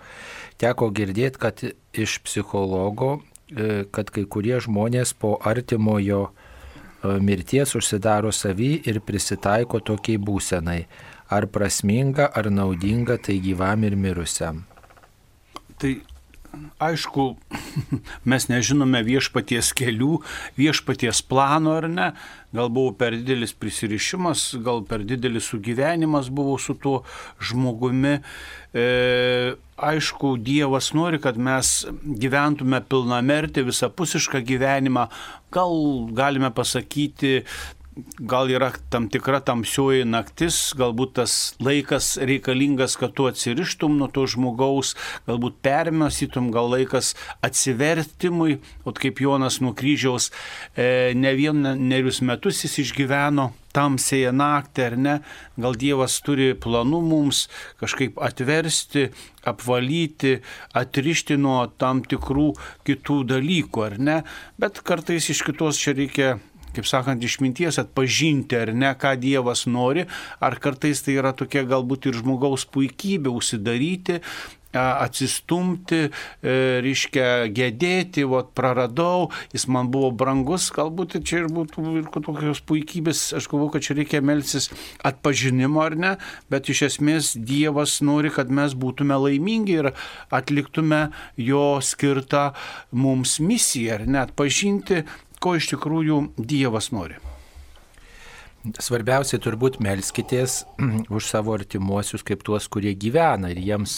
[0.61, 3.21] Teko girdėti, kad iš psichologo,
[3.51, 6.33] e, kad kai kurie žmonės po artimojo e,
[7.21, 10.83] mirties užsidaro savy ir prisitaiko tokiai būsenai.
[11.33, 14.65] Ar prasminga, ar naudinga tai gyvam ir mirusiam?
[15.81, 15.95] Tai
[16.83, 17.25] aišku,
[18.31, 20.19] mes nežinome viešpaties kelių,
[20.59, 22.09] viešpaties plano ar ne.
[22.53, 27.01] Gal buvo per didelis prisirišimas, gal per didelis sugyvenimas buvo su tuo
[27.41, 28.19] žmogumi.
[28.77, 28.87] E,
[29.83, 35.09] aišku, Dievas nori, kad mes gyventume pilnamertį, visapusišką gyvenimą.
[35.53, 35.79] Gal
[36.17, 37.41] galime pasakyti,
[38.19, 44.25] gal yra tam tikra tamsioji naktis, galbūt tas laikas reikalingas, kad tu atsirištum nuo to
[44.31, 44.95] žmogaus,
[45.29, 47.13] galbūt permesytum, gal laikas
[47.45, 50.31] atsivertimui, o kaip Jonas nuo kryžiaus
[50.77, 55.15] e, ne vienerius metus jis išgyveno tamsėje naktį ar ne,
[55.61, 57.47] gal Dievas turi planų mums
[57.81, 59.09] kažkaip atversti,
[59.49, 60.39] apvalyti,
[60.77, 62.53] atrišti nuo tam tikrų
[62.89, 64.19] kitų dalykų ar ne,
[64.61, 66.37] bet kartais iš kitos čia reikia
[66.77, 70.07] kaip sakant, išminties atpažinti, ar ne, ką Dievas nori,
[70.41, 74.21] ar kartais tai yra tokia galbūt ir žmogaus puikybė užsidaryti,
[74.73, 76.09] atsistumti,
[76.43, 76.55] e,
[76.85, 83.25] reiškia gedėti, o praradau, jis man buvo brangus, galbūt čia ir būtų ir tokios puikybės,
[83.37, 84.71] aš galvoju, kad čia reikia melsis
[85.05, 86.15] atpažinimo ar ne,
[86.53, 89.91] bet iš esmės Dievas nori, kad mes būtume laimingi ir
[90.33, 92.53] atliktume jo skirtą
[92.93, 95.03] mums misiją, ar ne, atpažinti
[95.43, 97.19] ko iš tikrųjų Dievas nori.
[98.63, 100.61] Svarbiausia turbūt melskitės
[101.17, 103.97] už savo artimuosius kaip tuos, kurie gyvena ir jiems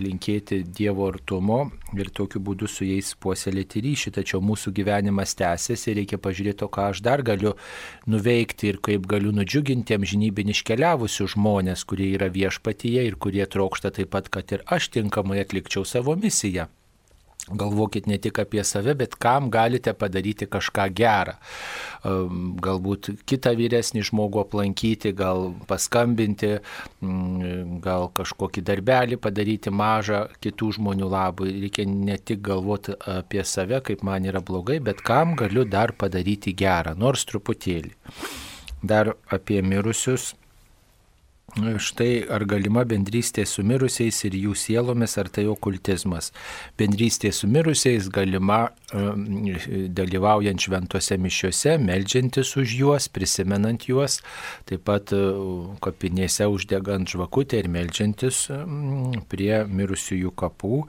[0.00, 1.60] linkėti Dievo artumo
[1.94, 4.14] ir tokiu būdu su jais puoselėti ryšį.
[4.18, 7.54] Tačiau mūsų gyvenimas tęsiasi ir reikia pažiūrėti, ką aš dar galiu
[8.10, 14.10] nuveikti ir kaip galiu nudžiuginti amžinybin iškeliavusių žmonės, kurie yra viešpatyje ir kurie trokšta taip
[14.10, 16.66] pat, kad ir aš tinkamai atlikčiau savo misiją.
[17.48, 21.34] Galvokit ne tik apie save, bet kam galite padaryti kažką gerą.
[22.04, 26.58] Ehm, galbūt kitą vyresnį žmogų aplankyti, gal paskambinti,
[27.00, 31.56] mm, gal kažkokį darbelį padaryti mažą kitų žmonių labui.
[31.64, 36.52] Reikia ne tik galvoti apie save, kaip man yra blogai, bet kam galiu dar padaryti
[36.52, 37.96] gerą, nors truputėlį.
[38.82, 40.34] Dar apie mirusius
[41.58, 46.30] Štai ar galima bendrystė su mirusiais ir jų sielomis, ar tai okultizmas.
[46.78, 54.18] Bendrystė su mirusiais galima dalyvaujant šventose mišiuose, melžiantis už juos, prisimenant juos,
[54.66, 55.20] taip pat e,
[55.82, 58.48] kapinėse uždegant žvakutę ir melžiantis
[59.30, 60.80] prie mirusiųjų kapų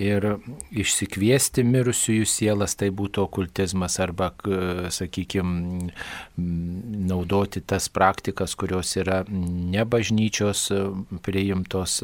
[0.00, 0.28] ir
[0.72, 4.32] išsikviesti mirusiųjų sielas, tai būtų okultizmas arba,
[4.92, 5.92] sakykime,
[7.12, 10.66] naudoti tas praktikas, kurios yra nebažnyčios bažnyčios
[11.22, 12.02] priimtos,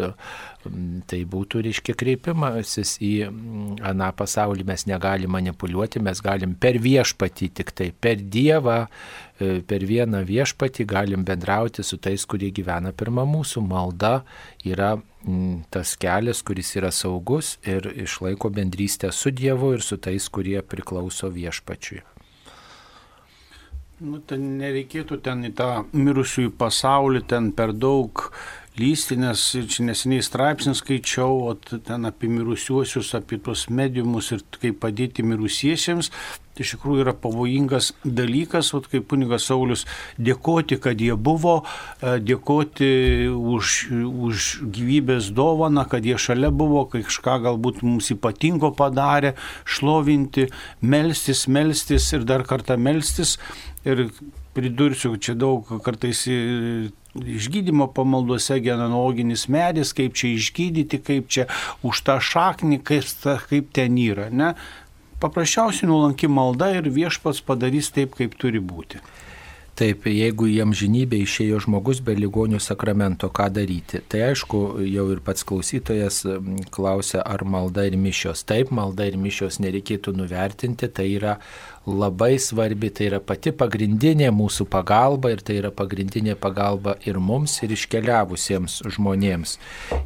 [1.09, 3.12] tai būtų, reiškia, kreipimasis į
[3.87, 4.66] aną pasaulį.
[4.69, 8.87] Mes negalim manipuliuoti, mes galim per viešpatį, tik tai per Dievą,
[9.41, 13.65] e, per vieną viešpatį galim bendrauti su tais, kurie gyvena pirmą mūsų.
[13.69, 14.23] Malda
[14.65, 14.99] yra
[15.70, 21.31] tas kelias, kuris yra saugus ir išlaiko bendrystę su Dievu ir su tais, kurie priklauso
[21.33, 22.18] viešpačiui.
[23.99, 28.29] Nu, ten nereikėtų ten į tą mirusiųjų pasaulį ten per daug
[28.79, 29.43] lysti, nes
[29.73, 36.12] čia neseniai straipsnį skaičiau, o ten apie mirusiuosius, apie tuos mediumus ir kaip padėti mirusiesiems.
[36.59, 39.85] Tai iš tikrųjų yra pavojingas dalykas, o kaip kunigas Saulis,
[40.18, 41.60] dėkoti, kad jie buvo,
[42.02, 42.90] e, dėkoti
[43.30, 43.76] už,
[44.28, 50.48] už gyvybės dovaną, kad jie šalia buvo, kažką galbūt mums ypatingo padarė, šlovinti,
[50.82, 53.36] melstis, melstis ir dar kartą melstis
[53.89, 54.09] Ir
[54.56, 56.24] pridursiu, čia daug kartais
[57.18, 61.47] išgydymo pamalduose genealoginis medis, kaip čia išgydyti, kaip čia
[61.86, 63.06] už tą šaknį, kaip,
[63.48, 64.28] kaip ten yra.
[64.35, 64.52] Ne?
[65.19, 69.01] Paprasčiausiai nuolanki malda ir viešpats padarys taip, kaip turi būti.
[69.78, 74.01] Taip, jeigu jam žinybė išėjo žmogus be ligonių sakramento, ką daryti?
[74.11, 76.24] Tai aišku, jau ir pats klausytojas
[76.74, 78.43] klausia, ar malda ir mišios.
[78.47, 81.36] Taip, malda ir mišios nereikėtų nuvertinti, tai yra
[81.89, 87.56] labai svarbi, tai yra pati pagrindinė mūsų pagalba ir tai yra pagrindinė pagalba ir mums,
[87.65, 89.56] ir iškeliavusiems žmonėms.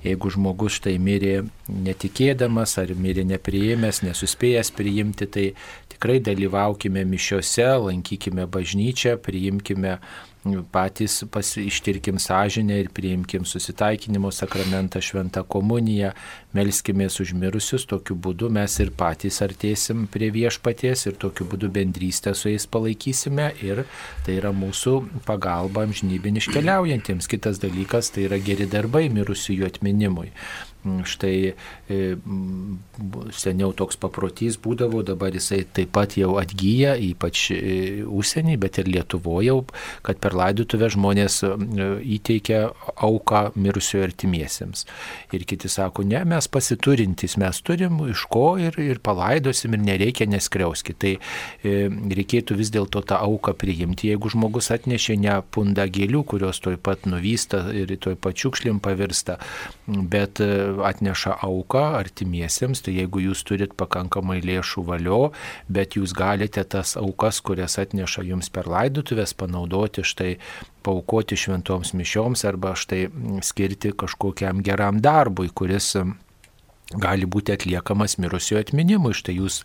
[0.06, 5.46] Jeigu žmogus štai mirė netikėdamas ar mirė nepriėmęs, nesuspėjęs priimti, tai
[5.92, 9.98] tikrai dalyvaukime mišiuose, lankykime bažnyčią, priimkime
[10.72, 11.22] patys
[11.56, 16.10] ištirkim sąžinę ir priimkim susitaikinimo sakramentą, šventą komuniją,
[16.54, 22.50] melskimės užmirusius, tokiu būdu mes ir patys artėsim prie viešpaties ir tokiu būdu bendrystę su
[22.50, 23.84] jais palaikysime ir
[24.26, 27.30] tai yra mūsų pagalba amžnybin iškeliaujantiems.
[27.30, 30.32] Kitas dalykas tai yra geri darbai mirusiųjų atminimui.
[30.82, 31.98] Štai e,
[33.34, 37.60] seniau toks paprotys būdavo, dabar jisai taip pat jau atgyja, ypač e,
[38.06, 39.54] užsienį, bet ir Lietuvoje,
[40.06, 42.64] kad per laidotuvę žmonės įteikia
[43.04, 44.86] auką mirusiojo artimiesiems.
[45.36, 50.26] Ir kiti sako, ne, mes pasiturintys, mes turim iš ko ir, ir palaidosim ir nereikia
[50.30, 50.96] neskriauskti.
[51.02, 56.62] Tai e, reikėtų vis dėlto tą auką priimti, jeigu žmogus atnešė ne pundą gėlių, kurios
[56.64, 59.38] toj pat nuvysta ir toj pačiukšlim pavirsta,
[59.86, 60.40] bet
[60.86, 65.22] atneša auką artimiesiems, tai jeigu jūs turit pakankamai lėšų valio,
[65.68, 70.36] bet jūs galite tas aukas, kurias atneša jums per laidutuvės, panaudoti štai
[70.82, 73.06] paukoti šventoms mišioms arba štai
[73.44, 75.94] skirti kažkokiam geram darbui, kuris
[77.00, 79.14] gali būti atliekamas mirusiojo atminimui.
[79.16, 79.60] Štai jūs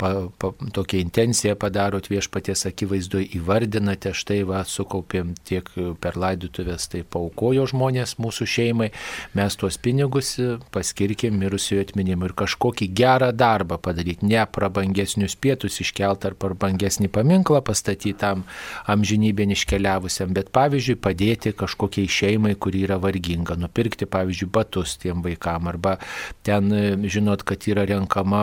[0.00, 5.68] pa, pa, tokią intenciją padarot viešpaties akivaizdoje, įvardinate, štai va, sukaupėm tiek
[6.02, 8.90] per laidutuvės, tai paukojo žmonės mūsų šeimai,
[9.38, 10.34] mes tuos pinigus
[10.74, 17.62] paskirkim mirusiojo atminimui ir kažkokį gerą darbą padaryti, ne prabangesnius pietus iškelt ar prabangesnį paminklą
[17.66, 18.44] pastatyti tam
[18.90, 25.70] amžinybėn iškeliavusiam, bet pavyzdžiui padėti kažkokiai šeimai, kuri yra varginga, nupirkti pavyzdžiui batus tiem vaikam
[25.70, 25.96] arba
[26.46, 26.71] ten
[27.12, 28.42] žinot, kad yra renkama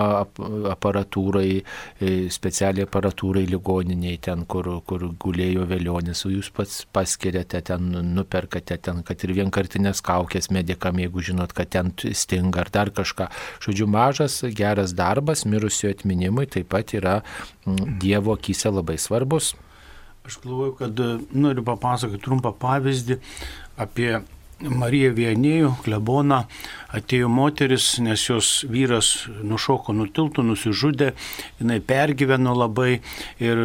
[0.71, 1.59] aparatūrai,
[1.99, 9.03] e, specialiai aparatūrai ligoniniai, ten, kur, kur gulėjo vėlionis, jūs pats paskiriate, ten nuperkate, ten,
[9.07, 13.29] kad ir vienkartinės kaukės medikam, jeigu žinot, kad ten stinga ar dar kažką.
[13.65, 17.19] Žodžiu, mažas, geras darbas mirusiojo atminimui taip pat yra
[18.01, 19.53] Dievo akise labai svarbus.
[20.25, 20.99] Aš galvoju, kad
[21.33, 23.17] noriu papasakoti trumpą pavyzdį
[23.79, 24.11] apie
[24.59, 26.43] Marija Vienėjų, kleboną,
[26.95, 29.13] atėjo moteris, nes jos vyras
[29.47, 31.13] nušoko nutiltų, nusižudė,
[31.61, 32.99] jinai pergyveno labai
[33.39, 33.61] ir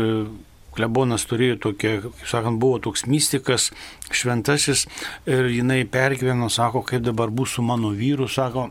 [0.75, 3.71] klebonas turėjo tokia, kaip sakant, buvo toks mystikas,
[4.15, 4.87] šventasis
[5.31, 8.69] ir jinai pergyveno, sako, kaip dabar bus su mano vyru, sako,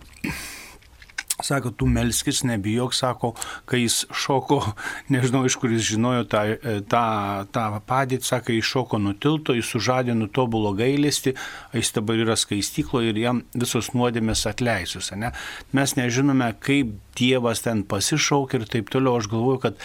[1.41, 3.31] Sako, tu melskis, nebijok, sako,
[3.65, 4.59] kai jis šoko,
[5.13, 6.43] nežinau iš kur jis žinojo tą,
[6.89, 7.05] tą,
[7.53, 11.33] tą padėtį, sako, jis šoko nutilto, jis sužadino tobulo gailestį,
[11.73, 15.09] jis dabar yra skaistyklo ir jam visos nuodėmės atleisius.
[15.17, 15.33] Ne?
[15.73, 19.17] Mes nežinome, kaip Dievas ten pasišaukė ir taip toliau.
[19.19, 19.79] Aš galvoju, kad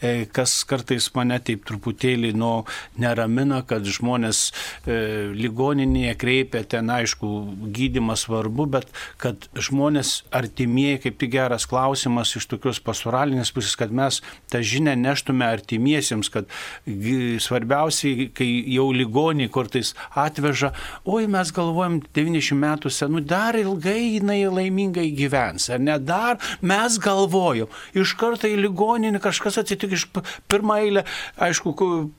[0.00, 2.52] e, kas kartais mane taip truputėlį nu,
[3.00, 4.98] neramina, kad žmonės e,
[5.36, 7.30] ligoninėje kreipia ten, aišku,
[7.74, 8.88] gydimas svarbu, bet
[9.20, 14.20] kad žmonės artimieji, kaip tik geras klausimas iš tokios pasuralinės pusės, kad mes
[14.52, 16.48] tą žinę neštume artimiesiems, kad
[16.86, 20.72] svarbiausiai, kai jau ligoniai kartais atveža,
[21.08, 26.40] oi mes galvojam 90 metų senu, dar ilgai jinai laimingai gyvens, ar ne dar
[26.70, 30.06] mes galvojom, iš karto į ligoninį kažkas atsitiko iš
[30.50, 31.04] pirmą eilę,
[31.42, 31.74] aišku,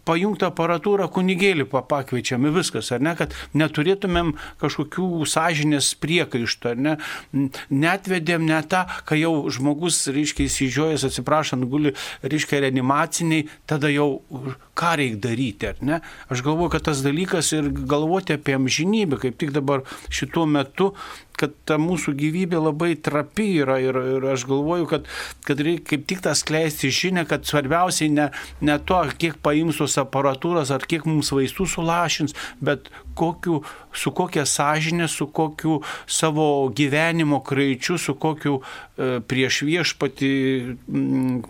[0.08, 6.98] pajungtą aparatūrą kunigėlį pakviečiami viskas, ar ne, kad neturėtumėm kažkokių sąžinės priekaištų, ar ne,
[7.72, 14.22] netvedėm net tą, kai jau žmogus, reiškia, įsižiojęs, atsiprašant, guli, reiškia, reanimaciniai, tada jau
[14.78, 16.00] ką reikia daryti, ar ne?
[16.32, 20.92] Aš galvoju, kad tas dalykas ir galvoti apie amžinybę, kaip tik dabar šituo metu
[21.42, 25.10] kad ta mūsų gyvybė labai trapi yra ir, ir aš galvoju, kad,
[25.48, 28.30] kad reikia kaip tik tas kleisti žinę, kad svarbiausiai ne,
[28.62, 33.62] ne to, kiek paims tos aparatūros ar kiek mums vaistų sulašins, bet kokiu,
[33.94, 40.32] su kokia sąžinė, su kokiu savo gyvenimo kraičiu, su kokiu e, prieš viešpati
[40.88, 41.42] m,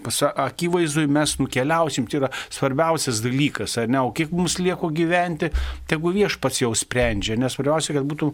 [0.45, 2.09] akivaizdui mes nukeliausim.
[2.11, 4.01] Tai yra svarbiausias dalykas, ar ne?
[4.01, 5.51] O kiek mums lieko gyventi,
[5.91, 8.33] tegu viešpats jau sprendžia, nes svarbiausia, kad būtų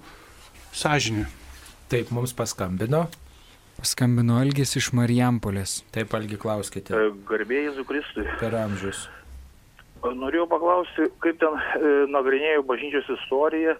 [0.77, 1.27] sąžinė.
[1.88, 3.05] Taip, mums paskambino.
[3.77, 5.77] Paskambino Algis iš Marijampolės.
[5.95, 6.91] Taip, Algi, klauskite.
[6.91, 8.26] E, Garbėjai Zukristui.
[8.41, 9.05] Per amžius.
[10.03, 13.77] Norėjau paklausti, kaip ten e, nagrinėjau bažnyčios istoriją,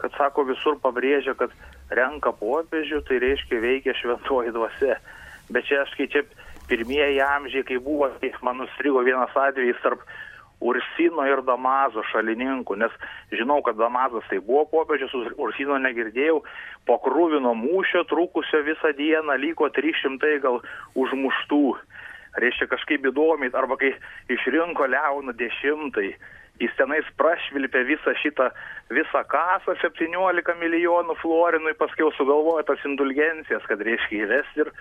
[0.00, 1.52] kad sako visur pabrėžia, kad
[1.92, 4.96] renka popiežių, tai reiškia veikia šventoji dvasia.
[5.52, 6.24] Bet čia aš kai čia
[6.70, 10.08] pirmieji amžiai, kai buvo, tai man nustrigo vienas atvejis tarp
[10.62, 12.92] Ursino ir Damazo šalininkų, nes
[13.34, 16.42] žinau, kad Damazas tai buvo popiežius, Ursino negirdėjau,
[16.86, 20.60] po krūvino mūšio trukusio visą dieną liko 300 gal
[20.98, 21.64] užmuštų.
[22.42, 23.92] Reiškia kažkaip įdomiai, arba kai
[24.32, 26.14] išrinko Leoną dešimtai,
[26.62, 28.48] jis tenais prašvilpė visą šitą,
[28.94, 34.72] visą kasą 17 milijonų florinui, paskui sugalvojo tas indulgencijas, kad reiškia įvesti ir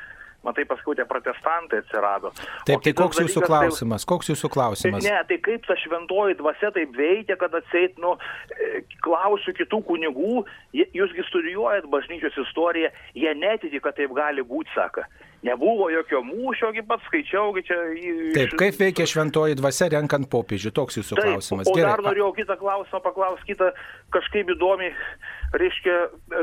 [0.46, 2.32] matai, paskui tie protestantai atsirado.
[2.68, 4.06] Taip, tai koks jūsų dalykas, klausimas?
[4.06, 5.06] Tai, koks jūsų klausimas?
[5.06, 8.16] Ne, tai kaip ta šventoji dvasia taip veikia, kad atseit, nu,
[8.56, 15.06] e, klausiu kitų kunigų, jūsgi studijuojat bažnyčios istoriją, jie netiki, kad taip gali būti, sako.
[15.46, 17.78] Nebuvo jokio mūšio, kaip pats skaičiau, čia...
[18.36, 21.70] Taip, kaip veikia šventoji dvasia renkant popiežių, toks jūsų Taip, klausimas.
[21.70, 21.90] O Gerai.
[21.90, 23.72] dar norėjau kitą klausimą paklausti, kitą
[24.14, 24.92] kažkaip įdomi,
[25.58, 25.96] reiškia,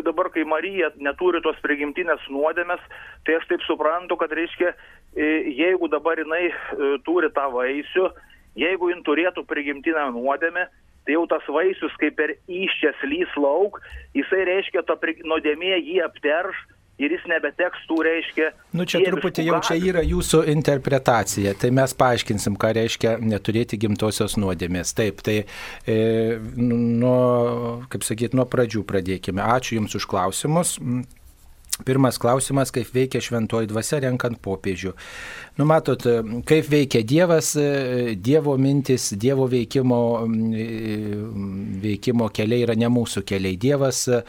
[0.06, 2.82] dabar kai Marija neturi tos prigimtinės nuodėmės,
[3.26, 4.74] tai aš taip suprantu, kad reiškia,
[5.14, 5.28] e,
[5.60, 8.10] jeigu dabar jinai e, turi tą vaisių,
[8.58, 10.66] jeigu jin turėtų prigimtinę nuodėmę,
[11.06, 13.78] tai jau tas vaisius kaip per iščias lys lauk,
[14.18, 16.66] jisai reiškia, ta nuodėmė jį apterš
[16.98, 21.94] ir jis nebeteks tų, reiškia, Nu čia truputį jau čia yra jūsų interpretacija, tai mes
[21.98, 24.92] paaiškinsim, ką reiškia neturėti gimtosios nuodėmės.
[24.98, 25.98] Taip, tai e,
[26.58, 29.44] nuo, kaip sakyt, nuo pradžių pradėkime.
[29.56, 30.76] Ačiū Jums už klausimus.
[31.86, 34.96] Pirmas klausimas, kaip veikia šventoji dvasia renkant popiežių.
[35.58, 36.04] Nu, matot,
[36.46, 43.56] kaip veikia Dievas, e, Dievo mintis, Dievo veikimo, mm, veikimo keliai yra ne mūsų keliai.
[43.58, 44.20] Dievas, e,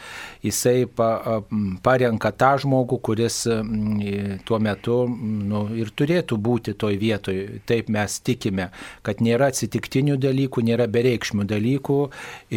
[0.42, 1.38] jisai pa,
[1.86, 7.38] parenka tą žmogų, kuris mm, tuo metu nu, ir turėtų būti toj vietoj.
[7.62, 8.66] Taip mes tikime,
[9.06, 12.00] kad nėra atsitiktinių dalykų, nėra bereikšmių dalykų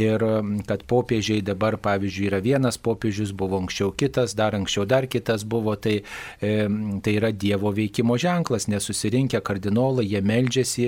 [0.02, 0.28] ir
[0.66, 5.78] kad popiežiai dabar, pavyzdžiui, yra vienas popiežius, buvo anksčiau kitas, dar anksčiau dar kitas buvo,
[5.78, 6.00] tai,
[6.41, 6.58] e,
[7.06, 10.88] tai yra Dievo veikimo ženklas, nes susirinkę kardinolai, jie meldžiasi,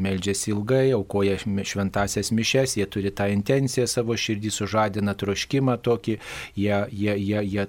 [0.00, 6.18] meldžiasi ilgai, aukoja šventasias mišes, jie turi tą intenciją savo širdį, sužadina troškimą tokį,
[6.58, 7.66] jie, jie, jie, jie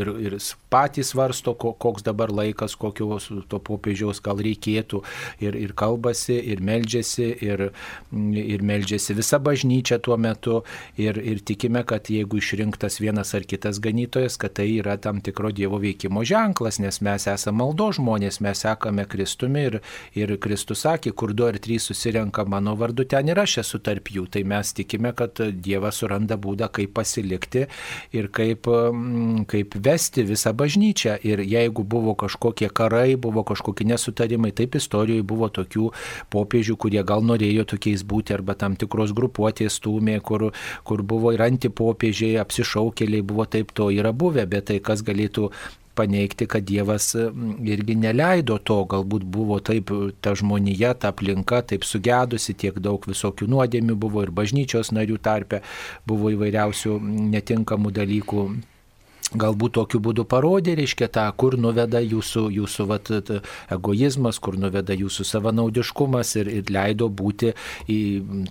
[0.00, 0.38] ir, ir
[0.72, 5.02] patys svarsto, ko- koks dabar laikas, kokios to popiežiaus gal reikėtų,
[5.44, 7.66] ir, ir kalbasi, ir meldžiasi, ir,
[8.42, 10.62] ir meldžiasi visa bažnyčia tuo metu,
[11.00, 15.52] ir, ir tikime, kad jeigu išrinktas vienas ar kitas ganytojas, kad tai yra tam tikro
[15.56, 19.78] Dievo veikimo ženklas, nes mes esame maldo žmonės, mes sekame Kristumi ir,
[20.16, 24.10] ir Kristus sakė, kur du ar trys susirenka mano vardu, ten ir aš esu tarp
[24.12, 24.26] jų.
[24.32, 27.66] Tai mes tikime, kad Dievas suranda būdą, kaip pasilikti
[28.16, 31.18] ir kaip, mm, kaip vesti visą bažnyčią.
[31.26, 35.90] Ir jeigu buvo kažkokie karai, buvo kažkokie nesutarimai, taip istorijoje buvo tokių
[36.32, 40.50] popiežių, kurie gal norėjo tokiais būti arba tam tikros grupuotės stūmė, kur,
[40.84, 45.50] kur buvo ir antipopiežiai, apsišaukėliai, buvo taip to yra buvę, bet tai kas galėtų
[45.96, 49.92] paneigti, kad Dievas mm, irgi neleido to, galbūt buvo taip
[50.24, 55.62] ta žmonija, ta aplinka taip sugedusi, tiek daug visokių nuodėmių buvo ir bažnyčios narių tarpe,
[56.06, 56.98] buvo įvairiausių
[57.36, 58.48] netinkamų dalykų.
[59.34, 63.08] Galbūt tokiu būdu parodė, reiškia tą, kur nuveda jūsų, jūsų vat,
[63.74, 67.50] egoizmas, kur nuveda jūsų savanaudiškumas ir, ir leido būti
[67.90, 67.98] į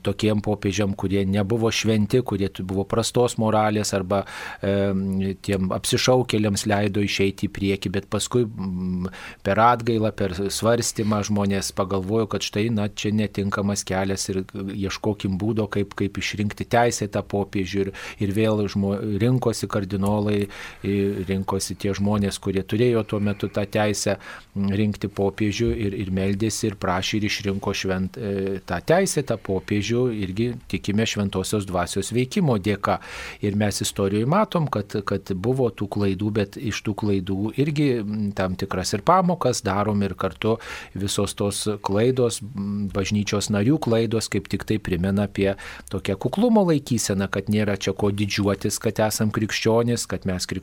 [0.04, 4.26] tokiem popiežiam, kurie nebuvo šventi, kurie buvo prastos moralės arba
[4.60, 4.74] e,
[5.48, 9.08] tiem apsišaukėliams leido išeiti į priekį, bet paskui mm,
[9.48, 14.44] per atgailą, per svarstymą žmonės pagalvojo, kad štai, na, čia netinkamas kelias ir
[14.76, 17.96] ieškokim būdo, kaip, kaip išrinkti teisėtą popiežių ir,
[18.28, 20.44] ir vėl žmo, rinkosi kardinolai
[20.84, 24.18] rinkosi tie žmonės, kurie turėjo tuo metu tą teisę
[24.56, 30.50] rinkti popiežių ir, ir meldėsi ir prašė ir išrinko švent, e, tą teisėtą popiežių irgi
[30.72, 33.00] tikime šventosios dvasios veikimo dėka.
[33.46, 37.90] Ir mes istorijoje matom, kad, kad buvo tų klaidų, bet iš tų klaidų irgi
[38.38, 40.56] tam tikras ir pamokas darom ir kartu
[40.96, 42.40] visos tos klaidos,
[42.96, 45.52] bažnyčios narių klaidos kaip tik tai primena apie
[45.92, 50.55] tokią kuklumo laikyseną, kad nėra čia ko didžiuotis, kad esam krikščionis, kad mes krikščionis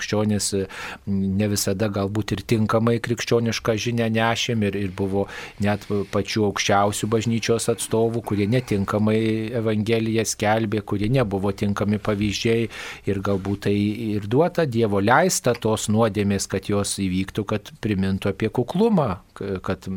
[1.07, 5.27] ne visada galbūt ir tinkamai krikščionišką žinę nešėm ir, ir buvo
[5.63, 9.19] net pačių aukščiausių bažnyčios atstovų, kurie netinkamai
[9.63, 12.69] Evangeliją skelbė, kurie nebuvo tinkami pavyzdžiai
[13.11, 13.77] ir galbūt tai
[14.17, 19.89] ir duota Dievo leista tos nuodėmės, kad jos įvyktų, kad primintų apie kuklumą, kad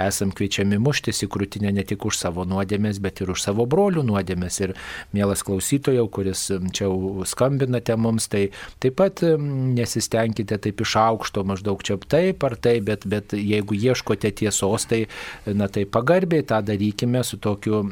[0.00, 4.04] esam kviečiami muštis į krūtinę ne tik už savo nuodėmės, bet ir už savo brolių
[4.06, 4.60] nuodėmės.
[4.64, 4.74] Ir
[5.16, 6.90] mielas klausytojau, kuris čia
[7.28, 8.46] skambinate mums, tai
[8.82, 14.30] taip pat nesistengkite taip iš aukšto maždaug čia taip ar taip, bet, bet jeigu ieškote
[14.36, 15.04] tiesos, tai,
[15.46, 17.82] na, tai pagarbiai tą darykime su tokiu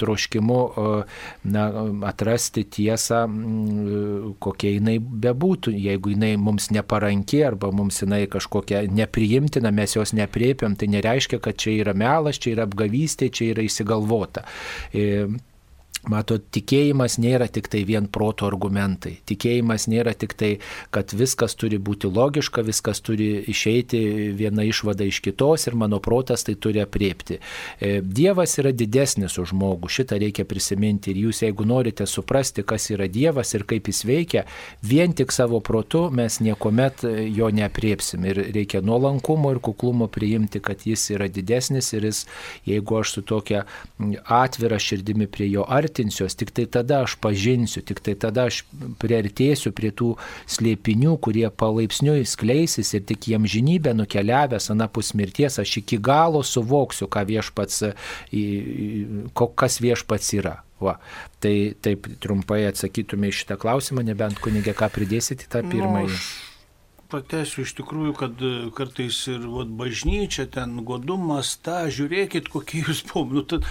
[0.00, 0.60] troškimu
[1.44, 1.66] na,
[2.10, 3.22] atrasti tiesą,
[4.42, 5.74] kokia jinai bebūtų.
[5.80, 10.14] Jeigu jinai mums neparanki arba mums jinai kažkokia nepriimtina, mes jos
[10.50, 14.44] nepriepiam, tai nereiškia, kad čia yra melas, čia yra apgavystė, čia yra įsigalvota.
[16.00, 19.18] E, Matot, tikėjimas nėra tik tai vien proto argumentai.
[19.28, 20.48] Tikėjimas nėra tik tai,
[20.94, 24.00] kad viskas turi būti logiška, viskas turi išeiti
[24.36, 27.38] viena išvada iš kitos ir mano protas tai turi apriepti.
[28.00, 31.12] Dievas yra didesnis už žmogų, šitą reikia prisiminti.
[31.12, 34.46] Ir jūs, jeigu norite suprasti, kas yra Dievas ir kaip jis veikia,
[34.82, 38.24] vien tik savo protu mes niekuomet jo neapriepsim.
[38.24, 42.24] Ir reikia nuolankumo ir kuklumo priimti, kad jis yra didesnis ir jis,
[42.66, 43.66] jeigu aš su tokia
[44.24, 48.64] atvira širdimi prie jo artinu, nuvertinsiuos, tik tai tada aš pažinsiu, tik tai tada aš
[48.98, 55.80] priartėsiu prie tų slėpinių, kurie palaipsniui skleisis ir tik jiem žinybę nukeliavęs anapus mirties, aš
[55.82, 57.82] iki galo suvoksiu, ką viešpats,
[59.34, 60.62] kas viešpats yra.
[60.80, 60.96] Va.
[61.40, 66.14] Tai taip trumpai atsakytume į šitą klausimą, nebent kunigė ką pridėsite tą nu, pirmąjį.
[66.14, 66.48] Nu,
[67.10, 73.02] Pratesiu iš tikrųjų, kad e, kartais ir vat, bažnyčia, ten godumas, ta, žiūrėkit, kokie jūs
[73.10, 73.34] buvom.
[73.34, 73.66] Nu, tad,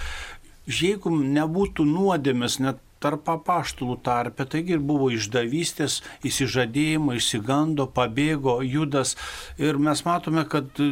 [0.68, 9.14] jeigu nebūtų nuodėmės, net tarp apaštalų tarpe, taigi ir buvo išdavystės, įsižadėjimo, išsigando, pabėgo Judas
[9.60, 10.88] ir mes matome, kad e,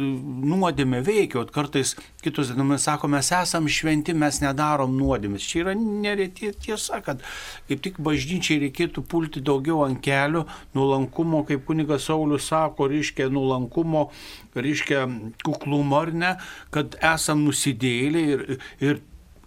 [0.49, 5.45] nuodėmė veikia, o kartais kitos dienomis sako, mes esam šventi, mes nedarom nuodėmės.
[5.45, 7.21] Čia yra neretie tiesa, kad
[7.69, 10.47] kaip tik bažnyčiai reikėtų pulti daugiau ant kelių,
[10.77, 14.07] nuolankumo, kaip kunigas Saulis sako, reiškia nuolankumo,
[14.57, 15.05] reiškia
[15.45, 16.33] kuklumo ar ne,
[16.73, 18.45] kad esam nusidėliai ir,
[18.81, 19.01] ir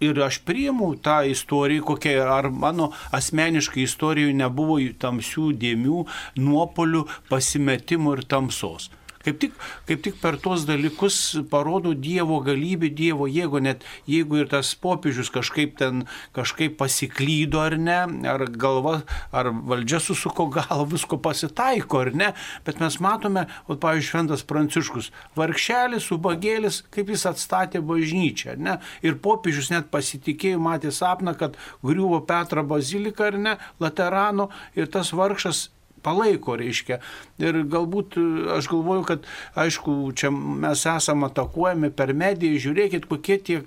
[0.05, 6.03] ir aš priimu tą istoriją, kokia ar mano asmeniškai istorijoje nebuvo tamsių dėmių,
[6.39, 8.89] nuopolių, pasimetimų ir tamsos.
[9.23, 9.53] Kaip tik,
[9.87, 11.17] kaip tik per tuos dalykus
[11.51, 16.01] parodo Dievo galybę, Dievo jėgo, net jeigu ir tas popiežius kažkaip ten
[16.35, 18.97] kažkaip pasiklydo ar ne, ar galva,
[19.31, 22.31] ar valdžia susuko galvą, visko pasitaiko ar ne,
[22.67, 25.07] bet mes matome, o pavyzdžiui, Šventas Pranciškus,
[25.39, 28.75] vargšelis, ubagėlis, kaip jis atstatė bažnyčią, ne,
[29.07, 35.15] ir popiežius net pasitikėjo, matė sapną, kad griuvo Petra bazilika ar ne, Laterano, ir tas
[35.15, 35.69] vargšas
[36.03, 36.99] palaiko, reiškia.
[37.41, 38.17] Ir galbūt
[38.57, 43.61] aš galvoju, kad aišku, čia mes esame atakuojami per mediją, žiūrėkit, kokie tie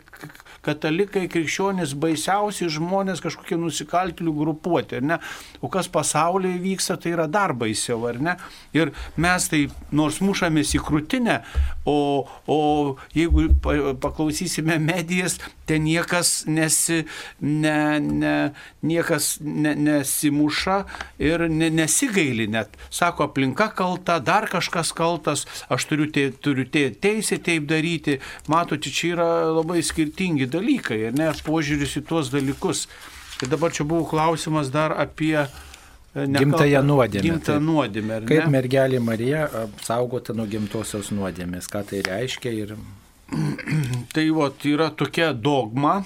[0.67, 5.21] katalikai, krikščionys, baisiausi žmonės, kažkokie nusikaltėlių grupuoti, ar ne?
[5.65, 8.37] O kas pasaulyje vyksta, tai yra dar baisiau, ar ne?
[8.77, 11.41] Ir mes tai nors mušamės į krūtinę,
[11.87, 11.99] o,
[12.51, 12.61] o
[13.17, 13.49] jeigu
[14.03, 17.05] paklausysime medijas, ten niekas, nesi,
[17.41, 18.35] ne, ne,
[18.87, 20.79] niekas ne, nesimuša
[21.23, 22.77] ir ne, nesigaili net.
[22.91, 28.19] Sako, aplinka kalta, dar kažkas kaltas, aš turiu, te, turiu te, teisę taip daryti.
[28.51, 32.87] Matote, čia yra labai skirtingi dalykai, ne, požiūris į tuos dalykus.
[33.37, 35.49] Tai dabar čia buvo klausimas dar apie e,
[36.17, 37.25] Gimtąją nuodėmę.
[37.29, 38.21] Gimtą nuodėmę.
[38.29, 42.77] Kaip mergelė Marija apsaugota nuo gimtosios nuodėmės, ką tai reiškia ir...
[44.15, 45.97] Tai va, yra tokia dogma,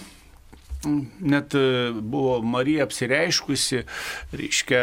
[1.21, 3.83] net e, buvo Marija apsireiškusi,
[4.33, 4.81] reiškia,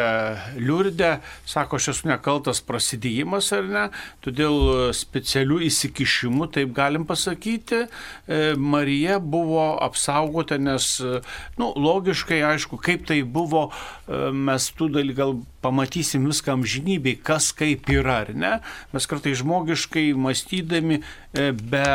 [0.61, 1.17] liurdę,
[1.47, 3.85] sako, aš esu nekaltas prasidėjimas ar ne,
[4.25, 11.21] todėl specialių įsikišimų, taip galim pasakyti, e, Marija buvo apsaugota, nes, e,
[11.57, 13.69] nu, logiškai, aišku, kaip tai buvo,
[14.07, 18.51] mes tų dalykų gal pamatysim viską amžinybei, kas kaip yra, ar ne?
[18.93, 20.99] Mes kartai žmogiškai mąstydami
[21.33, 21.85] be,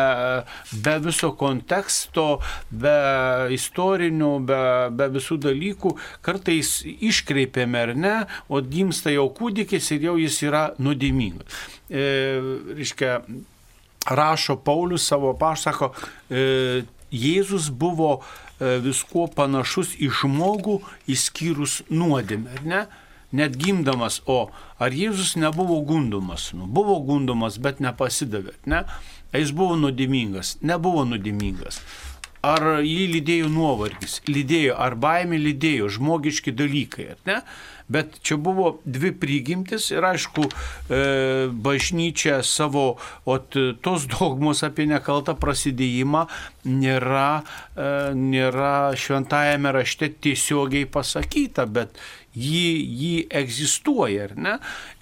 [0.72, 2.26] be viso konteksto,
[2.70, 2.96] be
[3.54, 4.62] istorinių, be,
[4.98, 5.94] be visų dalykų,
[6.26, 8.16] kartais iškreipiame ar ne,
[8.48, 11.62] o gimsta jau kūdikis ir jau jis yra nuodėmingas.
[11.92, 12.06] E,
[12.78, 13.20] reiškia,
[14.10, 15.92] rašo Paulius savo pašsako,
[16.30, 16.82] e,
[17.12, 20.78] Jėzus buvo e, viskuo panašus į žmogų,
[21.12, 22.82] išskyrus nuodėmę, ar ne?
[23.32, 26.50] Net gimdamas, o ar Jėzus nebuvo gundomas?
[26.56, 28.84] Nu, buvo gundomas, bet nepasidavė, ne?
[29.32, 31.80] Jis buvo nuodėmingas, nebuvo nuodėmingas.
[32.42, 37.40] Ar jį lydėjo nuovargis, lydėjo, ar baimė lydėjo, žmogiški dalykai, ne?
[37.92, 41.02] Bet čia buvo dvi prigimtis ir aišku, e,
[41.52, 46.24] bažnyčia savo, o tos dogmos apie nekaltą prasidėjimą
[46.68, 47.42] nėra,
[47.76, 52.00] e, nėra šventajame rašte tiesiogiai pasakyta, bet
[52.32, 52.68] jį,
[53.02, 54.54] jį egzistuoja, ar ne?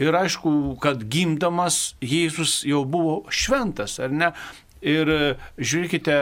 [0.03, 4.33] Ir aišku, kad gimdamas Jėzus jau buvo šventas, ar ne?
[4.81, 5.11] Ir
[5.61, 6.15] žiūrėkite,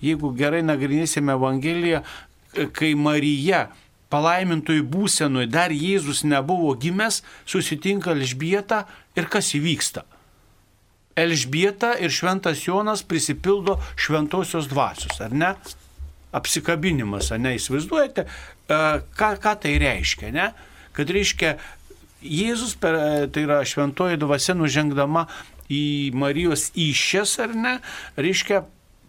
[0.00, 2.00] jeigu gerai nagrinėsime Evangeliją,
[2.72, 3.68] kai Marija
[4.12, 8.84] palaimintojų būsenui dar Jėzus nebuvo gimęs, susitinka Elžbieta
[9.18, 10.04] ir kas įvyksta?
[11.18, 15.52] Elžbieta ir šventas Jonas prisipildo šventosios dvasios, ar ne?
[16.32, 18.26] Apsikabinimas, ar ne, įsivaizduojate,
[18.68, 20.50] ką, ką tai reiškia, ne?
[20.96, 21.56] Kad reiškia,
[22.18, 22.96] Jėzus, per,
[23.30, 25.28] tai yra šventoji dvasia nužengdama
[25.70, 27.74] į Marijos iššias, ar ne,
[28.18, 28.64] reiškia,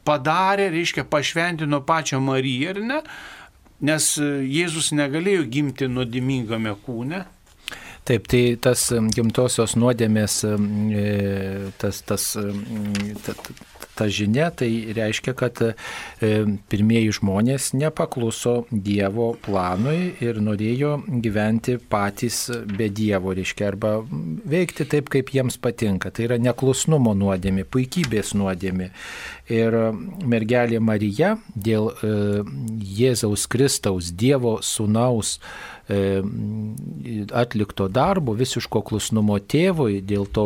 [0.06, 3.00] padarė, reiškia, pašventino pačią Mariją, ar ne,
[3.82, 7.24] nes Jėzus negalėjo gimti nuodimingame kūne,
[8.10, 11.04] Taip, tai tas gimtosios nuodėmės, e,
[11.78, 12.24] tas, tas,
[13.22, 13.36] ta,
[14.00, 15.74] ta žinia, tai reiškia, kad e,
[16.72, 23.98] pirmieji žmonės nepakluso Dievo planui ir norėjo gyventi patys be Dievo, reiškia, arba
[24.50, 26.10] veikti taip, kaip jiems patinka.
[26.10, 28.90] Tai yra neklusnumo nuodėmė, puikybės nuodėmė.
[29.54, 29.76] Ir
[30.26, 32.16] mergelė Marija dėl e,
[33.04, 35.38] Jėzaus Kristaus, Dievo sūnaus,
[35.90, 40.46] atlikto darbo, visiško klusnumo tėvui, dėl to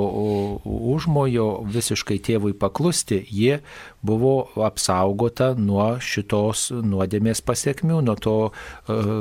[0.64, 3.60] užmojo visiškai tėvui paklusti, jie
[4.04, 9.12] buvo apsaugota nuo šitos nuodėmės pasiekmių, nuo to uh,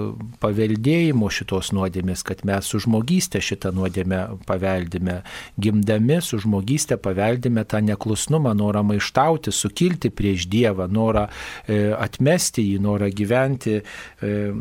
[0.43, 5.21] paveldėjimo šitos nuodėmės, kad mes su žmogystė šitą nuodėmę paveldime.
[5.63, 12.81] Gimdami su žmogystė paveldime tą neklusnumą, norą maištauti, sukilti prieš Dievą, norą uh, atmesti jį,
[12.83, 14.61] norą gyventi uh,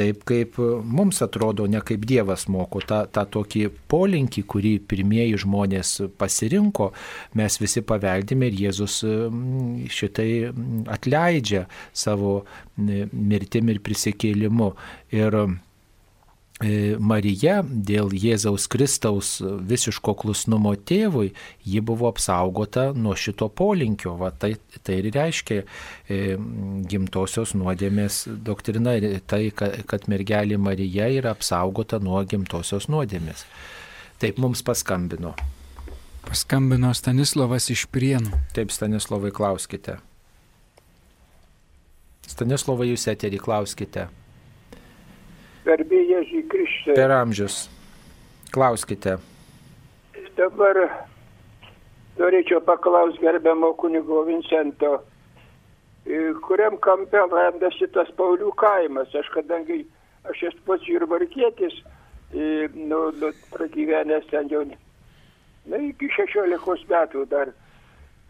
[0.00, 5.92] taip, kaip mums atrodo, ne kaip Dievas moko, tą, tą tokį polinkį, kurį pirmieji žmonės
[6.18, 6.90] pasirinko,
[7.36, 9.02] mes visi paveldime ir Jėzus
[9.90, 10.30] šitai
[10.90, 12.40] atleidžia savo
[12.76, 14.72] mirtim ir prisikėlimu.
[15.16, 15.38] Ir
[16.60, 21.30] E, Marija dėl Jėzaus Kristaus visiško klusnumo tėvui,
[21.64, 24.12] ji buvo apsaugota nuo šito polinkio.
[24.20, 24.52] Va, tai,
[24.84, 26.18] tai ir reiškia e,
[26.90, 33.46] gimtosios nuodėmės doktrina, tai, kad mergelė Marija yra apsaugota nuo gimtosios nuodėmės.
[34.20, 35.32] Taip mums paskambino.
[36.26, 38.38] Paskambino Stanislavas iš Prienų.
[38.54, 39.98] Taip, Stanislavai, klauskite.
[42.30, 44.06] Stanislavai, jūs eterį klauskite.
[45.64, 46.94] Garbė Jėžiai Kristui.
[46.96, 47.64] Per amžius.
[48.54, 49.16] Klauskite.
[50.38, 50.78] Dabar
[52.20, 54.98] norėčiau paklausti gerbiamo kunigo Vincento,
[56.46, 59.12] kuriam kampe randasi tas Paulių kaimas.
[59.14, 59.82] Aš kadangi
[60.30, 61.80] aš esu pats jurbarkietis,
[62.32, 64.64] nu, nu, pragyvenęs ten jau,
[65.70, 67.54] na, iki 16 metų dar,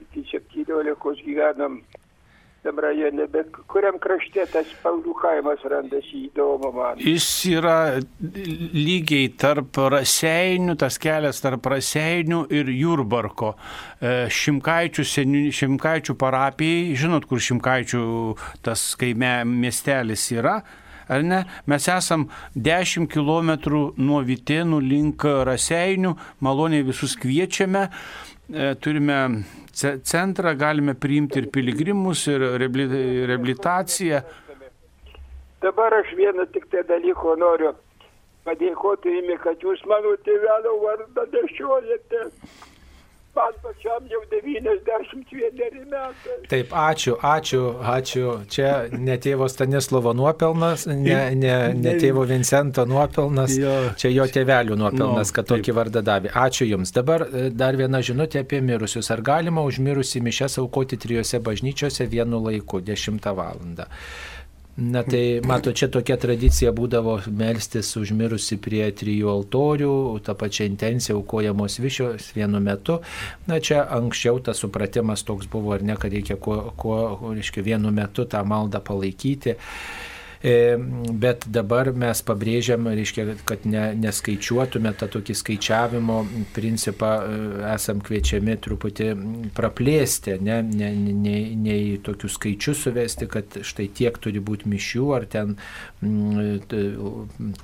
[0.06, 1.80] iki 17 gyvenom
[2.62, 7.00] tam rajone, bet kuriam krašte tas Paulių kaimas randasi įdomu man.
[7.00, 7.76] Jis yra
[8.20, 13.54] lygiai tarp Raseinių, tas kelias tarp Raseinių ir Jurbarko.
[14.00, 15.06] E, Šimkaičių,
[15.56, 18.04] Šimkaičių parapijai, žinot, kur Šimkaičių
[18.66, 20.60] tas kaime miestelis yra.
[21.10, 21.40] Ar ne?
[21.66, 23.50] Mes esam 10 km
[23.98, 26.14] nuo Vitėnų link Raseinių,
[26.46, 27.88] maloniai visus kviečiame.
[28.50, 29.18] E, turime
[29.74, 34.22] centrą, galime priimti ir piligrimus, ir reabilitaciją.
[35.62, 37.74] Dabar aš vieną tik tai dalyko noriu
[38.46, 42.22] padėkoti jums, kad jūs mano tėvelio vardą nešiojate
[43.34, 46.36] man pačiam jau 91 metai.
[46.48, 47.62] Taip, ačiū, ačiū,
[47.94, 48.32] ačiū.
[48.50, 53.56] Čia ne tėvo Stanislovo nuopelnas, ne, ne, ne tėvo Vincento nuopelnas,
[54.00, 56.34] čia jo tėvelių nuopelnas, kad tokį vardą davė.
[56.34, 56.94] Ačiū Jums.
[56.96, 59.10] Dabar e, dar viena žinutė apie mirusius.
[59.14, 63.62] Ar galima užmirusi mišęs aukoti trijose bažnyčiose vienu laiku, 10 val.
[64.76, 69.94] Na tai, mato, čia tokia tradicija būdavo melstis užmirusi prie trijų altorių,
[70.24, 73.00] tą pačią intenciją aukojamos višios vienu metu.
[73.50, 77.00] Na čia anksčiau tas supratimas toks buvo, ar ne, kad reikia kuo, kuo
[77.34, 79.58] reiškia, vienu metu tą maldą palaikyti.
[80.42, 80.76] E,
[81.20, 86.16] bet dabar mes pabrėžiam, reiškia, kad ne, neskaičiuotume tą tokį skaičiavimo
[86.56, 89.10] principą, e, esam kviečiami truputį
[89.56, 95.10] praplėsti, ne, ne, ne, ne į tokius skaičius suvesti, kad štai tiek turi būti mišių,
[95.18, 95.58] ar ten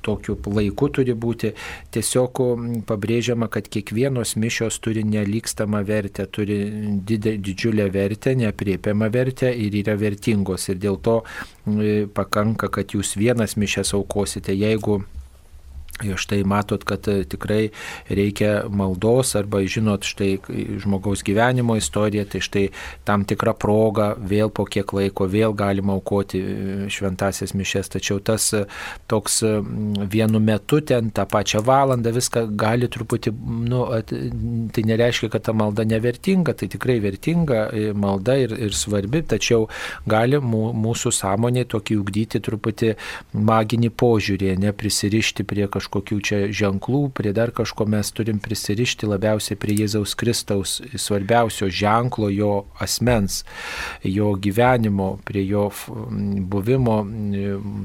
[0.05, 1.55] tokiu laiku turi būti.
[1.97, 2.43] Tiesiog
[2.85, 6.61] pabrėžiama, kad kiekvienos mišios turi nelikstamą vertę, turi
[7.09, 10.69] didžiulę vertę, nepriepiamą vertę ir yra vertingos.
[10.69, 11.23] Ir dėl to
[12.15, 15.01] pakanka, kad jūs vienas mišęs aukosite, jeigu
[15.97, 17.71] Štai matot, kad e, tikrai
[18.13, 20.35] reikia maldos arba žinot, štai
[20.83, 22.65] žmogaus gyvenimo istorija, tai štai
[23.09, 28.51] tam tikra proga vėl po kiek laiko vėl galima aukoti e, šventasias mišes, tačiau tas
[28.53, 28.67] e,
[29.09, 29.41] toks
[30.13, 33.33] vienu metu ten tą pačią valandą viską gali truputį,
[33.65, 33.87] nu,
[34.77, 37.63] tai nereiškia, kad ta malda nevertinga, tai tikrai vertinga
[37.97, 39.65] malda ir, ir svarbi, tačiau
[40.05, 42.95] gali mūsų sąmonė tokį ugdyti truputį
[43.33, 49.57] maginį požiūrį, neprisirišti prie kažkokio kažkokių čia ženklų, prie dar kažko mes turim prisirišti labiausiai
[49.57, 53.45] prie Jėzaus Kristaus svarbiausio ženklo, jo asmens,
[54.03, 55.71] jo gyvenimo, prie jo
[56.51, 56.99] buvimo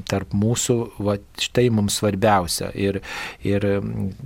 [0.08, 2.72] tarp mūsų, va, štai mums svarbiausia.
[2.74, 3.00] Ir,
[3.44, 3.66] ir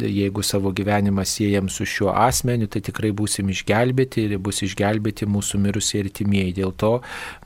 [0.01, 5.61] jeigu savo gyvenimą siejam su šiuo asmeniu, tai tikrai būsim išgelbėti ir bus išgelbėti mūsų
[5.61, 6.57] mirusieji ir timieji.
[6.57, 6.97] Dėl to,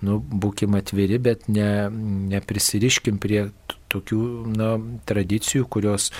[0.06, 1.90] nu, būkim atviri, bet ne,
[2.30, 3.48] neprisiriškim prie
[3.90, 4.20] tokių
[4.54, 4.70] na,
[5.08, 6.10] tradicijų, kurios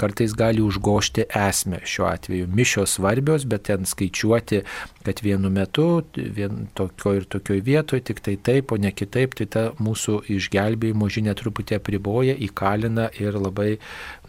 [0.00, 2.48] kartais gali užgošti esmę šiuo atveju.
[2.52, 4.62] Mišios svarbios, bet ten skaičiuoti,
[5.06, 5.86] kad vienu metu,
[6.16, 11.10] vien tokio ir tokioj vietoje, tik tai taip, o ne kitaip, tai ta mūsų išgelbėjimo
[11.12, 13.76] žinia truputį apriboja, įkalina ir labai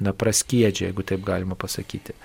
[0.02, 2.18] na, praskiedžia, jeigu taip galima pasakyti.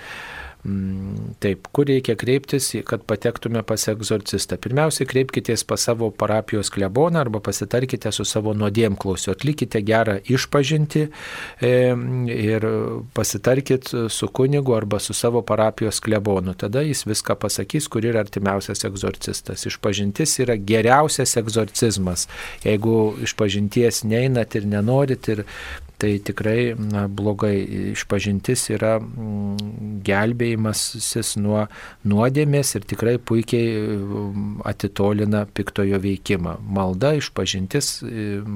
[0.67, 4.57] Mm, taip, kur reikia kreiptis, kad patektume pas egzorcistą?
[4.59, 11.05] Pirmiausia, kreipkitės pas savo parapijos kleboną arba pasitarkite su savo nuodėmklausiu, atlikite gerą išpažinti
[11.63, 12.69] ir
[13.15, 16.57] pasitarkit su kunigu arba su savo parapijos klebonu.
[16.59, 19.63] Tada jis viską pasakys, kur yra artimiausias egzorcistas.
[19.71, 22.27] Išpažintis yra geriausias egzorcizmas.
[22.67, 25.47] Jeigu išpažinties neinat ir nenorit ir
[25.99, 27.57] tai tikrai na, blogai.
[27.93, 31.67] Išpažintis yra mm, gelbėjimasis nuo
[32.09, 36.59] nuodėmės ir tikrai puikiai mm, atitolina piktojo veikimą.
[36.79, 37.93] Malda, išpažintis,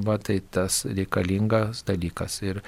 [0.06, 2.40] va, tai tas reikalingas dalykas.
[2.46, 2.62] Ir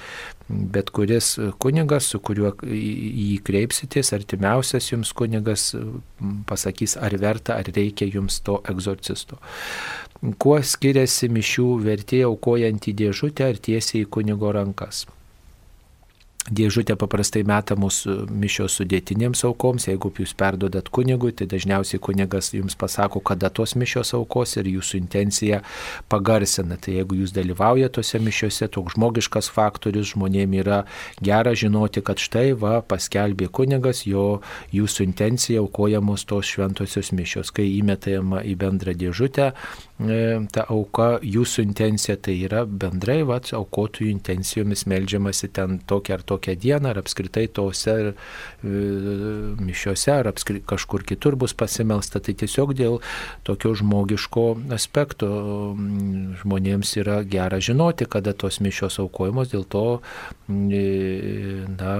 [0.48, 5.70] bet kuris kunigas, su kuriuo jį kreipsitės, artimiausias jums kunigas
[6.48, 9.40] pasakys, ar verta, ar reikia jums to egzorcisto.
[10.24, 15.02] Kuo skiriasi mišių vertė aukojant į dėžutę ar tiesiai į kunigo rankas?
[16.44, 22.76] Dėžutė paprastai meta mūsų mišios sudėtinėms aukoms, jeigu jūs perdodat kunigui, tai dažniausiai kunigas jums
[22.76, 25.62] pasako, kada tos mišios aukos ir jūsų intencija
[26.12, 26.76] pagarsina.
[26.76, 30.82] Tai jeigu jūs dalyvaujate tose mišiose, toks žmogiškas faktorius žmonėms yra
[31.24, 34.42] gera žinoti, kad štai va paskelbė kunigas, jo
[34.74, 37.54] jūsų intencija aukojamos tos šventosios mišios.
[37.56, 39.48] Kai įmetama į bendrą dėžutę,
[39.96, 40.20] e,
[40.52, 46.33] ta auka, jūsų intencija tai yra bendrai, va, aukotojų intencijomis melžiamasi ten tokia ar tokia
[46.34, 48.12] tokią dieną, ar apskritai tose e,
[49.64, 52.20] mišiuose, ar apskri, kažkur kitur bus pasimelsta.
[52.24, 53.00] Tai tiesiog dėl
[53.46, 55.28] tokio žmogiško aspekto
[56.42, 59.84] žmonėms yra gera žinoti, kada tos mišios aukojamos, dėl to
[60.48, 61.94] e, na,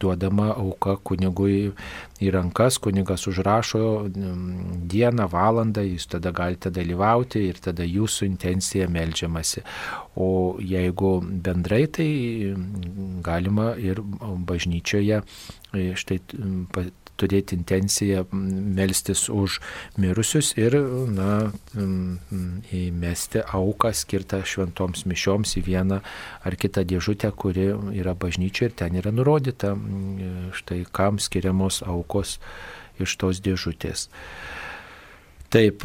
[0.00, 1.72] duodama auka kunigui
[2.18, 9.64] į rankas, kunigas užrašo dieną, valandą, jūs tada galite dalyvauti ir tada jūsų intencija melžiamasi.
[10.18, 12.08] O jeigu bendrai, tai
[13.38, 14.02] galima ir
[14.50, 16.18] bažnyčioje e, štai
[17.18, 19.58] turėti intenciją melstis už
[19.98, 20.76] mirusius ir
[21.10, 21.50] na,
[22.78, 26.00] įmesti auką skirtą šventoms mišioms į vieną
[26.46, 29.74] ar kitą dėžutę, kuri yra bažnyčia ir ten yra nurodyta,
[30.60, 32.38] štai kam skiriamos aukos
[33.02, 34.08] iš tos dėžutės.
[35.50, 35.84] Taip,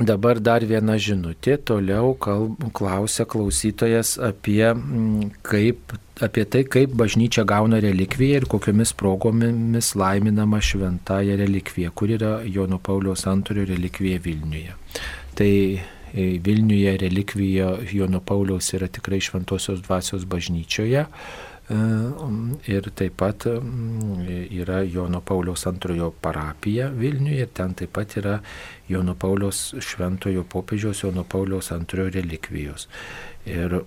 [0.00, 7.44] Dabar dar viena žinutė, toliau kalb, klausia klausytojas apie, mm, kaip, apie tai, kaip bažnyčia
[7.44, 14.72] gauna relikviją ir kokiomis progomis laiminama šventąją relikviją, kur yra Jono Pauliaus antrojo relikvija Vilniuje.
[15.36, 21.04] Tai e, Vilniuje relikvija Jono Pauliaus yra tikrai šventosios dvasios bažnyčioje
[21.72, 28.38] ir taip pat yra Jono Pauliaus antrojo parapija Vilniuje ir ten taip pat yra
[28.88, 32.88] Jono Pauliaus šventojo popiežiaus Jono Pauliaus antrojo relikvijos.
[33.46, 33.80] Ir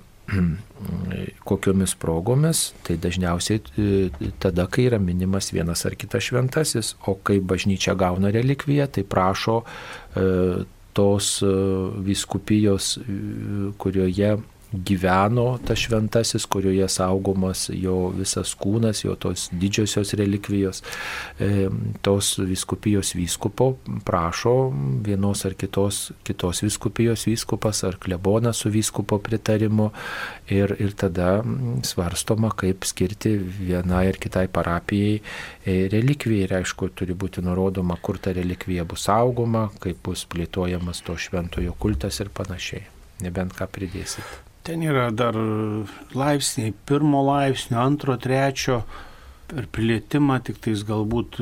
[1.46, 7.38] kokiomis progomis, tai dažniausiai e, tada, kai yra minimas vienas ar kitas šventasis, o kai
[7.40, 10.26] bažnyčia gauna relikviją, tai prašo e,
[10.96, 11.30] tos
[12.08, 12.94] viskupijos,
[13.78, 14.38] kurioje
[14.72, 20.82] gyveno tas šventasis, kurioje saugomas jo visas kūnas, jo tos didžiosios relikvijos.
[21.40, 21.68] E,
[22.06, 23.76] tos viskupijos vyskupo
[24.06, 24.72] prašo
[25.06, 29.92] vienos ar kitos, kitos viskupijos vyskupas ar klebonas su vyskupo pritarimu
[30.50, 31.44] ir, ir tada
[31.84, 36.46] svarstoma, kaip skirti vienai ar kitai parapijai e, relikvijai.
[36.46, 41.78] Ir aišku, turi būti nurodoma, kur ta relikvija bus saugoma, kaip bus plėtojamas to šventojo
[41.80, 42.84] kultas ir panašiai.
[43.24, 44.55] Nebent ką pridėsit.
[44.66, 45.36] Ten yra dar
[46.18, 48.80] laipsniai, pirmo laipsnio, antro, trečio,
[49.52, 51.40] per plėtimą, tik tais galbūt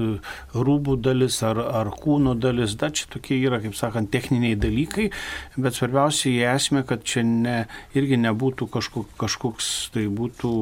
[0.54, 5.10] rūbų dalis ar, ar kūno dalis, dar čia tokie yra, kaip sakant, techniniai dalykai,
[5.58, 7.58] bet svarbiausia į esmę, kad čia ne,
[7.98, 10.54] irgi nebūtų kažkoks, kažkoks tai būtų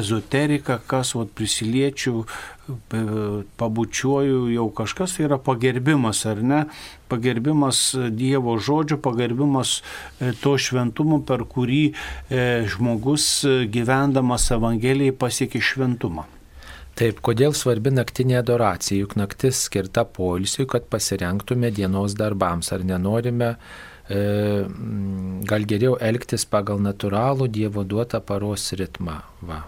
[0.00, 2.22] ezoterika, kas vat, prisiliečių,
[3.56, 6.62] pabučiuoju, jau kažkas tai yra pagerbimas, ar ne?
[7.08, 7.80] Pagerbimas
[8.12, 9.78] Dievo žodžio, pagerbimas
[10.20, 16.28] e, to šventumo, per kurį e, žmogus gyvendamas Evangelijai pasiekia šventumą.
[16.98, 23.52] Taip, kodėl svarbi naktinė adoracija, juk naktis skirta poilsiui, kad pasirenktume dienos darbams, ar nenorime
[23.54, 24.18] e,
[25.46, 29.20] gal geriau elgtis pagal natūralų Dievo duotą paros ritmą.
[29.46, 29.62] Va.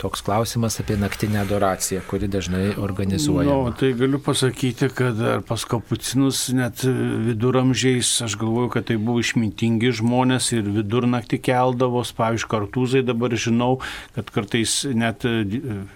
[0.00, 3.68] Toks klausimas apie naktinę adoraciją, kuri dažnai organizuojama.
[3.68, 9.92] Nu, tai galiu pasakyti, kad pas kapucinus net viduramžiais, aš galvoju, kad tai buvo išmintingi
[10.00, 13.76] žmonės ir vidurnaktį keldavos, pavyzdžiui, kartūzai dabar žinau,
[14.16, 15.26] kad kartais net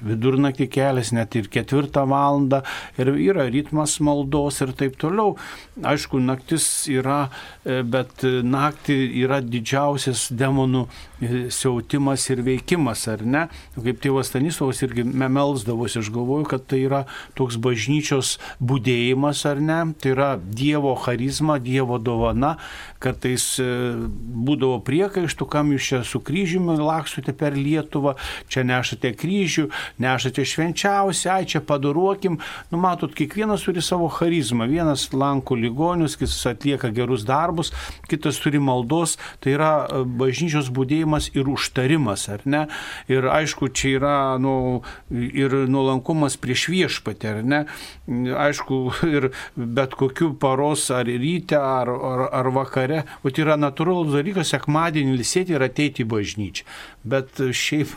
[0.04, 2.60] vidurnaktį kelias, net ir ketvirtą valandą
[3.00, 5.38] ir yra ritmas maldos ir taip toliau.
[5.80, 7.30] Aišku, naktis yra,
[7.64, 10.84] bet naktį yra didžiausias demonų
[11.54, 13.46] siautimas ir veikimas, ar ne?
[13.78, 17.04] Kaip tėvas Stanislavas irgi melsdavosi, aš galvoju, kad tai yra
[17.38, 19.80] toks bažnyčios būdėjimas, ar ne?
[20.00, 22.56] Tai yra Dievo charizma, Dievo dovana.
[23.02, 23.66] Kartais e,
[24.46, 28.14] būdavo priekaištų, kam jūs čia su kryžiumi lakstote per Lietuvą,
[28.48, 29.66] čia nešate kryžių,
[30.00, 32.38] nešate švenčiausią, ai čia padaruokim.
[32.72, 34.68] Nu, matot, kiekvienas turi savo charizmą.
[34.70, 37.74] Vienas lanko ligonius, kitas atlieka gerus darbus,
[38.08, 39.18] kitas turi maldos.
[39.44, 42.64] Tai yra e, bažnyčios būdėjimas ir užtarimas, ar ne?
[43.12, 47.60] Ir aišku, čia yra nu, ir nuolankumas prieš viešpatį, ar ne?
[48.46, 48.80] Aišku,
[49.16, 54.54] ir bet kokiu paros ar ryte, ar, ar, ar vakare, o tai yra natūralus dalykas,
[54.54, 56.66] sekmadienį lisėti ir ateiti į bažnyčią.
[57.04, 57.94] Bet šiaip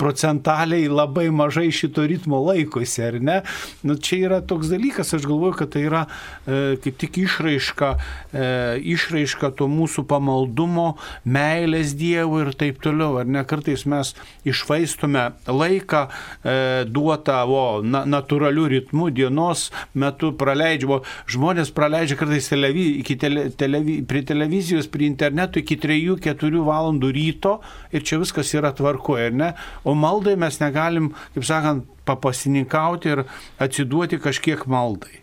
[0.00, 3.38] procentaliai labai mažai šito ritmo laikosi, ar ne?
[3.86, 7.90] Nu, čia yra toks dalykas, aš galvoju, kad tai yra e, kaip tik išraiška,
[8.32, 8.46] e,
[8.94, 10.94] išraiška to mūsų pamaldumo,
[11.24, 13.42] meilės Dievui ir taip toliau, ar ne?
[13.48, 14.14] Kartais mes
[14.48, 16.56] išvaistume laiką e,
[16.88, 21.00] duotą o, na, natūralių ritmų dienos metu praleidžiamo.
[21.30, 22.86] Žmonės praleidžia kartais televi,
[23.20, 27.56] tele, televi, prie televizijos, prie interneto iki 3-4 valandų ryto
[27.94, 29.54] ir čia viskas yra tvarkoje ne?
[29.84, 33.24] O maldai mes negalim, kaip sakant, papasininkauti ir
[33.62, 35.20] atsiduoti kažkiek maldai.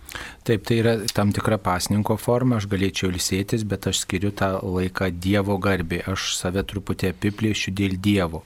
[0.48, 5.10] Taip, tai yra tam tikra pasninko forma, aš galėčiau ilsėtis, bet aš skiriu tą laiką
[5.12, 8.46] Dievo garbė, aš save truputį apiplėšiu dėl Dievo.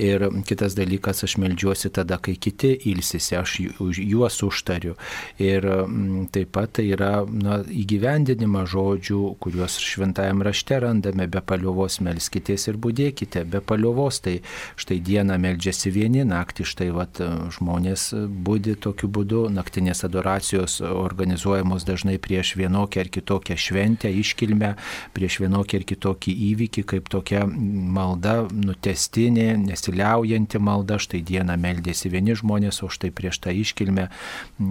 [0.00, 4.94] Ir kitas dalykas, aš melžiuosi tada, kai kiti ilsisi, aš juos užtariu.
[5.36, 12.00] Ir mm, taip pat tai yra na, įgyvendinima žodžių, kuriuos šventajame rašte randame, be paliovos
[12.00, 14.22] melskitės ir būdėkite, be paliovos.
[14.24, 14.38] Tai
[14.80, 17.20] štai dieną melžiasi vieni, naktį štai vat,
[17.58, 18.08] žmonės
[18.48, 20.80] būdi tokiu būdu, naktinės adoracijos
[21.34, 24.74] organizuojamos dažnai prieš vienokią ar kitokią šventę, iškilmę,
[25.14, 32.36] prieš vienokį ar kitokį įvykį, kaip tokia malda, nutestinė, nesiliaujanti malda, štai dieną meldėsi vieni
[32.38, 34.08] žmonės, o štai prieš tą iškilmę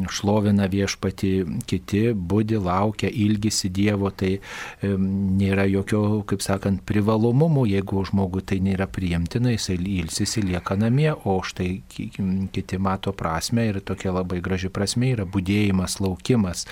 [0.09, 1.33] šlovina viešpati
[1.67, 4.39] kiti, būdi, laukia, ilgisi Dievo, tai
[4.83, 11.41] nėra jokio, kaip sakant, privalomumų, jeigu žmogui tai nėra priimtina, jisai ilsisi lieka namie, o
[11.43, 16.65] štai kiti mato prasme ir tokia labai graži prasme yra būdėjimas, laukimas laukimas,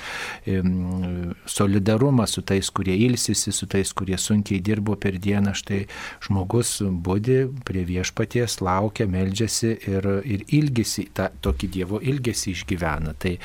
[1.45, 5.53] solidarumas su tais, kurie ilsisi, su tais, kurie sunkiai dirbo per dieną.
[5.53, 5.86] Štai
[6.22, 13.16] žmogus būdi prie viešpaties, laukia, meldžiasi ir, ir ilgisi, tą tokį Dievo ilgesį išgyvena.
[13.22, 13.38] Tai,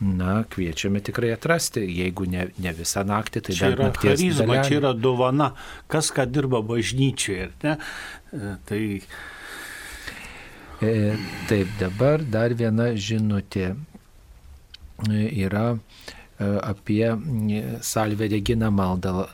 [0.00, 4.92] na, kviečiame tikrai atrasti, jeigu ne, ne visą naktį, tai čia yra charizma, čia yra
[4.96, 5.52] dovana,
[5.88, 7.50] kas ką dirba bažnyčioje.
[7.64, 7.78] Ne?
[8.34, 8.82] E, tai
[10.82, 11.16] e,
[11.48, 13.74] Taip, dabar dar viena žinutė
[15.08, 17.16] yra e, apie
[17.80, 19.24] salvę reginą maldą.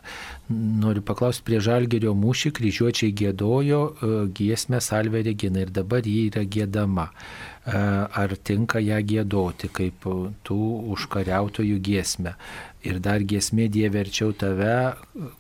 [0.51, 6.45] Noriu paklausti, prie Žalgerio mūšį kryžiuočiai gėdojo e, giesmę salvę reginą ir dabar jį yra
[6.45, 7.11] gėdama.
[7.11, 7.77] E,
[8.23, 10.09] ar tinka ją gėdoti kaip
[10.49, 10.61] tų
[10.97, 12.35] užkariautojų giesmę?
[12.81, 14.95] Ir dar giesmė Dieve verčiau tave,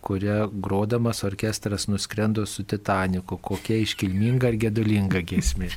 [0.05, 3.39] kurią grodamas orkestras nuskrendo su Titaniku.
[3.41, 5.71] Kokia iškilminga ir gedulinga giesmė.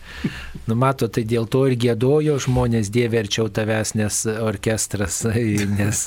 [0.68, 5.22] Numato, tai dėl to ir gėdojo žmonės Dieve verčiau tavęs, nes orkestras,
[5.80, 6.02] nes,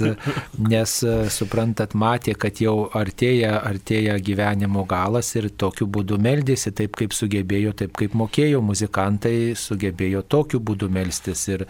[0.61, 0.97] nes
[1.33, 7.73] suprantat, matė, kad jau artėja, artėja gyvenimo galas ir tokiu būdu meldėsi, taip kaip sugebėjo,
[7.81, 11.47] taip kaip mokėjo muzikantai, sugebėjo tokiu būdu melstis.
[11.49, 11.65] Ir,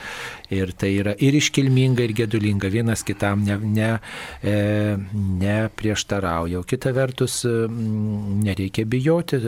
[0.51, 2.73] ir tai yra ir iškilminga, ir gedulinga.
[2.73, 3.91] Vienas kitam ne ne,
[4.43, 4.57] e,
[5.43, 6.63] neprieštarauja.
[6.67, 9.41] Kita vertus, nereikia bijoti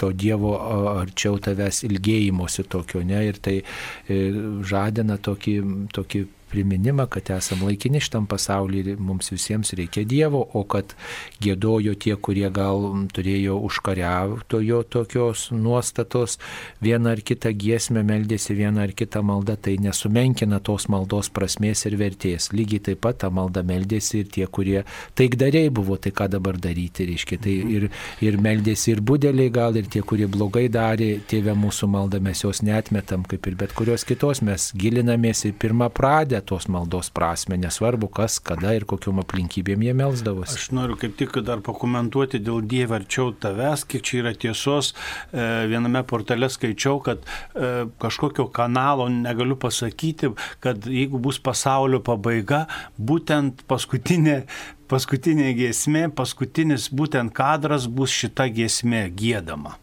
[0.00, 0.56] to Dievo
[0.96, 4.20] arčiau tavęs ilgėjimosi tokio, ne, ir tai e,
[4.66, 5.56] žadina tokį,
[5.94, 10.94] tokį priminimą, kad esam laikini šitam pasaulyje ir mums visiems reikia Dievo, o kad
[11.42, 16.38] gėdojo tie, kurie gal turėjo užkariautojo tokios nuostatos,
[16.82, 21.96] vieną ar kitą giesmę meldėsi, vieną ar kitą maldą, tai nesumenkina tos maldos prasmės ir
[22.00, 22.50] vertės.
[22.56, 24.84] Lygiai taip pat tą maldą meldėsi ir tie, kurie
[25.18, 27.40] taikdariai buvo, tai ką dabar daryti, reiškia.
[27.44, 27.88] Tai ir,
[28.24, 32.62] ir meldėsi ir būdeliai gal, ir tie, kurie blogai darė, tėvė mūsų maldą mes jos
[32.66, 37.56] netmetam, kaip ir bet kurios kitos, mes gilinamės į pirmą pradę, suprasę tos maldos prasme,
[37.56, 40.56] nesvarbu kas, kada ir kokiom aplinkybėm jie melsdavosi.
[40.56, 44.94] Aš noriu kaip tik dar pakomentuoti dėl Dievo arčiau tavęs, kiek čia yra tiesos.
[45.32, 47.22] E, viename portale skaičiau, kad
[47.54, 52.66] e, kažkokio kanalo negaliu pasakyti, kad jeigu bus pasaulio pabaiga,
[52.98, 54.44] būtent paskutinė
[54.90, 59.76] paskutinė giesmė, paskutinis būtent kadras bus šita giesmė gėdama.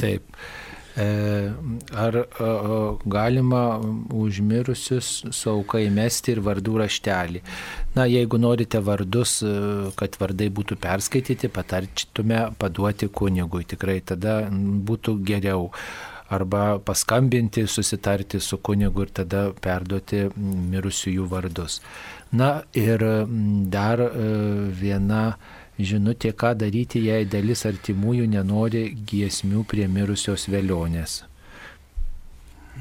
[0.00, 0.24] Taip.
[0.96, 1.50] E,
[1.90, 2.14] ar
[3.06, 3.80] galima
[4.14, 7.42] užmirusius saukai mesti ir vardų raštelį?
[7.96, 9.54] Na, jeigu norite vardus, e,
[9.98, 13.64] kad vardai būtų perskaityti, patarčitume paduoti kunigui.
[13.66, 15.72] Tikrai tada būtų geriau
[16.30, 21.80] arba paskambinti, susitarti su kunigu ir tada perduoti mirusiųjų vardus.
[22.32, 23.02] Na ir
[23.70, 24.30] dar e,
[24.78, 25.26] viena
[25.78, 31.22] žinutė, ką daryti, jei dalis artimųjų nenori giesmių prie mirusios vėlionės.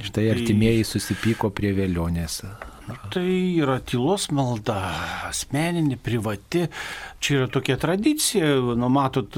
[0.04, 2.42] Štai artimieji susipyko prie vėlionės.
[3.14, 3.24] Tai
[3.64, 4.76] yra tylos malda,
[5.30, 6.66] asmeninė, privati.
[7.24, 9.38] Čia yra tokia tradicija, nu matot,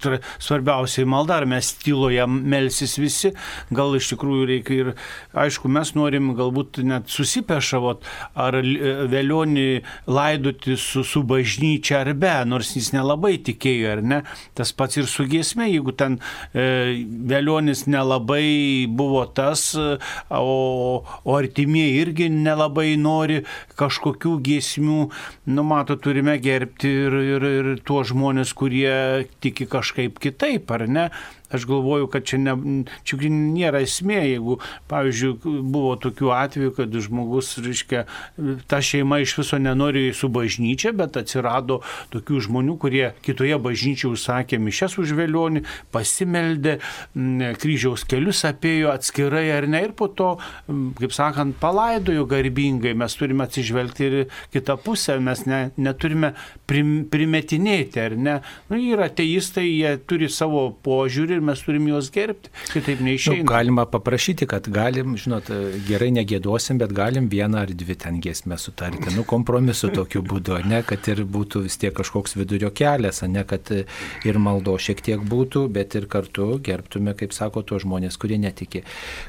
[0.00, 3.32] tra, svarbiausiai malda, ar mes tyloje melsis visi,
[3.74, 4.90] gal iš tikrųjų reikia ir,
[5.36, 8.06] aišku, mes norim galbūt net susipešavot,
[8.38, 8.58] ar
[9.12, 9.66] vėlionį
[10.08, 14.22] laidoti su, su bažnyčia ar be, nors jis nelabai tikėjo, ar ne.
[14.56, 16.18] Tas pats ir su giesmė, jeigu ten
[16.54, 20.58] e, vėlionis nelabai buvo tas, o,
[21.04, 23.42] o artimieji irgi nelabai labai nori
[23.78, 24.98] kažkokių giesmių,
[25.54, 31.08] nu mato, turime gerbti ir, ir, ir tuos žmonės, kurie tiki kažkaip kitaip, ar ne?
[31.54, 32.54] Aš galvoju, kad čia, ne,
[33.08, 34.58] čia nėra esmė, jeigu,
[34.90, 35.32] pavyzdžiui,
[35.72, 38.04] buvo tokių atvejų, kad žmogus, reiškia,
[38.68, 41.80] ta šeima iš viso nenori su bažnyčia, bet atsirado
[42.12, 45.64] tokių žmonių, kurie kitoje bažnyčioje užsakė mišes už vėlionį,
[45.94, 46.76] pasimeldė,
[47.62, 50.34] kryžiaus kelius apėjo atskirai ar ne ir po to,
[51.00, 52.94] kaip sakant, palaidojo garbingai.
[52.98, 54.18] Mes turime atsižvelgti ir
[54.52, 56.34] kitą pusę, mes ne, neturime
[56.68, 58.38] prim, primetinėti, ar ne.
[58.68, 63.42] Nu, yra teistai, jie turi savo požiūrį ir mes turim juos gerbti, kitaip neišeina.
[63.42, 65.50] Nu, galima paprašyti, kad galim, žinot,
[65.88, 69.14] gerai negėdosim, bet galim vieną ar dvi ten giesmę sutarti.
[69.16, 73.70] Nu, kompromisu tokiu būdu, ne, kad ir būtų vis tiek kažkoks vidurio kelias, ne, kad
[73.72, 78.84] ir maldo šiek tiek būtų, bet ir kartu gerbtume, kaip sako, tuos žmonės, kurie netiki.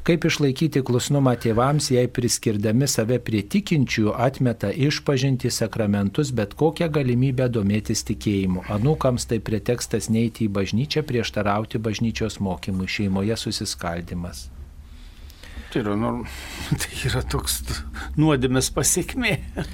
[0.08, 7.50] Kaip išlaikyti klusnumą tėvams, jei priskirdami save prie tikinčių atmeta išpažinti sakramentus, bet kokią galimybę
[7.54, 8.66] domėtis tikėjimu.
[8.74, 14.50] Anūkams tai pretekstas neiti į bažnyčią, prieštarauti bažnyčią bažnyčios mokymui, šeimoje susiskaldimas.
[15.74, 16.26] Tai yra, nu,
[16.80, 17.62] tai yra toks
[18.18, 19.38] nuodėmės pasiekmė.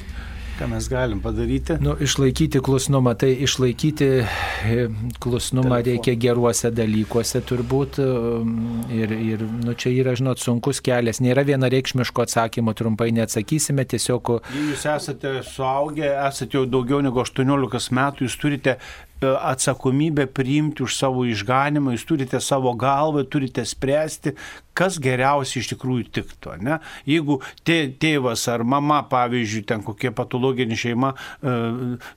[0.55, 1.75] Ką mes galim padaryti?
[1.83, 3.11] Nu, išlaikyti klusnumą.
[3.19, 4.85] Tai išlaikyti e,
[5.19, 5.89] klusnumą Telefon.
[5.89, 7.99] reikia geruose dalykuose turbūt.
[7.99, 11.19] Um, ir, ir nu, čia yra, žinot, sunkus kelias.
[11.19, 13.83] Nėra vienareikšmiško atsakymo, trumpai neatsakysime.
[13.83, 14.31] Tiesiog...
[14.55, 18.79] Jūs esate suaugę, esate jau daugiau negu 18 metų, jūs turite
[19.14, 24.35] E, atsakomybę priimti už savo išganimą, jūs turite savo galvą, turite spręsti,
[24.75, 26.57] kas geriausiai iš tikrųjų tiktų.
[26.65, 26.79] Ne?
[27.07, 31.55] Jeigu tė, tėvas ar mama, pavyzdžiui, ten kokia patologinė šeima e,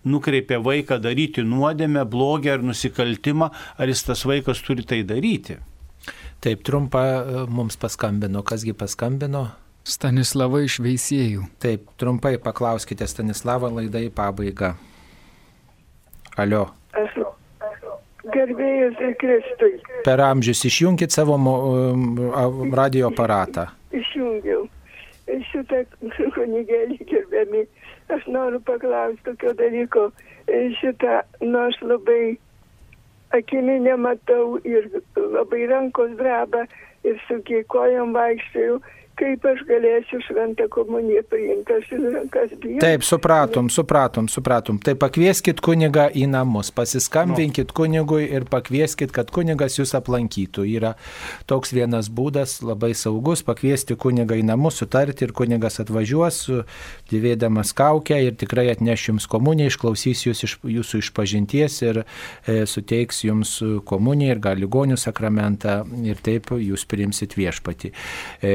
[0.04, 5.60] nukreipia vaiką daryti nuodėmę, blogį ar nusikaltimą, ar jis tas vaikas turi tai daryti?
[6.42, 8.42] Taip, trumpa e, mums paskambino.
[8.46, 9.48] Kasgi paskambino?
[9.88, 11.46] Stanislava iš Veisėjų.
[11.62, 14.74] Taip, trumpai paklauskite Stanislavą laidą į pabaigą.
[16.38, 16.66] Alio.
[17.02, 17.26] Esu.
[18.34, 19.76] Gerbėjus ir Kristui.
[20.04, 22.18] Per amžius išjungit savo um,
[22.74, 23.68] radio aparatą.
[23.94, 24.66] Išjungiau.
[25.50, 25.84] Šitą
[26.34, 27.64] kunigėlį gerbiami.
[28.12, 30.08] Aš noriu paklausti tokio dalyko.
[30.80, 32.36] Šitą, nu aš labai
[33.36, 36.64] akimi nematau ir labai rankos dreba
[37.04, 38.80] ir su kiekojom vaikščiojau
[39.18, 42.80] kaip aš galėsiu šventą komuniją priimti, aš rankas bijau.
[42.82, 44.78] Taip, supratom, supratom, supratom.
[44.84, 47.76] Tai pakvieskit kunigą į namus, pasiskambinkit no.
[47.80, 50.66] kunigui ir pakvieskit, kad kunigas jūs aplankytų.
[50.78, 50.94] Yra
[51.50, 56.40] toks vienas būdas, labai saugus, pakviesti kunigą į namus, sutarti ir kunigas atvažiuos,
[57.10, 63.24] dėvėdamas kaukę ir tikrai atneš jums komuniją, išklausys jūs iš, jūsų išpažinties ir e, suteiks
[63.26, 63.58] jums
[63.88, 67.92] komuniją ir gal ligonių sakramentą ir taip jūs priimsit viešpati.
[68.42, 68.54] E,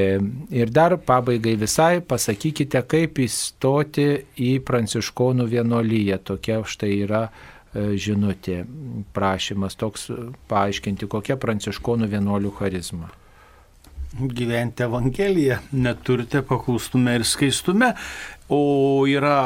[0.54, 4.06] Ir dar pabaigai visai pasakykite, kaip įstoti
[4.38, 6.20] į pranciškonų vienolyje.
[6.30, 8.60] Tokia štai yra e, žinutė,
[9.16, 10.12] prašymas toks
[10.52, 13.10] paaiškinti, kokia pranciškonų vienuolių charizma.
[14.14, 17.96] Gyventi Evangeliją, neturite paklustume ir skaistume,
[18.54, 18.62] o
[19.10, 19.40] yra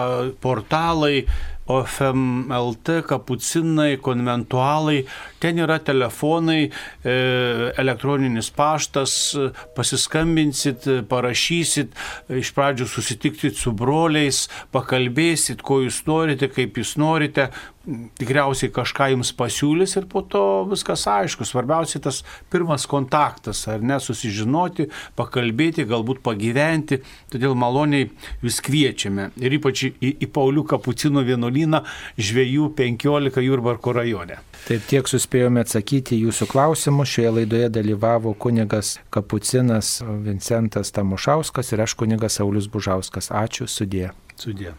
[0.43, 1.21] portalai
[1.67, 5.01] OFMLT, kapucinai, konventualai,
[5.43, 7.15] ten yra telefonai, e,
[7.77, 9.13] elektroninis paštas,
[9.75, 11.95] pasiskambinsit, parašysit,
[12.39, 14.45] iš pradžių susitiktit su broliais,
[14.75, 17.49] pakalbėsit, ko jūs norite, kaip jūs norite,
[18.19, 21.47] tikriausiai kažką jums pasiūlys ir po to viskas aišku.
[21.47, 24.89] Svarbiausia tas pirmas kontaktas, ar ne, susižinoti,
[25.19, 27.01] pakalbėti, galbūt pagyventi.
[27.31, 28.09] Todėl maloniai
[28.43, 31.83] jūs kviečiame ir ypač į, į Paulių Kapucino vienuolyną
[32.19, 34.41] žvėjų 15 Jurbarko rajone.
[34.67, 37.13] Taip tiek suspėjome atsakyti jūsų klausimus.
[37.13, 43.31] Šioje laidoje dalyvavo kunigas Kapucinas Vincentas Tamušauskas ir aš kunigas Saulis Bužauskas.
[43.31, 44.11] Ačiū, sudė.
[44.37, 44.77] Sudė.